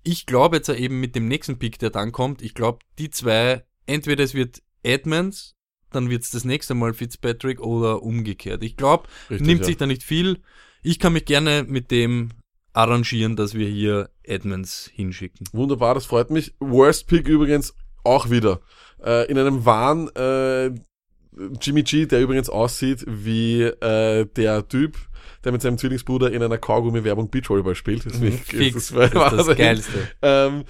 ich 0.04 0.26
glaube 0.26 0.58
jetzt 0.58 0.70
eben 0.70 1.00
mit 1.00 1.16
dem 1.16 1.28
nächsten 1.28 1.58
Pick, 1.58 1.80
der 1.80 1.90
dann 1.90 2.12
kommt, 2.12 2.42
ich 2.42 2.54
glaube, 2.54 2.80
die 3.00 3.10
zwei, 3.10 3.66
entweder 3.88 4.24
es 4.24 4.36
wird 4.36 4.62
Edmonds, 4.84 5.57
dann 5.98 6.10
wird 6.10 6.24
es 6.24 6.30
das 6.30 6.46
nächste 6.46 6.76
Mal 6.76 6.94
Fitzpatrick 6.94 7.60
oder 7.60 8.04
umgekehrt. 8.04 8.64
Ich 8.64 8.78
glaube, 8.78 9.08
nimmt 9.30 9.62
ja. 9.62 9.66
sich 9.66 9.78
da 9.78 9.86
nicht 9.86 10.04
viel. 10.04 10.40
Ich 10.84 11.00
kann 11.00 11.14
mich 11.14 11.26
gerne 11.26 11.66
mit 11.68 11.92
dem 11.92 12.30
arrangieren, 12.74 13.36
dass 13.36 13.56
wir 13.56 13.68
hier 13.68 14.10
Edmonds 14.24 14.90
hinschicken. 14.94 15.48
Wunderbar, 15.52 15.96
das 15.96 16.06
freut 16.06 16.30
mich. 16.30 16.54
Worst 16.60 17.08
Pick 17.08 17.28
übrigens 17.28 17.74
auch 18.04 18.30
wieder. 18.30 18.62
Äh, 19.04 19.30
in 19.30 19.38
einem 19.38 19.66
Wahn 19.66 20.10
äh, 20.10 20.72
Jimmy 21.60 21.84
G, 21.84 22.06
der 22.06 22.22
übrigens 22.22 22.50
aussieht 22.50 23.04
wie 23.08 23.64
äh, 23.64 24.26
der 24.26 24.68
Typ, 24.68 24.96
der 25.44 25.52
mit 25.52 25.62
seinem 25.62 25.78
Zwillingsbruder 25.78 26.32
in 26.32 26.44
einer 26.44 26.58
Kaugummi-Werbung 26.58 27.30
Beachvolleyball 27.30 27.76
spielt. 27.76 28.06
Deswegen 28.06 28.38
Fix, 28.38 28.92
ist 28.92 28.96
das 28.96 29.06
ist 29.08 29.16
das 29.16 29.38
Wahnsinn. 29.38 29.56
Geilste. 29.58 30.08
ähm, 30.22 30.64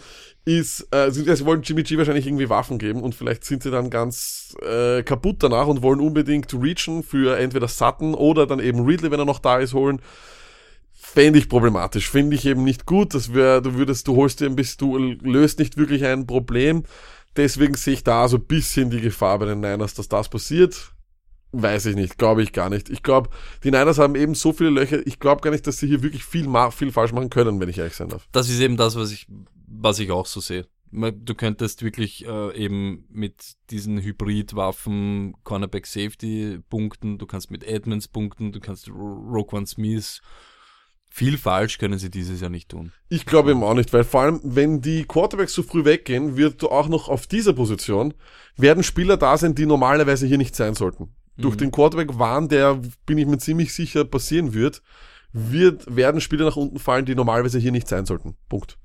ist, 0.47 0.87
äh, 0.91 1.11
sie, 1.11 1.23
sie 1.35 1.45
wollen 1.45 1.61
Jimmy 1.61 1.83
G 1.83 1.97
wahrscheinlich 1.97 2.25
irgendwie 2.25 2.49
Waffen 2.49 2.77
geben 2.77 3.01
und 3.03 3.13
vielleicht 3.13 3.43
sind 3.43 3.63
sie 3.63 3.69
dann 3.69 3.89
ganz 3.89 4.55
äh, 4.65 5.03
kaputt 5.03 5.43
danach 5.43 5.67
und 5.67 5.81
wollen 5.81 5.99
unbedingt 5.99 6.53
reachen 6.53 7.03
für 7.03 7.37
entweder 7.37 7.67
Sutton 7.67 8.15
oder 8.15 8.47
dann 8.47 8.61
eben 8.61 8.85
Ridley, 8.85 9.11
wenn 9.11 9.19
er 9.19 9.25
noch 9.25 9.39
da 9.39 9.57
ist, 9.57 9.73
holen. 9.73 10.01
Fände 10.93 11.37
ich 11.37 11.49
problematisch, 11.49 12.09
finde 12.09 12.37
ich 12.37 12.45
eben 12.45 12.63
nicht 12.63 12.85
gut. 12.85 13.13
Das 13.13 13.33
wär, 13.33 13.59
du 13.59 13.73
würdest, 13.75 14.07
du 14.07 14.15
holst 14.15 14.39
dir 14.39 14.45
ein 14.45 14.55
bisschen, 14.55 14.77
du 14.77 14.97
löst 15.29 15.59
nicht 15.59 15.75
wirklich 15.75 16.05
ein 16.05 16.25
Problem. 16.25 16.83
Deswegen 17.35 17.75
sehe 17.75 17.95
ich 17.95 18.03
da 18.05 18.27
so 18.29 18.37
ein 18.37 18.45
bisschen 18.45 18.89
die 18.89 19.01
Gefahr 19.01 19.37
bei 19.39 19.45
den 19.45 19.59
Niners, 19.59 19.95
dass 19.95 20.07
das 20.07 20.29
passiert. 20.29 20.93
Weiß 21.51 21.85
ich 21.87 21.95
nicht, 21.95 22.17
glaube 22.17 22.41
ich 22.41 22.53
gar 22.53 22.69
nicht. 22.69 22.89
Ich 22.89 23.03
glaube, 23.03 23.29
die 23.63 23.71
Niners 23.71 23.99
haben 23.99 24.15
eben 24.15 24.33
so 24.33 24.53
viele 24.53 24.69
Löcher, 24.69 25.05
ich 25.05 25.19
glaube 25.19 25.41
gar 25.41 25.51
nicht, 25.51 25.67
dass 25.67 25.77
sie 25.77 25.87
hier 25.87 26.03
wirklich 26.03 26.23
viel, 26.23 26.47
viel 26.71 26.91
falsch 26.91 27.11
machen 27.11 27.29
können, 27.29 27.59
wenn 27.59 27.69
ich 27.69 27.77
ehrlich 27.77 27.95
sein 27.95 28.09
darf. 28.09 28.27
Das 28.31 28.49
ist 28.49 28.59
eben 28.59 28.77
das, 28.77 28.95
was 28.95 29.11
ich, 29.11 29.27
was 29.79 29.99
ich 29.99 30.11
auch 30.11 30.25
so 30.25 30.39
sehe. 30.39 30.67
Du 30.91 31.35
könntest 31.35 31.83
wirklich 31.83 32.25
äh, 32.25 32.55
eben 32.55 33.05
mit 33.09 33.55
diesen 33.71 34.01
Hybridwaffen 34.01 35.35
Cornerback 35.43 35.85
Safety 35.85 36.59
punkten, 36.69 37.17
du 37.17 37.25
kannst 37.25 37.51
mit 37.51 37.63
Edmonds 37.65 38.07
punkten, 38.07 38.53
du 38.53 38.59
kannst 38.61 38.89
Roquan 38.89 39.65
Smith. 39.65 40.21
Viel 41.09 41.37
falsch 41.37 41.77
können 41.77 41.99
sie 41.99 42.09
dieses 42.09 42.41
Jahr 42.41 42.49
nicht 42.49 42.69
tun. 42.69 42.93
Ich 43.09 43.25
glaube 43.25 43.51
eben 43.51 43.63
auch 43.63 43.73
nicht, 43.73 43.91
weil 43.91 44.03
vor 44.03 44.21
allem, 44.21 44.39
wenn 44.43 44.81
die 44.81 45.03
Quarterbacks 45.03 45.53
so 45.53 45.63
früh 45.63 45.83
weggehen, 45.83 46.37
wird 46.37 46.61
du 46.61 46.69
auch 46.69 46.87
noch 46.87 47.09
auf 47.09 47.27
dieser 47.27 47.53
Position, 47.53 48.13
werden 48.55 48.83
Spieler 48.83 49.17
da 49.17 49.37
sein, 49.37 49.55
die 49.55 49.65
normalerweise 49.65 50.27
hier 50.27 50.37
nicht 50.37 50.55
sein 50.55 50.73
sollten. 50.73 51.15
Durch 51.37 51.55
den 51.55 51.71
Quarterback-Wahn, 51.71 52.49
der, 52.49 52.81
bin 53.05 53.17
ich 53.17 53.27
mir 53.27 53.37
ziemlich 53.37 53.73
sicher, 53.73 54.05
passieren 54.05 54.53
wird, 54.53 54.81
wird, 55.33 55.95
werden 55.95 56.19
Spieler 56.19 56.45
nach 56.45 56.55
unten 56.55 56.79
fallen, 56.79 57.05
die 57.05 57.15
normalerweise 57.15 57.59
hier 57.59 57.71
nicht 57.71 57.87
sein 57.87 58.05
sollten. 58.05 58.35
Punkt. 58.49 58.77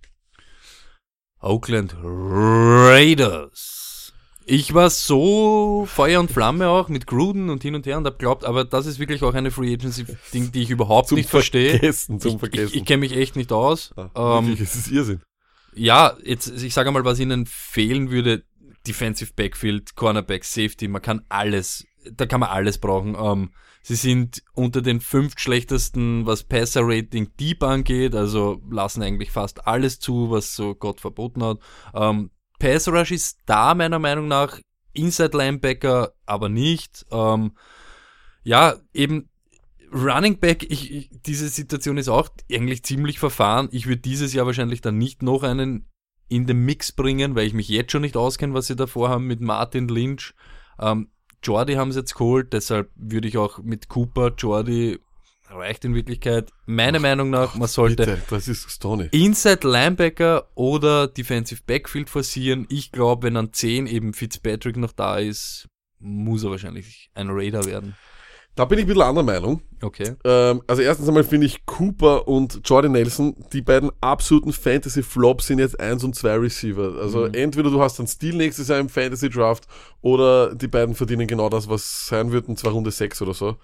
Oakland 1.42 1.94
Raiders. 2.02 4.12
Ich 4.46 4.74
war 4.74 4.90
so 4.90 5.86
Feuer 5.88 6.20
und 6.20 6.30
Flamme 6.30 6.68
auch 6.68 6.88
mit 6.88 7.06
Gruden 7.06 7.48
und 7.50 7.62
hin 7.62 7.74
und 7.74 7.86
her 7.86 7.98
und 7.98 8.06
hab 8.06 8.18
glaubt, 8.18 8.44
aber 8.44 8.64
das 8.64 8.86
ist 8.86 8.98
wirklich 8.98 9.22
auch 9.22 9.34
eine 9.34 9.50
Free 9.50 9.72
Agency 9.74 10.04
Ding, 10.32 10.52
die 10.52 10.62
ich 10.62 10.70
überhaupt 10.70 11.08
Zum 11.08 11.18
nicht 11.18 11.30
verstehe. 11.30 11.70
Vergessen, 11.78 12.20
zum 12.20 12.28
Ich, 12.28 12.34
ich, 12.34 12.40
Vergessen. 12.40 12.78
ich 12.78 12.84
kenne 12.84 13.00
mich 13.00 13.16
echt 13.16 13.36
nicht 13.36 13.52
aus. 13.52 13.92
Ah, 13.96 14.38
ähm, 14.38 14.48
wirklich, 14.48 14.68
es 14.68 14.76
ist 14.76 14.90
Irrsinn. 14.90 15.20
Ja, 15.74 16.16
jetzt, 16.24 16.48
ich 16.62 16.74
sage 16.74 16.90
mal, 16.92 17.04
was 17.04 17.18
ihnen 17.18 17.46
fehlen 17.46 18.10
würde, 18.10 18.44
Defensive 18.86 19.32
Backfield, 19.34 19.94
Cornerback, 19.96 20.44
Safety, 20.44 20.86
man 20.88 21.02
kann 21.02 21.22
alles, 21.28 21.84
da 22.10 22.26
kann 22.26 22.40
man 22.40 22.50
alles 22.50 22.78
brauchen. 22.78 23.16
Ähm, 23.18 23.50
sie 23.82 23.94
sind 23.94 24.42
unter 24.54 24.82
den 24.82 25.00
fünf 25.00 25.38
schlechtesten, 25.38 26.26
was 26.26 26.44
Passer 26.44 26.82
Rating 26.84 27.30
Deep 27.38 27.62
angeht, 27.62 28.14
also 28.14 28.60
lassen 28.70 29.02
eigentlich 29.02 29.30
fast 29.30 29.66
alles 29.66 29.98
zu, 29.98 30.30
was 30.30 30.54
so 30.54 30.74
Gott 30.74 31.00
verboten 31.00 31.42
hat. 31.44 31.58
Ähm, 31.94 32.30
Pass 32.58 32.88
Rush 32.88 33.10
ist 33.10 33.40
da 33.46 33.74
meiner 33.74 33.98
Meinung 33.98 34.28
nach, 34.28 34.60
Inside 34.92 35.36
Linebacker 35.36 36.12
aber 36.26 36.48
nicht. 36.48 37.06
Ähm, 37.10 37.52
ja, 38.44 38.76
eben 38.92 39.28
Running 39.92 40.38
Back, 40.38 40.64
ich, 40.70 40.90
ich, 40.90 41.10
diese 41.26 41.48
Situation 41.48 41.98
ist 41.98 42.08
auch 42.08 42.28
eigentlich 42.50 42.82
ziemlich 42.82 43.18
verfahren. 43.18 43.68
Ich 43.72 43.86
würde 43.86 44.00
dieses 44.00 44.32
Jahr 44.32 44.46
wahrscheinlich 44.46 44.80
dann 44.80 44.96
nicht 44.96 45.22
noch 45.22 45.42
einen 45.42 45.88
in 46.28 46.46
den 46.46 46.64
Mix 46.64 46.92
bringen, 46.92 47.34
weil 47.34 47.46
ich 47.46 47.52
mich 47.52 47.68
jetzt 47.68 47.92
schon 47.92 48.02
nicht 48.02 48.16
auskenne, 48.16 48.54
was 48.54 48.66
sie 48.66 48.76
davor 48.76 49.10
haben 49.10 49.26
mit 49.26 49.40
Martin 49.40 49.88
Lynch. 49.88 50.34
Ähm, 50.78 51.08
Jordi 51.42 51.74
haben 51.74 51.92
sie 51.92 52.00
jetzt 52.00 52.14
geholt, 52.14 52.52
deshalb 52.52 52.90
würde 52.94 53.28
ich 53.28 53.38
auch 53.38 53.58
mit 53.58 53.88
Cooper, 53.88 54.32
Jordi 54.36 54.98
reicht 55.50 55.84
in 55.84 55.94
Wirklichkeit. 55.94 56.50
Meiner 56.66 56.98
Meinung 56.98 57.30
nach, 57.30 57.54
man 57.54 57.68
sollte 57.68 57.96
Bitte. 58.06 58.16
Inside 59.12 59.68
Linebacker 59.68 60.48
oder 60.54 61.08
Defensive 61.08 61.62
Backfield 61.66 62.08
forcieren. 62.08 62.66
Ich 62.70 62.92
glaube, 62.92 63.26
wenn 63.26 63.36
an 63.36 63.52
10 63.52 63.86
eben 63.86 64.14
Fitzpatrick 64.14 64.76
noch 64.76 64.92
da 64.92 65.18
ist, 65.18 65.68
muss 65.98 66.42
er 66.44 66.50
wahrscheinlich 66.50 67.10
ein 67.14 67.28
Raider 67.30 67.64
werden. 67.64 67.96
Da 68.54 68.66
bin 68.66 68.78
ich 68.78 68.84
ein 68.84 68.88
bisschen 68.88 69.02
anderer 69.02 69.24
Meinung. 69.24 69.62
Okay. 69.80 70.14
Ähm, 70.24 70.60
also 70.66 70.82
erstens 70.82 71.08
einmal 71.08 71.24
finde 71.24 71.46
ich 71.46 71.64
Cooper 71.64 72.28
und 72.28 72.60
Jordan 72.64 72.92
Nelson, 72.92 73.34
die 73.52 73.62
beiden 73.62 73.90
absoluten 74.02 74.52
Fantasy-Flops 74.52 75.46
sind 75.46 75.58
jetzt 75.58 75.80
eins 75.80 76.04
und 76.04 76.14
zwei 76.14 76.36
Receiver. 76.36 76.98
Also 77.00 77.20
Mhm. 77.28 77.34
entweder 77.34 77.70
du 77.70 77.80
hast 77.80 77.98
einen 77.98 78.08
Stil 78.08 78.34
nächstes 78.36 78.68
Jahr 78.68 78.78
im 78.78 78.90
Fantasy-Draft 78.90 79.66
oder 80.02 80.54
die 80.54 80.68
beiden 80.68 80.94
verdienen 80.94 81.26
genau 81.26 81.48
das, 81.48 81.68
was 81.70 82.06
sein 82.08 82.30
wird, 82.30 82.46
und 82.48 82.58
zwar 82.58 82.72
Runde 82.72 82.90
6 82.90 83.22
oder 83.22 83.32
so. 83.32 83.56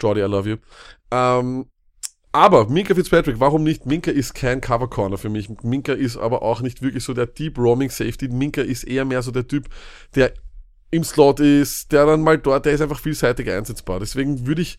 Jordi, 0.00 0.20
I 0.22 0.24
love 0.24 0.48
you. 0.48 0.56
Ähm, 1.10 1.66
aber 2.32 2.66
Minka 2.68 2.94
Fitzpatrick, 2.94 3.40
warum 3.40 3.62
nicht? 3.62 3.84
Minka 3.84 4.10
ist 4.10 4.34
kein 4.34 4.60
Cover 4.62 4.88
Corner 4.88 5.18
für 5.18 5.28
mich. 5.28 5.50
Minka 5.62 5.92
ist 5.92 6.16
aber 6.16 6.40
auch 6.42 6.62
nicht 6.62 6.80
wirklich 6.80 7.04
so 7.04 7.12
der 7.12 7.26
Deep 7.26 7.58
Roaming 7.58 7.90
Safety. 7.90 8.28
Minka 8.28 8.62
ist 8.62 8.84
eher 8.84 9.04
mehr 9.04 9.20
so 9.20 9.32
der 9.32 9.46
Typ, 9.46 9.68
der 10.14 10.32
im 10.90 11.04
Slot 11.04 11.40
ist, 11.40 11.92
der 11.92 12.06
dann 12.06 12.22
mal 12.22 12.38
dort, 12.38 12.66
der 12.66 12.72
ist 12.72 12.80
einfach 12.80 13.00
vielseitig 13.00 13.50
einsetzbar. 13.50 14.00
Deswegen 14.00 14.46
würde 14.46 14.62
ich 14.62 14.78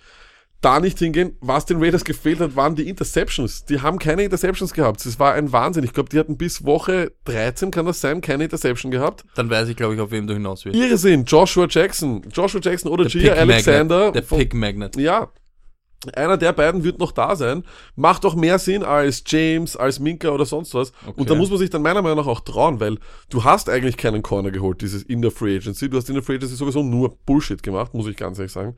da 0.61 0.79
nicht 0.79 0.99
hingehen. 0.99 1.35
Was 1.41 1.65
den 1.65 1.81
Raiders 1.81 2.03
gefehlt 2.03 2.39
hat, 2.39 2.55
waren 2.55 2.75
die 2.75 2.87
Interceptions. 2.87 3.65
Die 3.65 3.81
haben 3.81 3.97
keine 3.97 4.23
Interceptions 4.23 4.73
gehabt. 4.73 5.03
Das 5.05 5.19
war 5.19 5.33
ein 5.33 5.51
Wahnsinn. 5.51 5.83
Ich 5.83 5.93
glaube, 5.93 6.09
die 6.09 6.19
hatten 6.19 6.37
bis 6.37 6.63
Woche 6.63 7.11
13, 7.25 7.71
kann 7.71 7.85
das 7.87 7.99
sein, 7.99 8.21
keine 8.21 8.43
Interception 8.43 8.91
gehabt. 8.91 9.25
Dann 9.35 9.49
weiß 9.49 9.69
ich, 9.69 9.75
glaube 9.75 9.95
ich, 9.95 9.99
auf 9.99 10.11
wem 10.11 10.27
du 10.27 10.33
hinaus 10.33 10.63
willst. 10.65 10.79
Irrsinn. 10.79 11.25
Joshua 11.25 11.65
Jackson. 11.67 12.21
Joshua 12.31 12.61
Jackson 12.61 12.91
oder 12.91 13.05
Gia 13.05 13.33
Alexander. 13.33 14.05
Magnet. 14.07 14.29
Der 14.31 14.37
Pick 14.37 14.53
Magnet. 14.53 14.95
ja. 14.97 15.31
Einer 16.15 16.37
der 16.37 16.51
beiden 16.51 16.83
wird 16.83 16.97
noch 16.97 17.11
da 17.11 17.35
sein. 17.35 17.63
Macht 17.95 18.23
doch 18.23 18.35
mehr 18.35 18.57
Sinn 18.57 18.81
als 18.83 19.23
James, 19.27 19.75
als 19.75 19.99
Minka 19.99 20.29
oder 20.29 20.45
sonst 20.45 20.73
was. 20.73 20.93
Und 21.15 21.29
da 21.29 21.35
muss 21.35 21.49
man 21.51 21.59
sich 21.59 21.69
dann 21.69 21.83
meiner 21.83 22.01
Meinung 22.01 22.17
nach 22.17 22.27
auch 22.27 22.39
trauen, 22.39 22.79
weil 22.79 22.97
du 23.29 23.43
hast 23.43 23.69
eigentlich 23.69 23.97
keinen 23.97 24.23
Corner 24.23 24.49
geholt, 24.49 24.81
dieses 24.81 25.03
in 25.03 25.21
der 25.21 25.29
Free 25.29 25.55
Agency. 25.57 25.89
Du 25.89 25.97
hast 25.97 26.09
in 26.09 26.15
der 26.15 26.23
Free 26.23 26.35
Agency 26.35 26.55
sowieso 26.55 26.81
nur 26.81 27.15
Bullshit 27.25 27.61
gemacht, 27.61 27.93
muss 27.93 28.07
ich 28.07 28.17
ganz 28.17 28.39
ehrlich 28.39 28.51
sagen. 28.51 28.75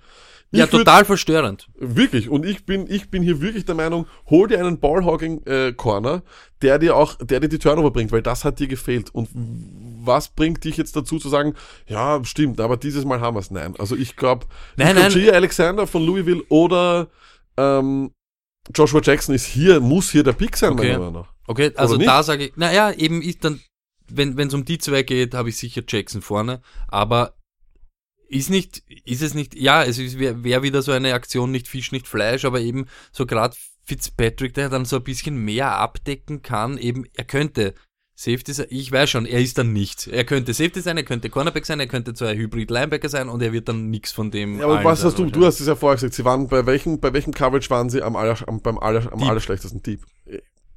Ja, 0.55 0.65
Ich 0.65 0.69
würd- 0.71 0.79
total 0.79 1.03
verstörend. 1.05 1.67
Wirklich. 1.79 2.29
Und 2.29 2.45
ich 2.45 2.65
bin, 2.65 2.85
ich 2.87 3.09
bin 3.09 3.23
hier 3.23 3.41
wirklich 3.41 3.65
der 3.65 3.75
Meinung, 3.75 4.05
hol 4.29 4.47
dir 4.47 4.59
einen 4.59 4.79
Ballhogging 4.79 5.43
äh, 5.45 5.73
Corner, 5.73 6.21
der 6.61 6.77
dir 6.79 6.95
auch, 6.95 7.15
der 7.15 7.39
dir 7.39 7.49
die 7.49 7.57
Turnover 7.59 7.89
bringt, 7.91 8.11
weil 8.11 8.21
das 8.21 8.45
hat 8.45 8.59
dir 8.59 8.67
gefehlt. 8.67 9.09
Und 9.13 9.29
was 9.33 10.27
bringt 10.29 10.63
dich 10.63 10.77
jetzt 10.77 10.95
dazu 10.95 11.17
zu 11.17 11.29
sagen, 11.29 11.55
ja, 11.87 12.23
stimmt, 12.23 12.59
aber 12.61 12.77
dieses 12.77 13.03
Mal 13.03 13.19
haben 13.19 13.35
wir 13.35 13.39
es? 13.39 13.49
Nein. 13.51 13.73
Also 13.79 13.95
ich 13.95 14.15
glaube. 14.15 14.45
Gia 14.77 15.33
Alexander 15.33 15.87
von 15.87 16.05
Louisville 16.05 16.43
oder 16.49 17.07
ähm, 17.57 18.11
Joshua 18.75 19.01
Jackson 19.03 19.33
ist 19.35 19.45
hier, 19.45 19.79
muss 19.79 20.11
hier 20.11 20.23
der 20.23 20.33
Pick 20.33 20.55
sein, 20.55 20.73
Okay. 20.73 20.87
meiner 20.89 20.99
Meinung 20.99 21.13
nach. 21.23 21.33
Okay, 21.47 21.71
also 21.75 21.97
da 21.97 22.23
sage 22.23 22.45
ich, 22.45 22.55
naja, 22.57 22.91
eben 22.91 23.21
ist 23.21 23.43
dann, 23.43 23.59
wenn 24.09 24.37
es 24.39 24.53
um 24.53 24.63
die 24.65 24.77
zwei 24.77 25.03
geht, 25.03 25.33
habe 25.33 25.49
ich 25.49 25.57
sicher 25.57 25.81
Jackson 25.87 26.21
vorne, 26.21 26.61
aber 26.87 27.33
ist 28.33 28.49
nicht, 28.49 28.83
ist 29.05 29.21
es 29.21 29.33
nicht, 29.33 29.55
ja, 29.55 29.83
es 29.83 29.97
wäre 30.19 30.43
wär 30.43 30.63
wieder 30.63 30.81
so 30.81 30.91
eine 30.91 31.13
Aktion, 31.13 31.51
nicht 31.51 31.67
Fisch, 31.67 31.91
nicht 31.91 32.07
Fleisch, 32.07 32.45
aber 32.45 32.61
eben 32.61 32.87
so 33.11 33.25
gerade 33.25 33.55
Fitzpatrick, 33.85 34.53
der 34.53 34.69
dann 34.69 34.85
so 34.85 34.97
ein 34.97 35.03
bisschen 35.03 35.37
mehr 35.37 35.77
abdecken 35.77 36.41
kann, 36.41 36.77
eben, 36.77 37.05
er 37.15 37.25
könnte 37.25 37.73
Safety 38.15 38.53
sein, 38.53 38.67
ich 38.69 38.91
weiß 38.91 39.09
schon, 39.09 39.25
er 39.25 39.39
ist 39.39 39.57
dann 39.57 39.73
nichts. 39.73 40.05
Er 40.07 40.23
könnte 40.23 40.53
Safety 40.53 40.81
sein, 40.81 40.97
er 40.97 41.03
könnte 41.03 41.29
Cornerback 41.29 41.65
sein, 41.65 41.79
er 41.79 41.87
könnte 41.87 42.13
ein 42.25 42.37
Hybrid-Linebacker 42.37 43.09
sein 43.09 43.27
und 43.27 43.41
er 43.41 43.53
wird 43.53 43.67
dann 43.67 43.89
nichts 43.89 44.11
von 44.11 44.29
dem. 44.29 44.59
Ja, 44.59 44.65
aber 44.65 44.83
was 44.83 45.03
hast 45.03 45.17
du, 45.17 45.25
du 45.25 45.45
hast 45.45 45.59
es 45.59 45.67
ja 45.67 45.75
vorher 45.75 45.95
gesagt, 45.95 46.13
sie 46.13 46.23
waren, 46.23 46.47
bei 46.47 46.65
welchem, 46.65 46.99
bei 46.99 47.11
welchem 47.11 47.33
Coverage 47.33 47.69
waren 47.69 47.89
sie 47.89 48.03
am, 48.03 48.15
aller, 48.15 48.37
am, 48.47 48.61
beim 48.61 48.77
aller, 48.77 49.11
am 49.11 49.23
allerschlechtesten 49.23 49.81
Deep? 49.81 50.01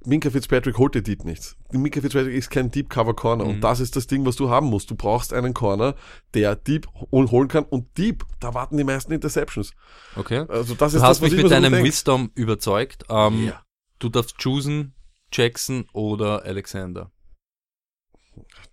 Minka 0.07 0.31
Fitzpatrick 0.31 0.79
holt 0.79 0.95
dir 0.95 1.03
Deep 1.03 1.25
nichts. 1.25 1.57
Minka 1.73 2.01
Fitzpatrick 2.01 2.35
ist 2.35 2.49
kein 2.51 2.71
Deep 2.71 2.89
Cover 2.89 3.15
Corner 3.15 3.45
Mhm. 3.45 3.51
und 3.51 3.61
das 3.61 3.81
ist 3.81 3.97
das 3.97 4.07
Ding, 4.07 4.25
was 4.25 4.37
du 4.37 4.49
haben 4.49 4.69
musst. 4.69 4.91
Du 4.91 4.95
brauchst 4.95 5.33
einen 5.33 5.53
Corner, 5.53 5.95
der 6.35 6.55
Deep 6.57 6.87
hol- 7.13 7.31
holen 7.31 7.49
kann 7.49 7.65
und 7.65 7.99
Deep, 7.99 8.25
da 8.41 8.55
warten 8.55 8.77
die 8.77 8.85
meisten 8.85 9.13
Interceptions. 9.13 9.73
Okay. 10.15 10.45
Also 10.49 10.75
das 10.75 10.93
Du 10.93 10.99
ist 10.99 11.03
hast 11.03 11.11
das, 11.11 11.17
was 11.17 11.21
mich 11.23 11.33
ich 11.33 11.37
mit 11.39 11.47
so 11.47 11.49
deinem 11.51 11.73
denk. 11.73 11.85
Wisdom 11.85 12.31
überzeugt. 12.35 13.05
Ähm, 13.11 13.47
Ja. 13.47 13.63
Du 13.99 14.09
darfst 14.09 14.39
choosen 14.39 14.95
Jackson 15.33 15.87
oder 15.93 16.45
Alexander. 16.45 17.11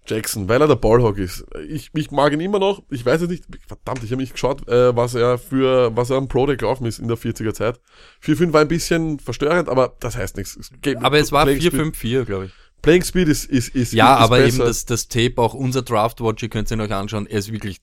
Jackson, 0.06 0.50
weil 0.50 0.60
er 0.62 0.68
der 0.68 0.76
Ballhawk 0.76 1.18
ist. 1.18 1.46
Ich, 1.68 1.90
ich 1.94 2.12
mag 2.12 2.34
ihn 2.34 2.40
immer 2.42 2.60
noch. 2.60 2.84
Ich 2.90 3.06
weiß 3.06 3.22
es 3.22 3.30
nicht. 3.30 3.46
Verdammt, 3.68 4.04
ich 4.04 4.12
habe 4.12 4.22
nicht 4.22 4.34
geschaut, 4.34 4.68
äh, 4.68 4.96
was 4.96 5.16
er 5.16 5.38
für, 5.38 5.96
was 5.96 6.10
er 6.10 6.18
am 6.18 6.28
Pro 6.28 6.46
Day 6.46 6.58
gelaufen 6.58 6.86
ist 6.86 7.00
in 7.00 7.08
der 7.08 7.18
40er 7.18 7.54
Zeit. 7.54 7.80
4-5 8.24 8.52
war 8.54 8.62
ein 8.62 8.68
bisschen 8.68 9.20
verstörend, 9.20 9.70
aber 9.70 9.96
das 10.00 10.18
heißt 10.18 10.36
nichts. 10.38 10.56
Es 10.58 10.70
geht- 10.82 10.98
Aber 11.04 11.18
es 11.20 11.32
war 11.32 11.46
Playing 11.46 11.62
Speed- 11.62 11.74
4-5-4, 11.96 12.26
glaube 12.26 12.46
ich. 12.48 12.52
Playing 12.82 13.04
Speed 13.04 13.30
ist, 13.30 13.46
ist, 13.46 13.70
ist, 13.76 13.94
Ja, 13.94 14.16
ist, 14.16 14.20
ist 14.20 14.24
aber 14.26 14.38
besser. 14.40 14.48
eben 14.58 14.66
das, 14.66 14.86
das 14.86 15.08
Tape, 15.08 15.34
auch 15.38 15.54
unser 15.54 15.82
Draft-Watch, 15.84 16.44
ihr 16.44 16.50
könnt 16.50 16.70
es 16.70 16.78
euch 16.78 16.92
anschauen, 16.94 17.28
er 17.28 17.40
ist 17.40 17.52
wirklich, 17.52 17.78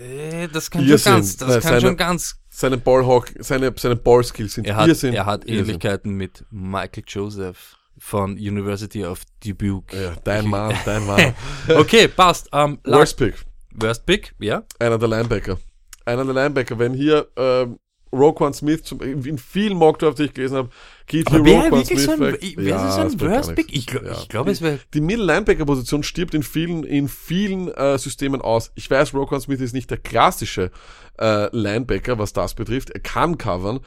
äh, 0.00 0.46
das 0.48 0.70
kann 0.70 0.86
Irrsinn. 0.86 0.98
schon 0.98 1.12
ganz, 1.14 1.36
das 1.38 1.48
Nein, 1.48 1.60
kann 1.60 1.70
seine- 1.70 1.80
schon 1.80 1.96
ganz, 1.96 2.36
seine 2.50 2.78
Ballhawk, 2.78 3.32
seine, 3.40 3.72
seine 3.76 3.96
Ballskills 3.96 4.54
sind 4.54 4.66
er 4.66 4.76
hat, 4.76 4.86
Irrsinn. 4.88 5.14
er 5.14 5.26
hat 5.26 5.44
Irrsinn. 5.44 5.58
Ähnlichkeiten 5.64 6.12
mit 6.14 6.44
Michael 6.50 7.02
Joseph 7.08 7.76
von 8.04 8.32
University 8.32 9.04
of 9.04 9.22
Dubuque. 9.44 9.94
Ja, 9.96 10.14
dein 10.24 10.48
Mann, 10.48 10.74
dein 10.84 11.06
Mann. 11.06 11.34
Okay, 11.68 12.08
passt. 12.08 12.48
Ähm, 12.52 12.78
Worst, 12.84 13.16
Pick. 13.16 13.34
Worst 13.74 14.04
Pick, 14.04 14.34
ja. 14.40 14.64
Einer 14.80 14.98
der 14.98 15.08
Linebacker. 15.08 15.56
Einer 16.04 16.24
der 16.24 16.34
Linebacker. 16.34 16.76
Wenn 16.80 16.94
hier 16.94 17.28
ähm, 17.36 17.78
Roquan 18.12 18.52
Smith, 18.52 18.82
zum, 18.82 19.00
in 19.00 19.38
vielen 19.38 19.76
Mockdrafts, 19.78 20.16
die 20.18 20.24
ich 20.24 20.34
gelesen 20.34 20.56
habe, 20.56 20.70
geht 21.06 21.30
hier 21.30 21.38
Roquan 21.38 21.70
wirklich 21.70 21.86
Smith 21.86 22.04
so 22.04 22.10
ein, 22.12 22.20
weg. 22.20 22.58
Ja, 22.58 22.84
das 22.84 22.94
so 22.96 23.00
ein 23.02 23.20
Worst 23.20 23.54
Pick? 23.54 23.72
Ich, 23.72 23.86
glaub- 23.86 24.02
Ja. 24.04 24.12
ich 24.20 24.28
glaube, 24.28 24.50
es 24.50 24.60
wäre, 24.60 24.80
Die 24.94 25.00
Middle-Linebacker-Position 25.00 26.02
stirbt 26.02 26.34
in 26.34 26.42
vielen, 26.42 26.82
in 26.82 27.06
vielen 27.08 27.68
äh, 27.68 27.96
Systemen 27.98 28.42
aus. 28.42 28.72
Ich 28.74 28.90
weiß, 28.90 29.14
Roquan 29.14 29.40
Smith 29.40 29.60
ist 29.60 29.74
nicht 29.74 29.90
der 29.90 29.98
klassische 29.98 30.72
äh, 31.20 31.56
Linebacker, 31.56 32.18
was 32.18 32.32
das 32.32 32.54
betrifft. 32.54 32.90
Er 32.90 33.00
kann 33.00 33.38
covern, 33.38 33.78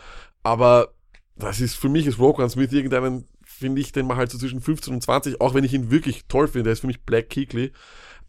aber 0.41 0.93
das 1.35 1.59
ist 1.59 1.75
für 1.75 1.89
mich 1.89 2.07
ist 2.07 2.17
Roquan 2.17 2.49
Smith 2.49 2.71
irgendeinen, 2.71 3.27
finde 3.55 3.81
ich, 3.81 3.91
den 3.91 4.07
man 4.07 4.17
halt 4.17 4.31
so 4.31 4.37
zwischen 4.37 4.61
15 4.61 4.93
und 4.93 5.01
20, 5.01 5.41
auch 5.41 5.53
wenn 5.53 5.63
ich 5.63 5.73
ihn 5.73 5.91
wirklich 5.91 6.25
toll 6.27 6.47
finde, 6.47 6.65
der 6.65 6.73
ist 6.73 6.81
für 6.81 6.87
mich 6.87 7.01
Black 7.01 7.29
Keekly. 7.29 7.71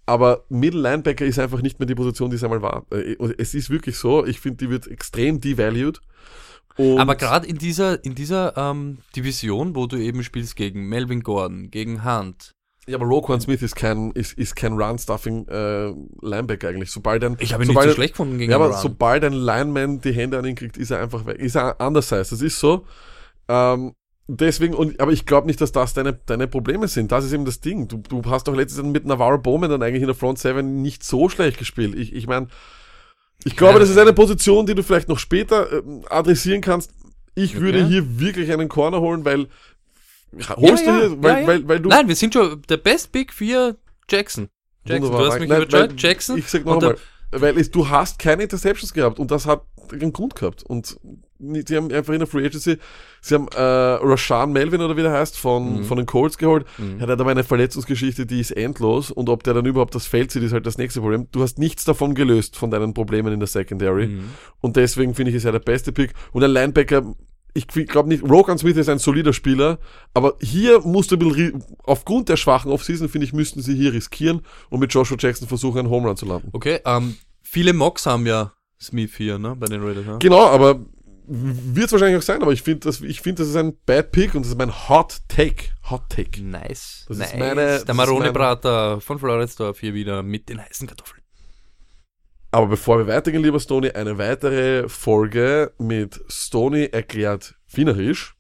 Aber 0.06 0.44
Middle 0.48 0.80
Linebacker 0.80 1.24
ist 1.26 1.38
einfach 1.38 1.62
nicht 1.62 1.80
mehr 1.80 1.86
die 1.86 1.96
Position, 1.96 2.30
die 2.30 2.36
es 2.36 2.44
einmal 2.44 2.62
war. 2.62 2.86
Äh, 2.92 3.16
Es 3.38 3.54
ist 3.54 3.70
wirklich 3.70 3.96
so, 3.98 4.24
ich 4.24 4.38
finde, 4.40 4.58
die 4.58 4.70
wird 4.70 4.86
extrem 4.86 5.40
devalued. 5.40 6.00
Und 6.76 6.98
Aber 6.98 7.16
gerade 7.16 7.46
in 7.46 7.58
dieser, 7.58 8.04
in 8.04 8.14
dieser 8.14 8.56
ähm, 8.56 8.98
Division, 9.16 9.74
wo 9.74 9.86
du 9.86 9.96
eben 9.96 10.22
spielst 10.22 10.56
gegen 10.56 10.88
Melvin 10.88 11.22
Gordon, 11.22 11.70
gegen 11.70 12.04
Hunt. 12.04 12.52
Ja, 12.86 12.98
aber 12.98 13.06
Roquan 13.06 13.40
Smith 13.40 13.62
ist 13.62 13.74
kein, 13.74 14.12
ist, 14.12 14.34
ist 14.34 14.54
kein 14.54 14.74
Run-Stuffing 14.74 15.48
äh, 15.48 15.92
Linebacker 16.22 16.68
eigentlich. 16.68 16.92
Sobald 16.92 17.24
ein, 17.24 17.36
Ich 17.40 17.52
habe 17.52 17.64
ihn 17.64 17.70
nicht 17.70 17.82
so 17.82 17.90
schlecht 17.90 18.12
gefunden 18.12 18.38
gegen 18.38 18.50
Ja, 18.52 18.58
aber 18.58 18.70
Run. 18.70 18.80
sobald 18.80 19.24
ein 19.24 19.32
Lineman 19.32 20.00
die 20.00 20.12
Hände 20.12 20.38
an 20.38 20.44
ihn 20.44 20.54
kriegt, 20.54 20.76
ist 20.76 20.92
er 20.92 21.00
einfach 21.00 21.26
weg. 21.26 21.38
Ist 21.38 21.56
er 21.56 21.80
undersized. 21.80 22.30
Das 22.30 22.40
ist 22.42 22.60
so. 22.60 22.84
Ähm, 23.48 23.94
deswegen, 24.28 24.74
und, 24.74 25.00
aber 25.00 25.12
ich 25.12 25.26
glaube 25.26 25.46
nicht, 25.46 25.60
dass 25.60 25.72
das 25.72 25.94
deine, 25.94 26.14
deine 26.14 26.46
Probleme 26.48 26.88
sind. 26.88 27.12
Das 27.12 27.24
ist 27.24 27.32
eben 27.32 27.44
das 27.44 27.60
Ding. 27.60 27.88
Du, 27.88 27.98
du 27.98 28.22
hast 28.26 28.48
doch 28.48 28.54
letztes 28.54 28.78
Jahr 28.82 28.86
mit 28.90 29.04
Navarro 29.06 29.38
Bowman 29.38 29.70
dann 29.70 29.82
eigentlich 29.82 30.02
in 30.02 30.08
der 30.08 30.14
Front 30.16 30.38
Seven 30.38 30.82
nicht 30.82 31.04
so 31.04 31.28
schlecht 31.28 31.58
gespielt. 31.58 31.94
Ich, 31.94 32.12
ich 32.14 32.26
meine, 32.26 32.48
ich 33.44 33.56
glaube, 33.56 33.74
Ja. 33.74 33.78
das 33.80 33.90
ist 33.90 33.98
eine 33.98 34.12
Position, 34.12 34.66
die 34.66 34.74
du 34.74 34.82
vielleicht 34.82 35.08
noch 35.08 35.18
später 35.18 35.72
ähm, 35.72 36.04
adressieren 36.08 36.60
kannst. 36.60 36.90
Ich 37.34 37.54
Okay. 37.54 37.60
würde 37.64 37.86
hier 37.86 38.18
wirklich 38.18 38.50
einen 38.52 38.68
Corner 38.68 39.00
holen, 39.00 39.24
weil 39.24 39.46
holst 40.56 40.86
Ja, 40.86 41.00
du 41.00 41.08
hier, 41.08 41.22
weil, 41.22 41.32
ja, 41.32 41.40
ja. 41.40 41.46
weil, 41.46 41.68
weil 41.68 41.80
du 41.80 41.88
Nein, 41.88 42.08
wir 42.08 42.16
sind 42.16 42.32
schon 42.34 42.62
der 42.68 42.76
Best 42.78 43.12
Pick 43.12 43.32
für 43.32 43.76
Jackson. 44.10 44.48
Jackson, 44.86 45.10
du 45.12 45.18
hast 45.18 45.38
mich 45.40 45.48
Nein, 45.48 45.62
überzeugt. 45.62 45.92
weil- 45.92 45.98
Jackson. 45.98 46.38
Ich 46.38 46.48
sag 46.48 46.64
noch 46.64 46.74
Und 46.74 46.82
der- 46.82 46.96
einmal, 47.32 47.52
weil 47.54 47.58
es, 47.58 47.70
du 47.70 47.88
hast 47.88 48.18
keine 48.18 48.44
Interceptions 48.44 48.92
gehabt 48.94 49.18
und 49.18 49.30
das 49.30 49.46
hat 49.46 49.62
einen 49.92 50.12
Grund 50.12 50.34
gehabt. 50.36 50.62
Und 50.62 50.96
die 51.38 51.76
haben 51.76 51.90
einfach 51.92 52.12
in 52.12 52.18
der 52.20 52.26
Free 52.28 52.44
Agency, 52.46 52.78
sie 53.20 53.34
haben 53.34 53.48
äh, 53.54 53.60
Rashan 53.60 54.52
Melvin 54.52 54.80
oder 54.80 54.96
wie 54.96 55.02
der 55.02 55.12
heißt, 55.12 55.38
von, 55.38 55.78
Mhm. 55.80 55.84
von 55.84 55.96
den 55.98 56.06
Colts 56.06 56.38
geholt. 56.38 56.66
Mhm. 56.78 57.00
Er 57.00 57.06
hat 57.08 57.20
aber 57.20 57.30
eine 57.30 57.44
Verletzungsgeschichte, 57.44 58.26
die 58.26 58.40
ist 58.40 58.50
endlos 58.52 59.10
und 59.10 59.28
ob 59.28 59.42
der 59.42 59.54
dann 59.54 59.66
überhaupt 59.66 59.94
das 59.94 60.06
Feld 60.06 60.30
sieht, 60.30 60.42
ist 60.42 60.52
halt 60.52 60.66
das 60.66 60.78
nächste 60.78 61.00
Problem. 61.00 61.28
Du 61.32 61.42
hast 61.42 61.58
nichts 61.58 61.84
davon 61.84 62.14
gelöst 62.14 62.56
von 62.56 62.70
deinen 62.70 62.94
Problemen 62.94 63.32
in 63.32 63.40
der 63.40 63.46
Secondary 63.48 64.06
Mhm. 64.08 64.30
und 64.60 64.76
deswegen 64.76 65.14
finde 65.14 65.30
ich, 65.30 65.36
ist 65.36 65.44
er 65.44 65.52
der 65.52 65.58
beste 65.60 65.92
Pick. 65.92 66.12
Und 66.32 66.42
ein 66.44 66.50
Linebacker, 66.50 67.14
ich 67.54 67.66
glaube 67.68 68.08
nicht, 68.10 68.22
Rogan 68.22 68.58
Smith 68.58 68.76
ist 68.76 68.88
ein 68.90 68.98
solider 68.98 69.32
Spieler, 69.32 69.78
aber 70.12 70.34
hier 70.42 70.80
musst 70.80 71.10
du 71.10 71.16
ein 71.16 71.20
bisschen, 71.20 71.64
aufgrund 71.84 72.28
der 72.28 72.36
schwachen 72.36 72.70
Offseason, 72.70 73.08
finde 73.08 73.24
ich, 73.24 73.32
müssten 73.32 73.62
sie 73.62 73.74
hier 73.74 73.94
riskieren 73.94 74.42
und 74.68 74.80
mit 74.80 74.92
Joshua 74.92 75.16
Jackson 75.18 75.48
versuchen, 75.48 75.78
einen 75.78 75.90
Home 75.90 76.06
Run 76.06 76.16
zu 76.18 76.26
landen. 76.26 76.48
Okay, 76.52 76.80
ähm, 76.84 77.16
viele 77.42 77.72
Mocks 77.72 78.04
haben 78.04 78.26
ja 78.26 78.52
Smith 78.78 79.14
hier, 79.16 79.38
ne, 79.38 79.56
bei 79.58 79.66
den 79.68 79.82
Raiders. 79.82 80.04
Ne? 80.04 80.18
Genau, 80.20 80.46
aber 80.48 80.80
wird 81.28 81.86
es 81.86 81.92
wahrscheinlich 81.92 82.18
auch 82.18 82.22
sein, 82.22 82.42
aber 82.42 82.52
ich 82.52 82.62
finde, 82.62 82.80
das, 82.80 83.00
ich 83.00 83.20
finde, 83.20 83.42
das 83.42 83.48
ist 83.50 83.56
ein 83.56 83.76
Bad 83.86 84.12
Pick 84.12 84.34
und 84.34 84.42
das 84.42 84.50
ist 84.50 84.58
mein 84.58 84.88
Hot 84.88 85.18
Take. 85.28 85.64
Hot 85.90 86.08
Take. 86.08 86.42
Nice. 86.42 87.04
Das 87.08 87.18
nice. 87.18 87.32
ist 87.32 87.38
meine- 87.38 87.84
der 87.84 87.94
Marone-Brater 87.94 89.00
von 89.00 89.18
Floridsdorf 89.18 89.80
hier 89.80 89.94
wieder 89.94 90.22
mit 90.22 90.48
den 90.48 90.60
heißen 90.60 90.86
Kartoffeln. 90.86 91.22
Aber 92.52 92.68
bevor 92.68 92.98
wir 92.98 93.06
weitergehen, 93.06 93.42
lieber 93.42 93.60
Stony, 93.60 93.90
eine 93.90 94.18
weitere 94.18 94.88
Folge 94.88 95.72
mit 95.78 96.20
Stony 96.28 96.84
erklärt 96.86 97.54
Wienerisch. 97.68 98.34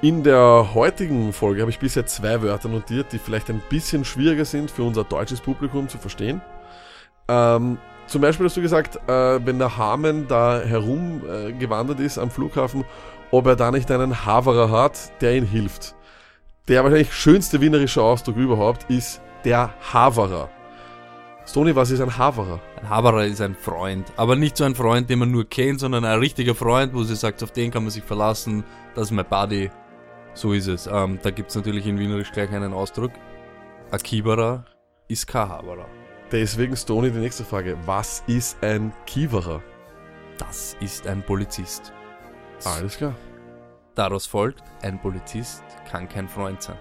In 0.00 0.22
der 0.22 0.74
heutigen 0.74 1.32
Folge 1.32 1.60
habe 1.60 1.72
ich 1.72 1.80
bisher 1.80 2.06
zwei 2.06 2.40
Wörter 2.40 2.68
notiert, 2.68 3.12
die 3.12 3.18
vielleicht 3.18 3.50
ein 3.50 3.60
bisschen 3.68 4.04
schwieriger 4.04 4.44
sind 4.44 4.70
für 4.70 4.84
unser 4.84 5.02
deutsches 5.02 5.40
Publikum 5.40 5.88
zu 5.88 5.98
verstehen. 5.98 6.40
Ähm, 7.26 7.78
zum 8.08 8.22
Beispiel 8.22 8.46
hast 8.46 8.56
du 8.56 8.62
gesagt, 8.62 8.96
äh, 9.08 9.38
wenn 9.44 9.58
der 9.58 9.76
Hamen 9.76 10.26
da 10.26 10.60
herumgewandert 10.60 12.00
äh, 12.00 12.04
ist 12.04 12.18
am 12.18 12.30
Flughafen, 12.30 12.84
ob 13.30 13.46
er 13.46 13.56
da 13.56 13.70
nicht 13.70 13.90
einen 13.90 14.24
Haverer 14.24 14.70
hat, 14.70 15.12
der 15.20 15.36
ihm 15.36 15.44
hilft. 15.44 15.94
Der 16.68 16.82
wahrscheinlich 16.82 17.12
schönste 17.12 17.60
wienerische 17.60 18.02
Ausdruck 18.02 18.36
überhaupt 18.36 18.90
ist 18.90 19.20
der 19.44 19.74
Haverer. 19.92 20.48
Stony, 21.46 21.74
was 21.74 21.90
ist 21.90 22.00
ein 22.00 22.18
Haverer? 22.18 22.60
Ein 22.80 22.90
Haberer 22.90 23.24
ist 23.24 23.40
ein 23.40 23.54
Freund, 23.54 24.12
aber 24.16 24.36
nicht 24.36 24.56
so 24.56 24.64
ein 24.64 24.74
Freund, 24.74 25.08
den 25.08 25.18
man 25.18 25.30
nur 25.30 25.48
kennt, 25.48 25.80
sondern 25.80 26.04
ein 26.04 26.18
richtiger 26.18 26.54
Freund, 26.54 26.94
wo 26.94 27.02
sie 27.04 27.16
sagt, 27.16 27.42
auf 27.42 27.52
den 27.52 27.70
kann 27.70 27.84
man 27.84 27.90
sich 27.90 28.02
verlassen, 28.02 28.64
das 28.94 29.04
ist 29.04 29.10
mein 29.12 29.24
Buddy. 29.24 29.70
So 30.34 30.52
ist 30.52 30.66
es. 30.66 30.86
Ähm, 30.86 31.18
da 31.22 31.30
gibt's 31.30 31.54
natürlich 31.54 31.86
in 31.86 31.98
Wienerisch 31.98 32.32
gleich 32.32 32.50
einen 32.50 32.72
Ausdruck. 32.72 33.12
Kieberer 34.02 34.64
ist 35.08 35.26
kein 35.26 35.48
Haberer. 35.48 35.97
Deswegen, 36.30 36.76
Stony, 36.76 37.10
die 37.10 37.18
nächste 37.18 37.44
Frage. 37.44 37.76
Was 37.86 38.22
ist 38.26 38.62
ein 38.62 38.92
Kiewerer? 39.06 39.62
Das 40.38 40.76
ist 40.80 41.06
ein 41.06 41.22
Polizist. 41.22 41.92
Alles 42.64 42.96
klar. 42.96 43.14
Daraus 43.94 44.26
folgt, 44.26 44.62
ein 44.82 45.00
Polizist 45.00 45.62
kann 45.90 46.08
kein 46.08 46.28
Freund 46.28 46.62
sein. 46.62 46.78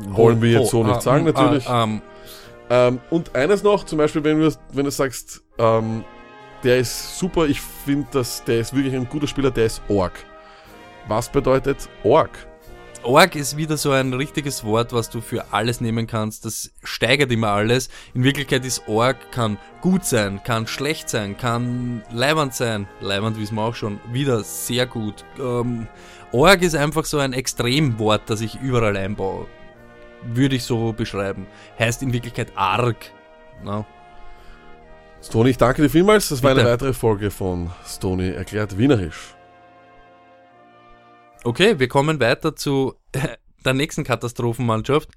Wollen 0.00 0.42
wir 0.42 0.60
jetzt 0.60 0.70
so 0.70 0.82
nicht 0.82 0.96
ah, 0.96 1.00
sagen, 1.00 1.24
mm, 1.24 1.26
natürlich. 1.26 1.68
ah, 1.68 1.84
ähm, 1.84 2.02
Ähm, 2.70 3.00
und 3.10 3.34
eines 3.34 3.64
noch, 3.64 3.84
zum 3.84 3.98
Beispiel, 3.98 4.22
wenn 4.22 4.40
du, 4.40 4.50
wenn 4.72 4.84
du 4.84 4.90
sagst, 4.92 5.42
ähm, 5.58 6.04
der 6.62 6.78
ist 6.78 7.18
super, 7.18 7.46
ich 7.46 7.60
finde, 7.60 8.06
dass 8.12 8.44
der 8.44 8.60
ist 8.60 8.74
wirklich 8.74 8.94
ein 8.94 9.08
guter 9.08 9.26
Spieler, 9.26 9.50
der 9.50 9.66
ist 9.66 9.82
Org. 9.88 10.12
Was 11.08 11.28
bedeutet 11.28 11.88
Org? 12.04 12.30
Org 13.02 13.34
ist 13.34 13.56
wieder 13.56 13.76
so 13.76 13.92
ein 13.92 14.12
richtiges 14.12 14.62
Wort, 14.62 14.92
was 14.92 15.08
du 15.08 15.20
für 15.20 15.52
alles 15.52 15.80
nehmen 15.80 16.06
kannst. 16.06 16.44
Das 16.44 16.70
steigert 16.84 17.32
immer 17.32 17.48
alles. 17.48 17.88
In 18.14 18.24
Wirklichkeit 18.24 18.64
ist 18.64 18.86
Org, 18.88 19.32
kann 19.32 19.58
gut 19.80 20.04
sein, 20.04 20.42
kann 20.44 20.66
schlecht 20.66 21.08
sein, 21.08 21.36
kann 21.36 22.02
leibend 22.12 22.54
sein. 22.54 22.86
Leibend 23.00 23.38
wissen 23.40 23.54
wir 23.54 23.62
auch 23.62 23.74
schon. 23.74 24.00
Wieder 24.12 24.44
sehr 24.44 24.86
gut. 24.86 25.24
Ähm, 25.38 25.86
Org 26.32 26.62
ist 26.62 26.74
einfach 26.74 27.04
so 27.04 27.18
ein 27.18 27.32
Extremwort, 27.32 28.22
das 28.26 28.42
ich 28.42 28.60
überall 28.60 28.96
einbaue. 28.96 29.46
Würde 30.22 30.56
ich 30.56 30.64
so 30.64 30.92
beschreiben. 30.92 31.46
Heißt 31.78 32.02
in 32.02 32.12
Wirklichkeit 32.12 32.52
arg. 32.54 32.96
No. 33.64 33.86
Stony, 35.22 35.50
ich 35.50 35.58
danke 35.58 35.82
dir 35.82 35.90
vielmals. 35.90 36.28
Das 36.28 36.42
war 36.42 36.50
eine 36.50 36.60
Bitte. 36.60 36.72
weitere 36.72 36.92
Folge 36.92 37.30
von 37.30 37.70
Stony 37.86 38.28
erklärt 38.28 38.76
Wienerisch. 38.76 39.34
Okay, 41.42 41.78
wir 41.78 41.88
kommen 41.88 42.20
weiter 42.20 42.54
zu 42.54 42.94
der 43.64 43.74
nächsten 43.74 44.04
Katastrophenmannschaft. 44.04 45.08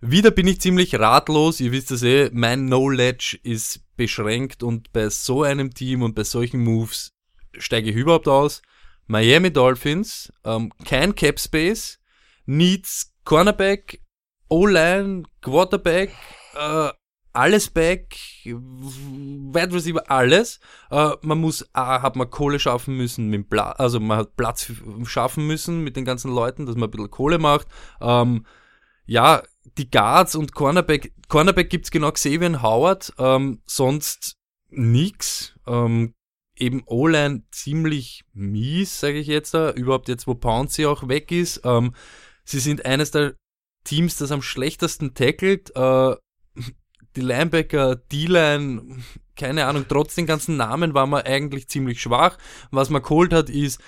Wieder 0.00 0.32
bin 0.32 0.48
ich 0.48 0.60
ziemlich 0.60 0.96
ratlos. 0.98 1.60
Ihr 1.60 1.70
wisst 1.70 1.92
es 1.92 2.02
eh, 2.02 2.28
mein 2.32 2.66
Knowledge 2.66 3.38
ist 3.44 3.82
beschränkt 3.96 4.64
und 4.64 4.92
bei 4.92 5.08
so 5.10 5.44
einem 5.44 5.74
Team 5.74 6.02
und 6.02 6.16
bei 6.16 6.24
solchen 6.24 6.64
Moves 6.64 7.12
steige 7.56 7.90
ich 7.90 7.96
überhaupt 7.96 8.26
aus. 8.26 8.62
Miami 9.06 9.52
Dolphins, 9.52 10.32
ähm, 10.44 10.72
kein 10.84 11.14
Cap 11.14 11.38
Space, 11.38 12.00
Needs 12.46 13.14
Cornerback, 13.24 14.00
O-Line, 14.48 15.22
Quarterback, 15.40 16.10
äh, 16.54 16.90
alles 17.32 17.70
back, 17.70 18.16
Wide 18.44 19.72
Receiver, 19.72 20.10
alles. 20.10 20.60
Äh, 20.90 21.10
man 21.22 21.38
muss, 21.38 21.68
A, 21.72 22.02
hat 22.02 22.16
man 22.16 22.30
Kohle 22.30 22.58
schaffen 22.58 22.96
müssen 22.96 23.28
mit 23.28 23.48
Pla 23.48 23.72
also 23.72 24.00
man 24.00 24.18
hat 24.18 24.36
Platz 24.36 24.72
schaffen 25.04 25.46
müssen 25.46 25.82
mit 25.82 25.96
den 25.96 26.04
ganzen 26.04 26.32
Leuten, 26.32 26.66
dass 26.66 26.76
man 26.76 26.88
ein 26.88 26.90
bisschen 26.90 27.10
Kohle 27.10 27.38
macht. 27.38 27.66
Ähm, 28.00 28.46
ja, 29.06 29.42
die 29.78 29.90
Guards 29.90 30.34
und 30.34 30.54
Cornerback, 30.54 31.12
Cornerback 31.28 31.70
gibt's 31.70 31.90
genau 31.90 32.12
Xavier 32.12 32.62
Howard, 32.62 33.12
ähm, 33.18 33.62
sonst 33.66 34.36
nix. 34.70 35.54
Ähm, 35.66 36.14
eben 36.56 36.82
O-Line 36.86 37.42
ziemlich 37.50 38.24
mies, 38.32 39.00
sage 39.00 39.18
ich 39.18 39.26
jetzt 39.26 39.54
da, 39.54 39.70
überhaupt 39.72 40.08
jetzt, 40.08 40.26
wo 40.26 40.34
Pouncy 40.34 40.86
auch 40.86 41.08
weg 41.08 41.32
ist. 41.32 41.62
Ähm, 41.64 41.94
sie 42.44 42.60
sind 42.60 42.84
eines 42.84 43.10
der 43.10 43.34
Teams, 43.84 44.16
das 44.16 44.32
am 44.32 44.42
schlechtesten 44.42 45.14
tackelt. 45.14 45.74
Äh, 45.74 46.14
die 47.16 47.20
Linebacker, 47.20 47.96
D-Line, 47.96 49.02
keine 49.36 49.66
Ahnung, 49.66 49.86
trotz 49.88 50.14
den 50.14 50.26
ganzen 50.26 50.56
Namen 50.56 50.94
war 50.94 51.06
man 51.06 51.22
eigentlich 51.22 51.68
ziemlich 51.68 52.00
schwach. 52.00 52.38
Was 52.70 52.90
man 52.90 53.02
geholt 53.02 53.32
hat, 53.32 53.50
ist 53.50 53.80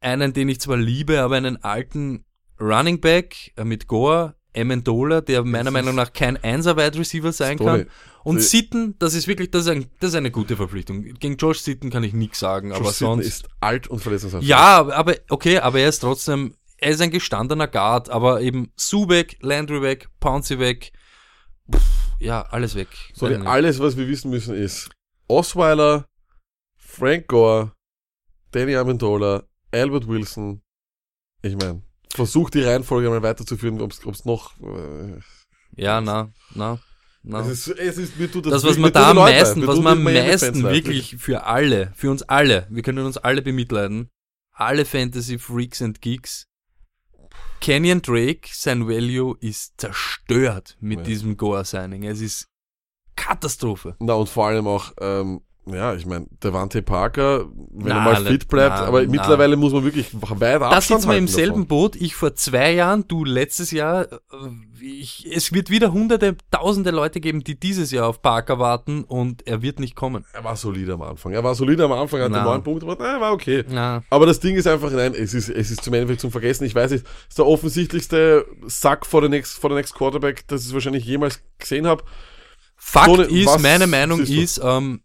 einen, 0.00 0.32
den 0.32 0.48
ich 0.48 0.60
zwar 0.60 0.76
liebe, 0.76 1.20
aber 1.20 1.36
einen 1.36 1.62
alten 1.64 2.24
Running 2.60 3.00
Back 3.00 3.52
äh, 3.56 3.64
mit 3.64 3.86
Gore, 3.86 4.34
Amendola, 4.56 5.20
der 5.20 5.44
meiner 5.44 5.70
Meinung 5.70 5.94
nach 5.94 6.12
kein 6.12 6.36
Einser-Wide 6.36 6.98
Receiver 6.98 7.30
sein 7.32 7.58
Stony, 7.58 7.84
kann. 7.84 7.90
Und 8.24 8.36
die- 8.36 8.42
Sitten, 8.42 8.98
das 8.98 9.14
ist 9.14 9.28
wirklich, 9.28 9.50
das 9.50 9.64
ist, 9.64 9.68
ein, 9.70 9.86
das 10.00 10.10
ist 10.10 10.16
eine 10.16 10.30
gute 10.30 10.56
Verpflichtung. 10.56 11.02
Gegen 11.02 11.36
Josh 11.36 11.60
Sitten 11.60 11.90
kann 11.90 12.02
ich 12.04 12.14
nichts 12.14 12.38
sagen, 12.38 12.72
aber 12.72 12.86
Josh 12.86 12.94
Sitton 12.96 13.16
sonst. 13.22 13.26
ist 13.26 13.48
alt 13.60 13.86
und 13.88 13.98
verletzungsanfällig. 14.00 14.48
Ja, 14.48 14.88
aber 14.88 15.14
okay, 15.28 15.58
aber 15.58 15.80
er 15.80 15.88
ist 15.90 15.98
trotzdem, 16.00 16.54
er 16.78 16.90
ist 16.90 17.00
ein 17.02 17.10
gestandener 17.10 17.68
Guard, 17.68 18.08
aber 18.08 18.40
eben 18.40 18.72
weg, 19.08 19.36
Landry 19.42 19.82
weg, 19.82 20.08
Pouncy 20.20 20.58
weg, 20.58 20.92
pff, 21.70 22.05
ja, 22.18 22.42
alles 22.42 22.74
weg. 22.74 22.88
So, 23.14 23.26
Weiß 23.26 23.38
nicht. 23.38 23.46
alles, 23.46 23.78
was 23.80 23.96
wir 23.96 24.08
wissen 24.08 24.30
müssen, 24.30 24.54
ist 24.54 24.90
Osweiler, 25.28 26.06
Frank 26.76 27.28
Gore, 27.28 27.72
Danny 28.52 28.76
Amendola, 28.76 29.44
Albert 29.72 30.08
Wilson. 30.08 30.62
Ich 31.42 31.56
meine, 31.56 31.82
versuch 32.14 32.50
die 32.50 32.62
Reihenfolge 32.62 33.10
mal 33.10 33.22
weiterzuführen, 33.22 33.80
ob 33.80 33.92
es 33.92 34.24
noch. 34.24 34.58
Äh, 34.60 35.20
ja, 35.76 36.00
na, 36.00 36.32
na, 36.54 36.80
na. 37.22 37.40
es, 37.40 37.68
ist, 37.68 37.78
es 37.78 37.98
ist, 37.98 38.18
mir 38.18 38.30
tut 38.30 38.46
das, 38.46 38.62
mir 38.62 38.70
was 38.70 38.78
man 38.78 38.92
da 38.92 39.10
am 39.10 39.16
meisten, 39.16 39.66
was 39.66 39.78
man 39.80 39.98
am 39.98 40.04
meisten 40.04 40.62
wirklich 40.62 41.16
für 41.18 41.44
alle, 41.44 41.92
für 41.94 42.10
uns 42.10 42.22
alle, 42.22 42.66
wir 42.70 42.82
können 42.82 43.04
uns 43.04 43.18
alle 43.18 43.42
bemitleiden, 43.42 44.08
alle 44.52 44.84
Fantasy 44.84 45.38
Freaks 45.38 45.82
and 45.82 46.00
Geeks, 46.00 46.46
Kenyon 47.60 48.02
Drake, 48.02 48.48
sein 48.52 48.86
Value 48.88 49.36
ist 49.40 49.80
zerstört 49.80 50.76
mit 50.80 50.98
Ja. 51.00 51.04
diesem 51.04 51.36
Goa-Signing. 51.36 52.04
Es 52.04 52.20
ist 52.20 52.48
Katastrophe. 53.16 53.96
Na 53.98 54.14
und 54.14 54.28
vor 54.28 54.46
allem 54.46 54.66
auch, 54.66 54.92
ähm, 55.00 55.40
ja, 55.66 55.94
ich 55.94 56.06
meine, 56.06 56.26
Devante 56.42 56.80
Parker, 56.82 57.46
wenn 57.72 57.88
er 57.88 57.94
Na, 57.94 58.00
mal 58.04 58.22
le- 58.22 58.30
fit 58.30 58.48
bleibt, 58.48 58.76
na, 58.78 58.84
aber 58.86 59.02
na. 59.02 59.10
mittlerweile 59.10 59.56
muss 59.56 59.72
man 59.72 59.84
wirklich 59.84 60.06
weit 60.12 60.62
Abstand 60.62 60.72
Da 60.72 60.80
sitzen 60.80 61.08
wir 61.10 61.16
im 61.16 61.24
halten 61.24 61.26
selben 61.28 61.50
davon. 61.54 61.66
Boot. 61.66 61.96
Ich 61.96 62.14
vor 62.14 62.34
zwei 62.34 62.72
Jahren, 62.72 63.04
du 63.08 63.24
letztes 63.24 63.70
Jahr. 63.72 64.04
Äh, 64.12 64.16
Ich, 64.80 65.26
es 65.34 65.52
wird 65.52 65.70
wieder 65.70 65.90
hunderte, 65.92 66.36
tausende 66.50 66.90
Leute 66.90 67.18
geben, 67.20 67.42
die 67.42 67.58
dieses 67.58 67.90
Jahr 67.90 68.06
auf 68.06 68.20
Parker 68.22 68.58
warten 68.58 69.04
und 69.04 69.46
er 69.46 69.60
wird 69.62 69.80
nicht 69.80 69.96
kommen. 69.96 70.24
Er 70.34 70.44
war 70.44 70.54
solide 70.54 70.92
am 70.92 71.02
Anfang. 71.02 71.32
Er 71.32 71.42
war 71.42 71.54
solide 71.54 71.84
am 71.84 71.92
Anfang, 71.92 72.20
hatte 72.20 72.32
Na. 72.32 72.44
neun 72.44 72.62
Punkte, 72.62 72.86
aber 72.86 73.02
nein, 73.02 73.20
war 73.20 73.32
okay. 73.32 73.64
Aber 74.10 74.26
das 74.26 74.38
Ding 74.38 74.54
ist 74.54 74.66
einfach, 74.68 74.90
nein, 74.92 75.14
es 75.14 75.32
ist, 75.34 75.48
es 75.48 75.70
ist 75.70 75.82
zum 75.82 75.94
Endeffekt 75.94 76.20
zum 76.20 76.30
Vergessen. 76.30 76.64
Ich 76.64 76.74
weiß 76.74 76.90
nicht, 76.92 77.04
es 77.06 77.28
ist 77.30 77.38
der 77.38 77.46
offensichtlichste 77.46 78.46
Sack 78.66 79.06
vor 79.06 79.22
der 79.22 79.30
next, 79.30 79.58
vor 79.58 79.70
der 79.70 79.78
next 79.78 79.94
Quarterback, 79.94 80.46
das 80.46 80.66
ich 80.66 80.72
wahrscheinlich 80.74 81.04
jemals 81.06 81.40
gesehen 81.58 81.86
habe. 81.86 82.04
Fakt 82.76 83.06
So 83.06 83.22
ist, 83.22 83.60
meine 83.62 83.86
Meinung 83.86 84.20
ist, 84.20 84.60
ähm, 84.62 85.00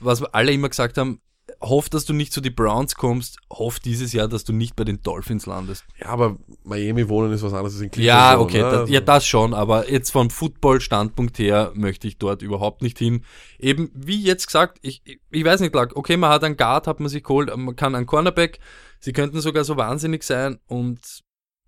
was 0.00 0.20
wir 0.20 0.34
alle 0.34 0.52
immer 0.52 0.68
gesagt 0.68 0.98
haben, 0.98 1.20
hoff, 1.60 1.88
dass 1.90 2.04
du 2.06 2.12
nicht 2.14 2.32
zu 2.32 2.40
die 2.40 2.50
Browns 2.50 2.94
kommst, 2.94 3.38
hoff 3.52 3.78
dieses 3.78 4.12
Jahr, 4.12 4.28
dass 4.28 4.44
du 4.44 4.52
nicht 4.52 4.76
bei 4.76 4.84
den 4.84 5.02
Dolphins 5.02 5.44
landest. 5.46 5.84
Ja, 5.98 6.06
aber 6.08 6.38
Miami 6.64 7.08
wohnen 7.08 7.32
ist 7.32 7.42
was 7.42 7.52
anderes 7.52 7.74
als 7.74 7.82
in 7.82 7.90
Cleveland. 7.90 8.16
Ja, 8.32 8.38
okay, 8.38 8.58
ne? 8.62 8.70
das, 8.70 8.80
Also- 8.80 8.92
ja, 8.92 9.00
das 9.00 9.26
schon, 9.26 9.54
aber 9.54 9.90
jetzt 9.90 10.10
vom 10.10 10.30
Football-Standpunkt 10.30 11.38
her 11.38 11.72
möchte 11.74 12.08
ich 12.08 12.18
dort 12.18 12.42
überhaupt 12.42 12.82
nicht 12.82 12.98
hin. 12.98 13.24
Eben, 13.58 13.90
wie 13.94 14.22
jetzt 14.22 14.46
gesagt, 14.46 14.78
ich, 14.82 15.02
ich- 15.04 15.20
ich 15.30 15.44
weiß 15.44 15.60
nicht, 15.60 15.72
Clark, 15.72 15.96
okay, 15.96 16.16
man 16.16 16.30
hat 16.30 16.44
einen 16.44 16.56
Guard, 16.56 16.86
hat 16.86 17.00
man 17.00 17.08
sich 17.08 17.22
geholt, 17.22 17.54
man 17.54 17.76
kann 17.76 17.94
einen 17.94 18.06
Cornerback, 18.06 18.58
sie 19.00 19.12
könnten 19.12 19.40
sogar 19.40 19.64
so 19.64 19.76
wahnsinnig 19.76 20.22
sein 20.24 20.58
und 20.66 21.00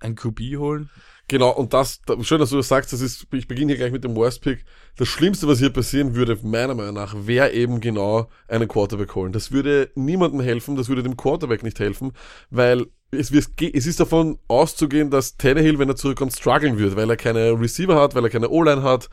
ein 0.01 0.15
QB 0.15 0.57
holen. 0.59 0.91
Genau, 1.29 1.51
und 1.51 1.73
das, 1.73 2.01
da, 2.07 2.23
schön, 2.23 2.39
dass 2.39 2.51
du 2.51 2.57
das 2.57 2.69
sagst, 2.69 2.93
das 2.93 3.01
ist, 3.01 3.27
ich 3.33 3.49
beginne 3.49 3.73
hier 3.73 3.79
gleich 3.79 3.91
mit 3.91 4.05
dem 4.05 4.15
Worst 4.15 4.43
Pick. 4.43 4.65
Das 4.97 5.09
Schlimmste, 5.09 5.49
was 5.49 5.59
hier 5.59 5.71
passieren 5.71 6.15
würde, 6.15 6.39
meiner 6.43 6.75
Meinung 6.75 6.95
nach, 6.95 7.15
wäre 7.27 7.51
eben 7.53 7.81
genau 7.81 8.29
einen 8.47 8.69
Quarterback 8.69 9.13
holen. 9.17 9.33
Das 9.33 9.51
würde 9.51 9.91
niemandem 9.97 10.41
helfen, 10.41 10.77
das 10.77 10.89
würde 10.89 11.03
dem 11.03 11.17
Quarterback 11.17 11.65
nicht 11.65 11.81
helfen, 11.81 12.13
weil 12.51 12.87
es, 13.11 13.33
es 13.33 13.87
ist 13.87 13.99
davon 13.99 14.39
auszugehen, 14.47 15.11
dass 15.11 15.37
Tannehill, 15.37 15.81
wenn 15.81 15.89
er 15.89 15.97
zurückkommt, 15.97 16.33
strugglen 16.33 16.79
wird, 16.79 16.95
weil 16.95 17.11
er 17.11 17.17
keine 17.17 17.59
Receiver 17.59 18.01
hat, 18.01 18.15
weil 18.15 18.25
er 18.25 18.31
keine 18.31 18.51
O-Line 18.51 18.83
hat. 18.83 19.09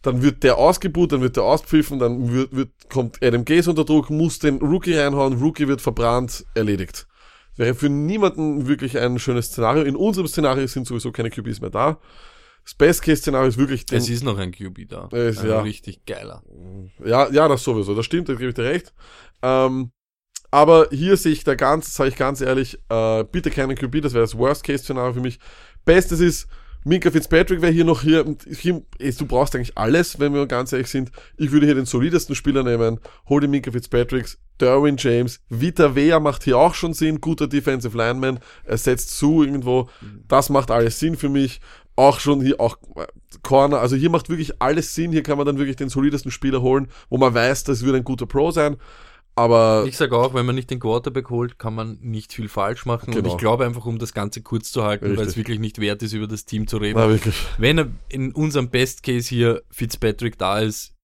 Dann 0.00 0.22
wird 0.22 0.42
der 0.44 0.56
ausgebucht, 0.56 1.12
dann 1.12 1.20
wird 1.20 1.36
der 1.36 1.42
auspfiffen, 1.42 1.98
dann 1.98 2.32
wird, 2.32 2.56
wird, 2.56 2.70
kommt 2.88 3.22
Adam 3.22 3.44
Gaze 3.44 3.68
unter 3.68 3.84
Druck, 3.84 4.08
muss 4.08 4.38
den 4.38 4.56
Rookie 4.56 4.94
reinhauen, 4.94 5.34
Rookie 5.34 5.68
wird 5.68 5.82
verbrannt, 5.82 6.46
erledigt. 6.54 7.06
Wäre 7.56 7.74
für 7.74 7.88
niemanden 7.88 8.66
wirklich 8.68 8.98
ein 8.98 9.18
schönes 9.18 9.46
Szenario. 9.46 9.82
In 9.84 9.96
unserem 9.96 10.26
Szenario 10.28 10.66
sind 10.66 10.86
sowieso 10.86 11.12
keine 11.12 11.30
QBs 11.30 11.60
mehr 11.60 11.70
da. 11.70 11.98
Das 12.64 12.74
Best-Case-Szenario 12.74 13.48
ist 13.48 13.58
wirklich 13.58 13.86
den, 13.86 13.98
Es 13.98 14.08
ist 14.08 14.22
noch 14.22 14.38
ein 14.38 14.52
QB 14.52 14.86
da. 14.88 15.08
Es- 15.12 15.38
ein 15.38 15.48
ja. 15.48 15.60
richtig 15.62 16.04
geiler. 16.06 16.42
ja, 17.04 17.28
ja, 17.30 17.48
das 17.48 17.62
sowieso, 17.64 17.94
das 17.94 18.04
stimmt, 18.06 18.28
da 18.28 18.34
gebe 18.34 18.48
ich 18.50 18.54
dir 18.54 18.64
recht. 18.64 18.92
Ähm, 19.42 19.90
aber 20.50 20.88
hier 20.90 21.16
sehe 21.16 21.32
ich 21.32 21.42
da 21.44 21.54
ganz, 21.54 21.94
sage 21.94 22.10
ich 22.10 22.16
ganz 22.16 22.40
ehrlich, 22.40 22.78
äh, 22.88 23.24
bitte 23.24 23.50
keinen 23.50 23.76
QB, 23.76 24.02
das 24.02 24.12
wäre 24.12 24.24
das 24.24 24.36
Worst-Case-Szenario 24.36 25.14
für 25.14 25.20
mich. 25.20 25.38
Bestes 25.84 26.20
ist, 26.20 26.48
Minka 26.84 27.10
Fitzpatrick 27.10 27.60
wäre 27.60 27.72
hier 27.72 27.84
noch 27.84 28.02
hier, 28.02 28.24
du 28.24 29.26
brauchst 29.26 29.54
eigentlich 29.54 29.76
alles, 29.76 30.18
wenn 30.18 30.32
wir 30.32 30.46
ganz 30.46 30.72
ehrlich 30.72 30.88
sind. 30.88 31.10
Ich 31.36 31.52
würde 31.52 31.66
hier 31.66 31.74
den 31.74 31.84
solidesten 31.84 32.34
Spieler 32.34 32.62
nehmen, 32.62 33.00
hol 33.28 33.40
den 33.40 33.50
Minka 33.50 33.70
Fitzpatricks, 33.70 34.38
Derwin 34.60 34.96
James, 34.98 35.40
Vita 35.48 35.94
Vea 35.94 36.20
macht 36.20 36.44
hier 36.44 36.58
auch 36.58 36.74
schon 36.74 36.94
Sinn, 36.94 37.20
guter 37.20 37.48
Defensive 37.48 37.96
Lineman, 37.96 38.40
er 38.64 38.78
setzt 38.78 39.16
zu 39.16 39.42
irgendwo, 39.42 39.88
das 40.28 40.48
macht 40.48 40.70
alles 40.70 40.98
Sinn 40.98 41.16
für 41.16 41.28
mich. 41.28 41.60
Auch 41.96 42.18
schon 42.18 42.40
hier, 42.40 42.58
auch 42.60 42.78
äh, 42.96 43.06
Corner, 43.42 43.80
also 43.80 43.94
hier 43.94 44.08
macht 44.08 44.30
wirklich 44.30 44.62
alles 44.62 44.94
Sinn, 44.94 45.12
hier 45.12 45.22
kann 45.22 45.36
man 45.36 45.46
dann 45.46 45.58
wirklich 45.58 45.76
den 45.76 45.90
solidesten 45.90 46.30
Spieler 46.30 46.62
holen, 46.62 46.88
wo 47.10 47.18
man 47.18 47.34
weiß, 47.34 47.64
das 47.64 47.84
wird 47.84 47.94
ein 47.94 48.04
guter 48.04 48.24
Pro 48.24 48.52
sein. 48.52 48.76
Aber 49.36 49.84
Ich 49.86 49.96
sage 49.96 50.16
auch, 50.16 50.34
wenn 50.34 50.44
man 50.44 50.54
nicht 50.54 50.70
den 50.70 50.80
Quarterback 50.80 51.30
holt, 51.30 51.58
kann 51.58 51.74
man 51.74 51.98
nicht 52.00 52.32
viel 52.32 52.48
falsch 52.48 52.84
machen. 52.84 53.08
Und 53.10 53.14
Genau. 53.14 53.28
ich 53.32 53.38
glaube 53.38 53.64
einfach, 53.64 53.86
um 53.86 53.98
das 53.98 54.12
Ganze 54.12 54.42
kurz 54.42 54.70
zu 54.72 54.84
halten, 54.84 55.16
weil 55.16 55.26
es 55.26 55.36
wirklich 55.36 55.58
nicht 55.60 55.80
wert 55.80 56.02
ist, 56.02 56.12
über 56.12 56.26
das 56.26 56.44
Team 56.44 56.66
zu 56.66 56.76
reden. 56.78 56.98
na. 56.98 57.32
Wenn 57.58 57.78
er 57.78 57.88
in 58.08 58.32
unserem 58.32 58.68
Best 58.68 59.02
Case 59.02 59.28
hier 59.28 59.62
Fitzpatrick 59.70 60.36
da 60.36 60.58
ist, 60.60 60.94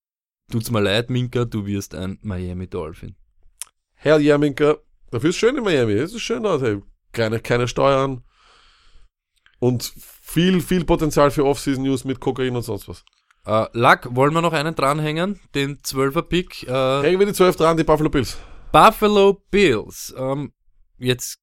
tut's 0.50 0.70
mir 0.70 0.80
leid, 0.82 1.08
Minka, 1.08 1.44
du 1.44 1.66
wirst 1.66 1.94
ein 1.94 2.18
Miami 2.22 2.66
Dolphin. 2.66 3.14
Hell 3.94 4.20
yeah, 4.20 4.36
Minka. 4.38 4.76
Dafür 5.10 5.30
ist 5.30 5.36
schön 5.36 5.56
in 5.56 5.64
Miami. 5.64 5.92
Es 5.92 6.12
ist 6.12 6.20
schön 6.22 6.42
dort. 6.42 6.62
Hey. 6.62 6.82
Keine, 7.12 7.40
keine 7.40 7.66
Steuern. 7.68 8.22
Und 9.58 9.90
viel, 10.20 10.60
viel 10.60 10.84
Potenzial 10.84 11.30
für 11.30 11.44
Off-Season-News 11.46 12.04
mit 12.04 12.20
Kokain 12.20 12.54
und 12.54 12.62
sonst 12.62 12.88
was. 12.88 13.04
Äh, 13.46 13.66
Luck, 13.74 14.08
wollen 14.10 14.34
wir 14.34 14.42
noch 14.42 14.52
einen 14.52 14.74
dranhängen? 14.74 15.38
Den 15.54 15.78
12er 15.78 16.22
Pick. 16.22 16.64
Äh, 16.64 17.02
Hängen 17.02 17.20
wir 17.20 17.26
die 17.26 17.32
12 17.32 17.56
dran, 17.56 17.76
die 17.76 17.84
Buffalo 17.84 18.10
Bills. 18.10 18.36
Buffalo 18.72 19.40
Bills. 19.50 20.12
Ähm, 20.18 20.52
jetzt 20.98 21.38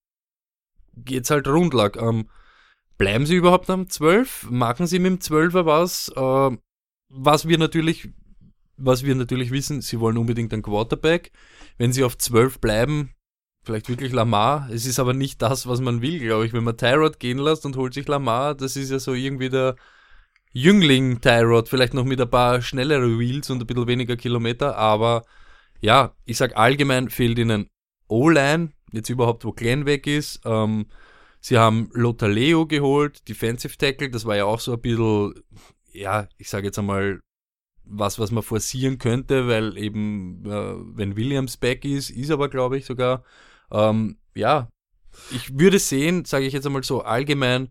geht's 0.98 1.32
halt 1.32 1.48
rund, 1.48 1.74
Luck. 1.74 1.96
Ähm, 1.96 2.30
bleiben 2.98 3.26
sie 3.26 3.36
überhaupt 3.36 3.70
am 3.70 3.90
12? 3.90 4.50
Machen 4.50 4.86
sie 4.86 5.00
mit 5.00 5.12
dem 5.12 5.20
12er 5.20 5.66
was? 5.66 6.10
Äh, 6.10 6.58
was 7.08 7.48
wir 7.48 7.58
natürlich, 7.58 8.10
was 8.76 9.04
wir 9.04 9.16
natürlich 9.16 9.52
wissen, 9.52 9.82
sie 9.82 10.02
wollen 10.02 10.18
unbedingt 10.18 10.52
einen 10.52 10.62
Quarterback. 10.62 11.32
Wenn 11.78 11.94
sie 11.94 12.04
auf 12.04 12.18
12 12.18 12.60
bleiben, 12.60 13.12
vielleicht 13.64 13.88
wirklich 13.88 14.12
Lamar. 14.12 14.68
Es 14.70 14.86
ist 14.86 15.00
aber 15.00 15.14
nicht 15.14 15.42
das, 15.42 15.68
was 15.68 15.80
man 15.80 16.02
will, 16.02 16.20
glaube 16.20 16.46
ich. 16.46 16.52
Wenn 16.52 16.66
man 16.66 16.76
Tyrod 16.76 17.20
gehen 17.20 17.38
lässt 17.38 17.66
und 17.66 17.78
holt 17.78 17.94
sich 17.94 18.10
Lamar, 18.10 18.56
das 18.56 18.76
ist 18.76 18.92
ja 18.92 19.00
so 19.00 19.14
irgendwie 19.14 19.50
der 19.50 19.78
Jüngling 20.56 21.20
Tyrod, 21.20 21.68
vielleicht 21.68 21.96
noch 21.96 22.06
mit 22.06 22.22
ein 22.22 22.30
paar 22.30 22.62
schnellere 22.62 23.18
Wheels 23.18 23.50
und 23.50 23.60
ein 23.60 23.66
bisschen 23.66 23.88
weniger 23.88 24.16
Kilometer, 24.16 24.78
aber 24.78 25.26
ja, 25.82 26.16
ich 26.26 26.38
sag 26.38 26.56
allgemein 26.56 27.10
fehlt 27.10 27.40
ihnen 27.40 27.70
O-Line, 28.08 28.72
jetzt 28.92 29.10
überhaupt, 29.10 29.46
wo 29.46 29.52
Glenn 29.52 29.88
weg 29.88 30.06
ist. 30.06 30.42
Ähm, 30.46 30.86
sie 31.42 31.58
haben 31.58 31.90
Lotaleo 31.94 32.68
geholt, 32.68 33.28
Defensive 33.28 33.78
Tackle, 33.78 34.12
das 34.12 34.26
war 34.26 34.36
ja 34.36 34.46
auch 34.46 34.60
so 34.60 34.74
ein 34.74 34.82
bisschen, 34.82 35.34
ja, 35.92 36.28
ich 36.38 36.50
sage 36.50 36.68
jetzt 36.68 36.78
einmal, 36.78 37.20
was, 37.84 38.20
was 38.20 38.30
man 38.30 38.44
forcieren 38.44 39.00
könnte, 39.00 39.48
weil 39.48 39.76
eben, 39.78 40.46
äh, 40.46 40.76
wenn 40.96 41.18
Williams 41.18 41.58
back 41.58 41.84
ist, 41.84 42.12
ist 42.12 42.30
aber, 42.30 42.48
glaube 42.48 42.78
ich, 42.78 42.86
sogar, 42.86 43.24
ähm, 43.72 44.20
ja, 44.36 44.70
ich 45.32 45.58
würde 45.58 45.80
sehen, 45.80 46.26
sage 46.26 46.46
ich 46.46 46.54
jetzt 46.54 46.68
einmal 46.68 46.84
so 46.84 47.02
allgemein, 47.02 47.70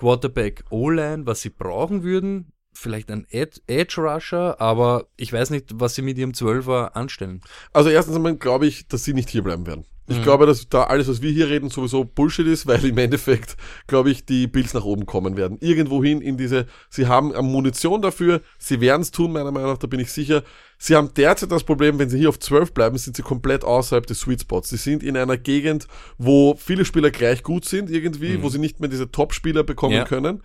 Quarterback 0.00 0.64
O-Line, 0.70 1.26
was 1.26 1.42
sie 1.42 1.50
brauchen 1.50 2.02
würden, 2.02 2.52
vielleicht 2.72 3.10
ein 3.10 3.26
Ed 3.28 3.60
Edge 3.66 4.00
Rusher, 4.00 4.58
aber 4.60 5.06
ich 5.18 5.30
weiß 5.32 5.50
nicht, 5.50 5.72
was 5.74 5.94
sie 5.94 6.00
mit 6.02 6.16
ihrem 6.16 6.32
12er 6.32 6.92
anstellen. 6.94 7.42
Also 7.74 7.90
erstens 7.90 8.16
einmal 8.16 8.36
glaube 8.36 8.66
ich, 8.66 8.88
dass 8.88 9.04
sie 9.04 9.12
nicht 9.12 9.28
hier 9.28 9.42
bleiben 9.42 9.66
werden. 9.66 9.84
Ich 10.08 10.18
Mhm. 10.18 10.22
glaube, 10.22 10.46
dass 10.46 10.68
da 10.68 10.84
alles, 10.84 11.06
was 11.06 11.20
wir 11.22 11.30
hier 11.30 11.50
reden, 11.50 11.68
sowieso 11.68 12.04
Bullshit 12.04 12.46
ist, 12.46 12.66
weil 12.66 12.82
im 12.86 12.96
Endeffekt, 12.96 13.56
glaube 13.86 14.10
ich, 14.10 14.24
die 14.24 14.46
Bills 14.46 14.72
nach 14.72 14.84
oben 14.84 15.04
kommen 15.04 15.36
werden. 15.36 15.58
Irgendwohin 15.60 16.22
in 16.22 16.36
diese, 16.38 16.66
sie 16.88 17.06
haben 17.06 17.28
Munition 17.46 18.00
dafür, 18.00 18.40
sie 18.58 18.80
werden 18.80 19.02
es 19.02 19.10
tun, 19.10 19.32
meiner 19.32 19.52
Meinung 19.52 19.70
nach, 19.72 19.78
da 19.78 19.86
bin 19.86 20.00
ich 20.00 20.10
sicher. 20.10 20.42
Sie 20.82 20.96
haben 20.96 21.12
derzeit 21.14 21.52
das 21.52 21.62
Problem, 21.62 21.98
wenn 21.98 22.08
sie 22.08 22.16
hier 22.18 22.30
auf 22.30 22.38
12 22.38 22.72
bleiben, 22.72 22.96
sind 22.96 23.14
sie 23.14 23.20
komplett 23.22 23.64
außerhalb 23.64 24.06
des 24.06 24.20
Sweet 24.20 24.40
Spots. 24.40 24.70
Sie 24.70 24.78
sind 24.78 25.02
in 25.02 25.14
einer 25.14 25.36
Gegend, 25.36 25.86
wo 26.16 26.54
viele 26.58 26.86
Spieler 26.86 27.10
gleich 27.10 27.42
gut 27.42 27.66
sind 27.66 27.90
irgendwie, 27.90 28.42
wo 28.42 28.48
sie 28.48 28.58
nicht 28.58 28.80
mehr 28.80 28.88
diese 28.88 29.10
Top-Spieler 29.10 29.62
bekommen 29.62 29.92
Mhm. 29.92 29.98
Ja. 29.98 30.04
können. 30.06 30.42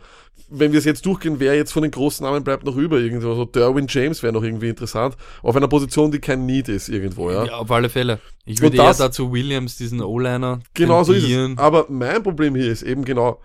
Wenn 0.49 0.73
wir 0.73 0.79
es 0.79 0.83
jetzt 0.85 1.05
durchgehen, 1.05 1.35
wer 1.39 1.55
jetzt 1.55 1.71
von 1.71 1.83
den 1.83 1.91
großen 1.91 2.25
Namen 2.25 2.43
bleibt 2.43 2.65
noch 2.65 2.75
über 2.75 2.97
irgendwo. 2.99 3.33
So 3.33 3.45
Derwin 3.45 3.85
James 3.87 4.21
wäre 4.23 4.33
noch 4.33 4.43
irgendwie 4.43 4.67
interessant. 4.67 5.15
Auf 5.41 5.55
einer 5.55 5.69
Position, 5.69 6.11
die 6.11 6.19
kein 6.19 6.45
Need 6.45 6.67
ist 6.67 6.89
irgendwo, 6.89 7.31
ja. 7.31 7.45
Ja, 7.45 7.53
auf 7.59 7.71
alle 7.71 7.87
Fälle. 7.87 8.19
Ich 8.43 8.59
würde 8.61 8.75
Und 8.77 8.83
eher 8.83 8.89
das- 8.89 8.97
dazu 8.97 9.31
Williams, 9.31 9.77
diesen 9.77 10.01
O-Liner. 10.01 10.59
Genau 10.73 11.03
so 11.05 11.13
ist 11.13 11.23
es. 11.29 11.57
Aber 11.57 11.85
mein 11.87 12.21
Problem 12.21 12.55
hier 12.55 12.69
ist 12.69 12.83
eben 12.83 13.05
genau, 13.05 13.39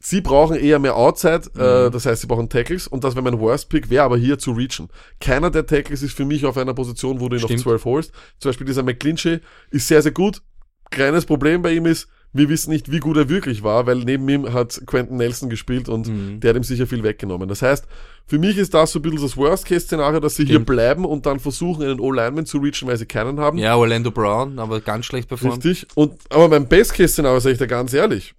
sie 0.00 0.20
brauchen 0.20 0.56
eher 0.56 0.78
mehr 0.78 0.96
Outside, 0.96 1.42
Mhm. 1.54 1.60
äh, 1.60 1.90
das 1.90 2.06
heißt, 2.06 2.20
sie 2.22 2.26
brauchen 2.26 2.48
Tackles 2.48 2.86
und 2.86 3.04
das 3.04 3.14
wäre 3.14 3.22
mein 3.24 3.38
Worst 3.40 3.68
Pick, 3.68 3.90
wäre 3.90 4.04
aber 4.04 4.16
hier 4.16 4.38
zu 4.38 4.52
reachen. 4.52 4.88
Keiner 5.20 5.50
der 5.50 5.66
Tackles 5.66 6.02
ist 6.02 6.16
für 6.16 6.24
mich 6.24 6.44
auf 6.46 6.56
einer 6.56 6.74
Position, 6.74 7.20
wo 7.20 7.28
du 7.28 7.36
ihn 7.36 7.40
Stimmt. 7.40 7.60
auf 7.60 7.62
12 7.64 7.84
holst. 7.84 8.12
Zum 8.38 8.48
Beispiel 8.50 8.66
dieser 8.66 8.82
McClinchy 8.82 9.40
ist 9.70 9.88
sehr, 9.88 10.02
sehr 10.02 10.12
gut. 10.12 10.42
Kleines 10.90 11.26
Problem 11.26 11.62
bei 11.62 11.72
ihm 11.72 11.84
ist, 11.86 12.08
wir 12.32 12.48
wissen 12.50 12.70
nicht, 12.70 12.90
wie 12.92 12.98
gut 13.00 13.16
er 13.16 13.28
wirklich 13.30 13.62
war, 13.62 13.86
weil 13.86 13.96
neben 14.00 14.28
ihm 14.28 14.52
hat 14.52 14.82
Quentin 14.86 15.16
Nelson 15.16 15.48
gespielt 15.48 15.88
und 15.88 16.08
Mhm. 16.08 16.40
der 16.40 16.50
hat 16.50 16.56
ihm 16.58 16.62
sicher 16.62 16.86
viel 16.86 17.02
weggenommen. 17.02 17.48
Das 17.48 17.62
heißt, 17.62 17.86
für 18.26 18.38
mich 18.38 18.58
ist 18.58 18.74
das 18.74 18.92
so 18.92 18.98
ein 18.98 19.02
bisschen 19.02 19.22
das 19.22 19.36
Worst-Case-Szenario, 19.36 20.20
dass 20.20 20.36
sie 20.36 20.44
hier 20.44 20.56
Stimmt. 20.56 20.66
bleiben 20.66 21.04
und 21.06 21.24
dann 21.26 21.40
versuchen, 21.40 21.82
einen 21.82 22.00
O-Lineman 22.00 22.44
zu 22.46 22.58
reachen, 22.58 22.86
weil 22.86 22.98
sie 22.98 23.06
keinen 23.06 23.40
haben. 23.40 23.56
Ja, 23.58 23.76
Orlando 23.76 24.10
Brown, 24.10 24.58
aber 24.58 24.80
ganz 24.80 25.06
schlecht 25.06 25.28
performt. 25.28 25.64
Richtig. 25.64 25.86
Und, 25.94 26.20
aber 26.30 26.48
mein 26.48 26.68
Best-Case-Szenario, 26.68 27.40
sage 27.40 27.54
ich 27.54 27.58
dir 27.58 27.66
ganz 27.66 27.94
ehrlich, 27.94 28.34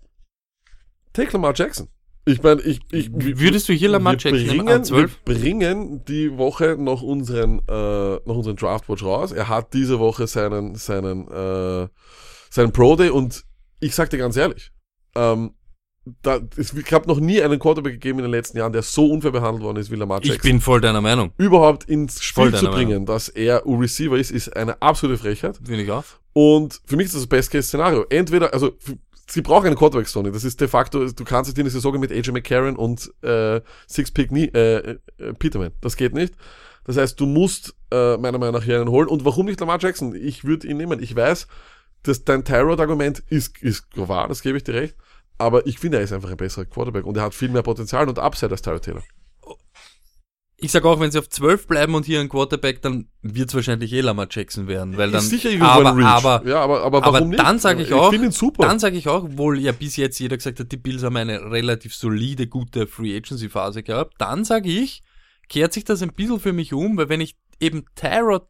take 1.20 1.34
Lamar 1.34 1.54
Jackson. 1.56 1.88
Ich 2.26 2.44
meine, 2.44 2.62
ich, 2.62 2.80
ich, 2.92 3.10
Würdest 3.12 3.70
du 3.70 3.74
hier 3.74 3.90
Lamar 3.90 4.14
Jackson 4.14 4.46
bringen, 4.46 4.70
an 4.70 4.84
12? 4.84 5.20
wir 5.26 5.36
bringen 5.36 6.06
die 6.06 6.38
Woche 6.38 6.76
noch 6.78 7.02
unseren, 7.02 7.60
äh, 7.68 7.72
noch 7.72 8.36
unseren 8.36 8.56
Draftwatch 8.56 9.04
raus. 9.04 9.32
Er 9.32 9.48
hat 9.48 9.74
diese 9.74 10.00
Woche 10.00 10.28
seinen, 10.28 10.76
seinen, 10.76 11.28
äh, 11.28 11.88
seinen 12.50 12.72
Pro 12.72 12.96
Day 12.96 13.10
und 13.10 13.44
ich 13.80 13.96
sag 13.96 14.10
dir 14.10 14.18
ganz 14.18 14.36
ehrlich, 14.38 14.72
ähm, 15.16 15.56
da, 16.22 16.40
es 16.56 16.74
gab 16.86 17.08
noch 17.08 17.20
nie 17.20 17.42
einen 17.42 17.60
Quarterback 17.60 17.94
gegeben 17.94 18.20
in 18.20 18.26
den 18.26 18.32
letzten 18.32 18.58
Jahren, 18.58 18.74
der 18.74 18.82
so 18.82 19.08
unfair 19.08 19.32
behandelt 19.32 19.64
worden 19.64 19.78
ist 19.78 19.92
wie 19.92 19.96
Lamar 19.96 20.18
Jackson. 20.18 20.36
Ich 20.36 20.42
bin 20.42 20.62
voll 20.62 20.82
deiner 20.82 21.02
Meinung. 21.02 21.32
Überhaupt 21.38 21.86
ins 21.86 22.22
Spiel 22.22 22.54
zu 22.54 22.70
bringen, 22.70 23.06
dass 23.06 23.30
er 23.30 23.64
Receiver 23.66 24.18
ist, 24.18 24.32
ist 24.32 24.56
eine 24.56 24.82
absolute 24.82 25.20
Frechheit. 25.20 25.58
Finde 25.58 25.84
ich 25.84 25.92
auch. 25.92 26.04
Und 26.34 26.82
für 26.86 26.96
mich 26.96 27.08
ist 27.08 27.16
das 27.16 27.24
das 27.24 27.30
Best-Case-Szenario. 27.30 28.06
Entweder, 28.10 28.54
also 28.54 28.78
sie 29.30 29.42
brauchen 29.42 29.68
einen 29.68 29.76
Quarterback, 29.76 30.08
Sony. 30.08 30.32
Das 30.32 30.44
ist 30.44 30.60
de 30.60 30.68
facto, 30.68 31.06
du 31.06 31.24
kannst 31.24 31.50
nicht 31.50 31.58
in 31.58 31.66
die 31.66 31.72
Saison 31.72 32.00
mit 32.00 32.12
AJ 32.12 32.32
McCarron 32.32 32.76
und 32.76 33.12
äh, 33.24 33.62
Six-Pick 33.88 34.32
nie, 34.32 34.46
äh, 34.46 34.98
äh, 35.18 35.34
Peterman. 35.38 35.72
Das 35.82 35.96
geht 35.96 36.14
nicht. 36.14 36.34
Das 36.86 36.98
heißt, 36.98 37.20
du 37.20 37.26
musst 37.26 37.76
äh, 37.92 38.18
meiner 38.18 38.38
Meinung 38.38 38.56
nach 38.56 38.64
hier 38.64 38.80
einen 38.80 38.90
holen. 38.90 39.08
Und 39.08 39.26
warum 39.26 39.46
nicht 39.46 39.60
Lamar 39.60 39.80
Jackson? 39.80 40.16
Ich 40.16 40.44
würde 40.44 40.68
ihn 40.68 40.78
nehmen. 40.78 41.02
Ich 41.02 41.16
weiß, 41.16 41.48
dass 42.04 42.24
dein 42.24 42.44
Tyrod-Argument 42.44 43.20
ist, 43.30 43.62
ist 43.62 43.86
wahr, 43.96 44.28
das 44.28 44.42
gebe 44.42 44.58
ich 44.58 44.64
dir 44.64 44.74
recht. 44.74 44.96
Aber 45.38 45.66
ich 45.68 45.80
finde, 45.80 45.98
er 45.98 46.04
ist 46.04 46.14
einfach 46.14 46.32
ein 46.32 46.38
besserer 46.38 46.66
Quarterback 46.66 47.06
und 47.06 47.16
er 47.18 47.24
hat 47.24 47.34
viel 47.34 47.50
mehr 47.50 47.64
Potenzial 47.64 48.10
und 48.10 48.20
Upside 48.20 48.52
als 48.52 48.62
Tyrod 48.62 48.84
Taylor. 48.84 49.04
Ich 50.62 50.72
sag 50.72 50.84
auch, 50.84 51.00
wenn 51.00 51.10
sie 51.12 51.20
auf 51.20 51.30
12 51.30 51.68
bleiben 51.68 51.96
und 51.96 52.06
hier 52.06 52.20
ein 52.20 52.28
Quarterback, 52.28 52.82
dann 52.82 53.08
wird 53.22 53.50
es 53.50 53.56
wahrscheinlich 53.56 53.94
eh 53.94 54.02
Lamar 54.02 54.28
Jackson 54.30 54.68
werden, 54.68 54.98
weil 54.98 55.10
dann 55.12 55.22
ist 55.22 55.30
sicher 55.30 55.50
aber, 55.62 55.96
Reach. 55.96 56.06
aber 56.06 56.48
ja, 56.48 56.60
aber, 56.62 56.84
aber 56.84 56.98
aber 57.04 57.14
warum 57.14 57.30
nicht? 57.30 57.40
dann 57.40 57.60
sage 57.60 57.82
ich 57.84 57.94
auch, 57.94 58.12
Ich 58.12 58.36
super. 58.36 58.68
dann 58.68 58.78
sage 58.80 58.98
ich 58.98 59.08
auch, 59.08 59.24
obwohl 59.24 59.60
ja 59.60 59.72
bis 59.72 59.96
jetzt 59.96 60.20
jeder 60.20 60.36
gesagt 60.38 60.60
hat, 60.60 60.72
die 60.72 60.78
Bills 60.78 61.04
haben 61.04 61.16
eine 61.16 61.52
relativ 61.52 61.96
solide, 61.96 62.48
gute 62.48 62.88
Free 62.88 63.16
Agency 63.16 63.48
Phase 63.50 63.84
gehabt, 63.84 64.16
dann 64.18 64.44
sage 64.44 64.70
ich, 64.70 65.02
kehrt 65.48 65.72
sich 65.74 65.86
das 65.86 66.02
ein 66.02 66.14
bisschen 66.14 66.40
für 66.40 66.54
mich 66.54 66.74
um, 66.74 66.98
weil 66.98 67.10
wenn 67.10 67.22
ich 67.22 67.38
eben 67.60 67.86
Tyrod 67.96 68.48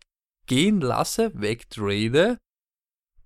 gehen 0.47 0.81
lasse, 0.81 1.31
wegtrade 1.35 2.37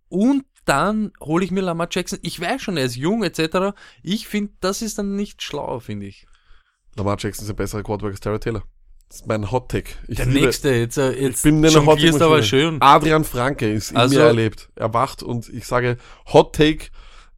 und 0.09 0.43
dann 0.65 1.11
hole 1.21 1.43
ich 1.43 1.51
mir 1.51 1.61
Lamar 1.61 1.87
Jackson. 1.91 2.19
Ich 2.21 2.39
weiß 2.39 2.61
schon, 2.61 2.77
er 2.77 2.85
ist 2.85 2.95
jung 2.95 3.23
etc. 3.23 3.75
Ich 4.01 4.27
finde, 4.27 4.53
das 4.59 4.81
ist 4.81 4.97
dann 4.97 5.15
nicht 5.15 5.41
schlau, 5.41 5.79
finde 5.79 6.05
ich. 6.05 6.25
Lamar 6.95 7.17
Jackson 7.19 7.45
ist 7.45 7.49
ein 7.49 7.55
besserer 7.55 7.83
Quarterback 7.83 8.13
als 8.13 8.19
Tyrod 8.21 8.41
Taylor. 8.43 8.63
Das 9.13 9.21
ist 9.21 9.27
mein 9.27 9.51
Hot 9.51 9.69
Take. 9.69 9.91
Ich 10.07 10.17
Der 10.17 10.25
liebe- 10.25 10.47
nächste, 10.47 10.73
jetzt, 10.73 10.97
äh, 10.97 11.11
jetzt 11.11 11.37
Ich 11.37 11.41
bin 11.43 11.63
eine 11.63 11.85
Hot 11.85 11.99
Take 11.99 12.25
aber 12.25 12.41
schön. 12.41 12.77
Adrian 12.79 13.23
Franke 13.23 13.71
ist 13.71 13.91
in 13.91 13.97
Also- 13.97 14.15
mir 14.15 14.23
erlebt. 14.25 14.69
Er 14.75 14.91
wacht 14.95 15.21
und 15.21 15.47
ich 15.49 15.67
sage 15.67 15.97
Hot 16.33 16.55
Take. 16.55 16.85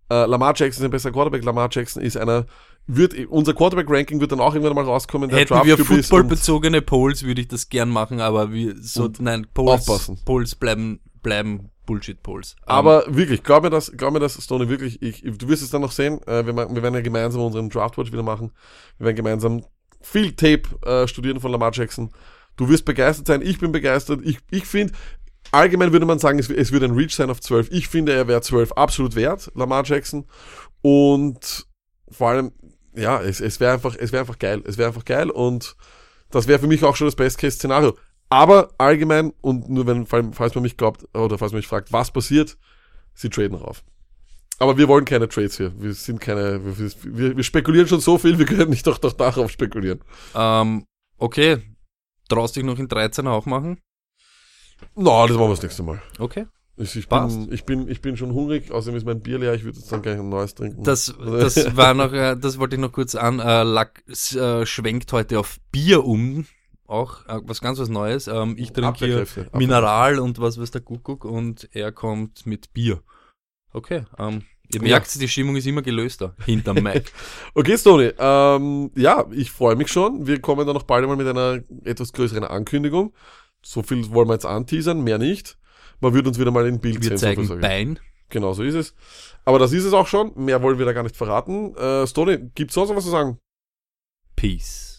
Äh, 0.09 0.25
Lamar 0.25 0.53
Jackson 0.55 0.83
ist 0.83 0.87
ein 0.87 0.91
besserer 0.91 1.11
Quarterback. 1.11 1.43
Lamar 1.43 1.67
Jackson 1.69 2.01
ist 2.01 2.15
einer. 2.15 2.45
Wird 2.87 3.13
unser 3.27 3.53
Quarterback 3.53 3.87
Ranking 3.89 4.21
wird 4.21 4.31
dann 4.31 4.39
auch 4.39 4.53
irgendwann 4.55 4.75
mal 4.75 4.85
rauskommen. 4.85 5.29
Der 5.29 5.39
Hätten 5.39 5.53
wir 5.65 5.73
ist 5.73 5.79
und- 5.81 5.85
footballbezogene 5.97 6.81
Polls, 6.81 7.23
würde 7.23 7.41
ich 7.41 7.49
das 7.49 7.67
gern 7.67 7.89
machen, 7.89 8.21
aber 8.21 8.53
wir, 8.53 8.75
so, 8.79 9.09
nein, 9.19 9.45
Polls, 9.53 9.81
aufpassen. 9.89 10.21
Polls 10.23 10.55
bleiben, 10.55 11.01
bleiben 11.23 11.71
Bullshit-Polls. 11.87 12.55
Aber 12.65 13.03
wirklich, 13.09 13.43
glaub 13.43 13.63
mir 13.63 13.69
das, 13.69 13.91
glaub 13.97 14.13
mir 14.13 14.19
das, 14.21 14.41
Stoney, 14.41 14.69
wirklich, 14.69 15.01
ich, 15.01 15.23
du 15.23 15.49
wirst 15.49 15.61
es 15.61 15.71
dann 15.71 15.81
noch 15.81 15.91
sehen, 15.91 16.21
äh, 16.25 16.45
wir, 16.45 16.55
wir 16.55 16.81
werden 16.83 16.93
ja 16.93 17.01
gemeinsam 17.01 17.41
unseren 17.41 17.69
Draftwatch 17.69 18.11
wieder 18.13 18.23
machen. 18.23 18.51
Wir 18.97 19.07
werden 19.07 19.15
gemeinsam 19.17 19.65
viel 20.05 20.33
Tape 20.33 20.63
äh, 20.85 21.07
studieren 21.07 21.39
von 21.39 21.51
Lamar 21.51 21.71
Jackson. 21.73 22.11
Du 22.57 22.69
wirst 22.69 22.85
begeistert 22.85 23.27
sein, 23.27 23.41
ich 23.41 23.59
bin 23.59 23.71
begeistert. 23.71 24.21
Ich, 24.23 24.37
ich 24.51 24.65
finde, 24.65 24.93
allgemein 25.51 25.91
würde 25.91 26.05
man 26.05 26.19
sagen, 26.19 26.39
es, 26.39 26.49
es 26.49 26.71
würde 26.71 26.85
ein 26.85 26.93
Reach 26.95 27.15
sein 27.15 27.29
auf 27.29 27.41
12. 27.41 27.69
Ich 27.71 27.87
finde, 27.87 28.13
er 28.13 28.27
wäre 28.27 28.41
12 28.41 28.71
absolut 28.73 29.15
wert, 29.15 29.51
Lamar 29.55 29.83
Jackson. 29.83 30.25
Und 30.81 31.65
vor 32.09 32.29
allem, 32.29 32.51
ja, 32.95 33.21
es, 33.21 33.41
es 33.41 33.59
wäre 33.59 33.73
einfach, 33.73 33.95
es 33.99 34.11
wäre 34.11 34.21
einfach 34.21 34.39
geil. 34.39 34.61
Es 34.65 34.77
wäre 34.77 34.87
einfach 34.89 35.05
geil 35.05 35.29
und 35.29 35.75
das 36.29 36.47
wäre 36.47 36.59
für 36.59 36.67
mich 36.67 36.83
auch 36.83 36.95
schon 36.95 37.07
das 37.07 37.15
Best-Case-Szenario. 37.15 37.97
Aber 38.29 38.69
allgemein, 38.77 39.33
und 39.41 39.69
nur 39.69 39.85
wenn, 39.87 40.05
fall- 40.05 40.31
falls 40.33 40.55
man 40.55 40.63
mich 40.63 40.77
glaubt, 40.77 41.05
oder 41.15 41.37
falls 41.37 41.51
man 41.51 41.59
mich 41.59 41.67
fragt, 41.67 41.91
was 41.91 42.11
passiert, 42.11 42.57
sie 43.13 43.29
traden 43.29 43.57
rauf. 43.57 43.83
Aber 44.59 44.77
wir 44.77 44.87
wollen 44.87 45.05
keine 45.05 45.27
Trades 45.27 45.57
hier. 45.57 45.73
Wir 45.77 45.93
sind 45.93 46.21
keine, 46.21 46.61
wir, 46.63 47.37
wir, 47.37 47.43
spekulieren 47.43 47.87
schon 47.87 47.99
so 47.99 48.17
viel, 48.17 48.39
wir 48.39 48.45
können 48.45 48.69
nicht 48.69 48.87
doch, 48.87 48.97
doch 48.97 49.13
darauf 49.13 49.51
spekulieren. 49.51 49.99
Ähm, 50.33 50.85
okay. 51.17 51.61
Traust 52.29 52.55
dich 52.55 52.63
noch 52.63 52.79
in 52.79 52.87
13 52.87 53.27
auch 53.27 53.45
machen? 53.45 53.79
Na, 54.95 55.27
das 55.27 55.37
machen 55.37 55.47
wir 55.47 55.55
das 55.55 55.61
nächste 55.61 55.83
Mal. 55.83 56.01
Okay. 56.19 56.45
Ich, 56.77 56.95
ich, 56.97 57.07
bin, 57.07 57.47
ich, 57.51 57.63
bin, 57.63 57.87
ich 57.87 58.01
bin 58.01 58.17
schon 58.17 58.33
hungrig, 58.33 58.69
außerdem 58.69 58.97
ist 58.97 59.05
mein 59.05 59.21
Bier 59.21 59.39
leer, 59.39 59.53
ich 59.53 59.63
würde 59.63 59.77
jetzt 59.77 59.89
dann 59.89 60.01
gleich 60.01 60.19
ein 60.19 60.27
neues 60.27 60.55
trinken. 60.55 60.83
Das, 60.83 61.13
das 61.17 61.55
war 61.77 61.93
noch, 61.93 62.11
äh, 62.11 62.35
das 62.35 62.59
wollte 62.59 62.75
ich 62.75 62.81
noch 62.81 62.91
kurz 62.91 63.15
an. 63.15 63.39
Äh, 63.39 63.63
Lack 63.63 64.03
äh, 64.07 64.65
schwenkt 64.65 65.13
heute 65.13 65.39
auf 65.39 65.57
Bier 65.71 66.03
um. 66.03 66.45
Auch 66.85 67.25
äh, 67.27 67.39
was 67.43 67.61
ganz 67.61 67.79
was 67.79 67.87
Neues. 67.87 68.27
Ähm, 68.27 68.55
ich 68.57 68.73
trinke 68.73 69.05
hier 69.05 69.25
Mineral 69.53 70.19
und 70.19 70.39
was 70.39 70.59
weiß 70.59 70.71
der 70.71 70.81
Kuckuck 70.81 71.23
und 71.23 71.69
er 71.71 71.93
kommt 71.93 72.45
mit 72.45 72.73
Bier. 72.73 73.01
Okay. 73.75 74.03
Ähm, 74.17 74.43
ihr 74.73 74.81
Ja. 74.81 74.87
merkt, 74.87 75.19
die 75.19 75.27
Stimmung 75.27 75.55
ist 75.57 75.67
immer 75.67 75.81
gelöster 75.81 76.35
hinterm 76.45 76.77
Mic. 76.81 77.11
Okay, 77.53 77.77
Stoney, 77.77 78.11
ähm, 78.17 78.91
ja, 78.95 79.25
ich 79.31 79.51
freue 79.51 79.75
mich 79.75 79.89
schon. 79.89 80.25
Wir 80.27 80.39
kommen 80.39 80.65
dann 80.65 80.75
noch 80.75 80.83
bald 80.83 81.03
einmal 81.03 81.17
mit 81.17 81.27
einer 81.27 81.61
etwas 81.83 82.13
größeren 82.13 82.43
Ankündigung. 82.43 83.13
So 83.61 83.81
viel 83.83 84.09
wollen 84.11 84.27
wir 84.29 84.33
jetzt 84.33 84.45
anteasern, 84.45 85.01
mehr 85.03 85.17
nicht. 85.17 85.57
Man 85.99 86.13
wird 86.13 86.27
uns 86.27 86.39
wieder 86.39 86.51
mal 86.51 86.65
in 86.67 86.79
Bild 86.79 87.03
Wir 87.03 87.15
zeigen 87.15 87.45
sage 87.45 87.59
ich. 87.59 87.61
Bein. 87.61 87.99
Genau, 88.29 88.53
so 88.53 88.63
ist 88.63 88.75
es. 88.75 88.95
Aber 89.43 89.59
das 89.59 89.71
ist 89.71 89.83
es 89.85 89.93
auch 89.93 90.07
schon. 90.07 90.31
Mehr 90.35 90.61
wollen 90.61 90.77
wir 90.79 90.85
da 90.85 90.93
gar 90.93 91.03
nicht 91.03 91.15
verraten. 91.15 91.75
Äh, 91.75 92.07
Stoney, 92.07 92.49
gibt's 92.55 92.73
sonst 92.73 92.89
noch 92.89 92.95
was 92.95 93.03
zu 93.05 93.11
sagen? 93.11 93.37
Peace. 94.35 94.94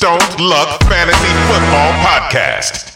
Stone 0.00 0.18
Luck 0.38 0.82
Fantasy 0.84 1.28
Football 1.46 1.92
Podcast. 2.00 2.89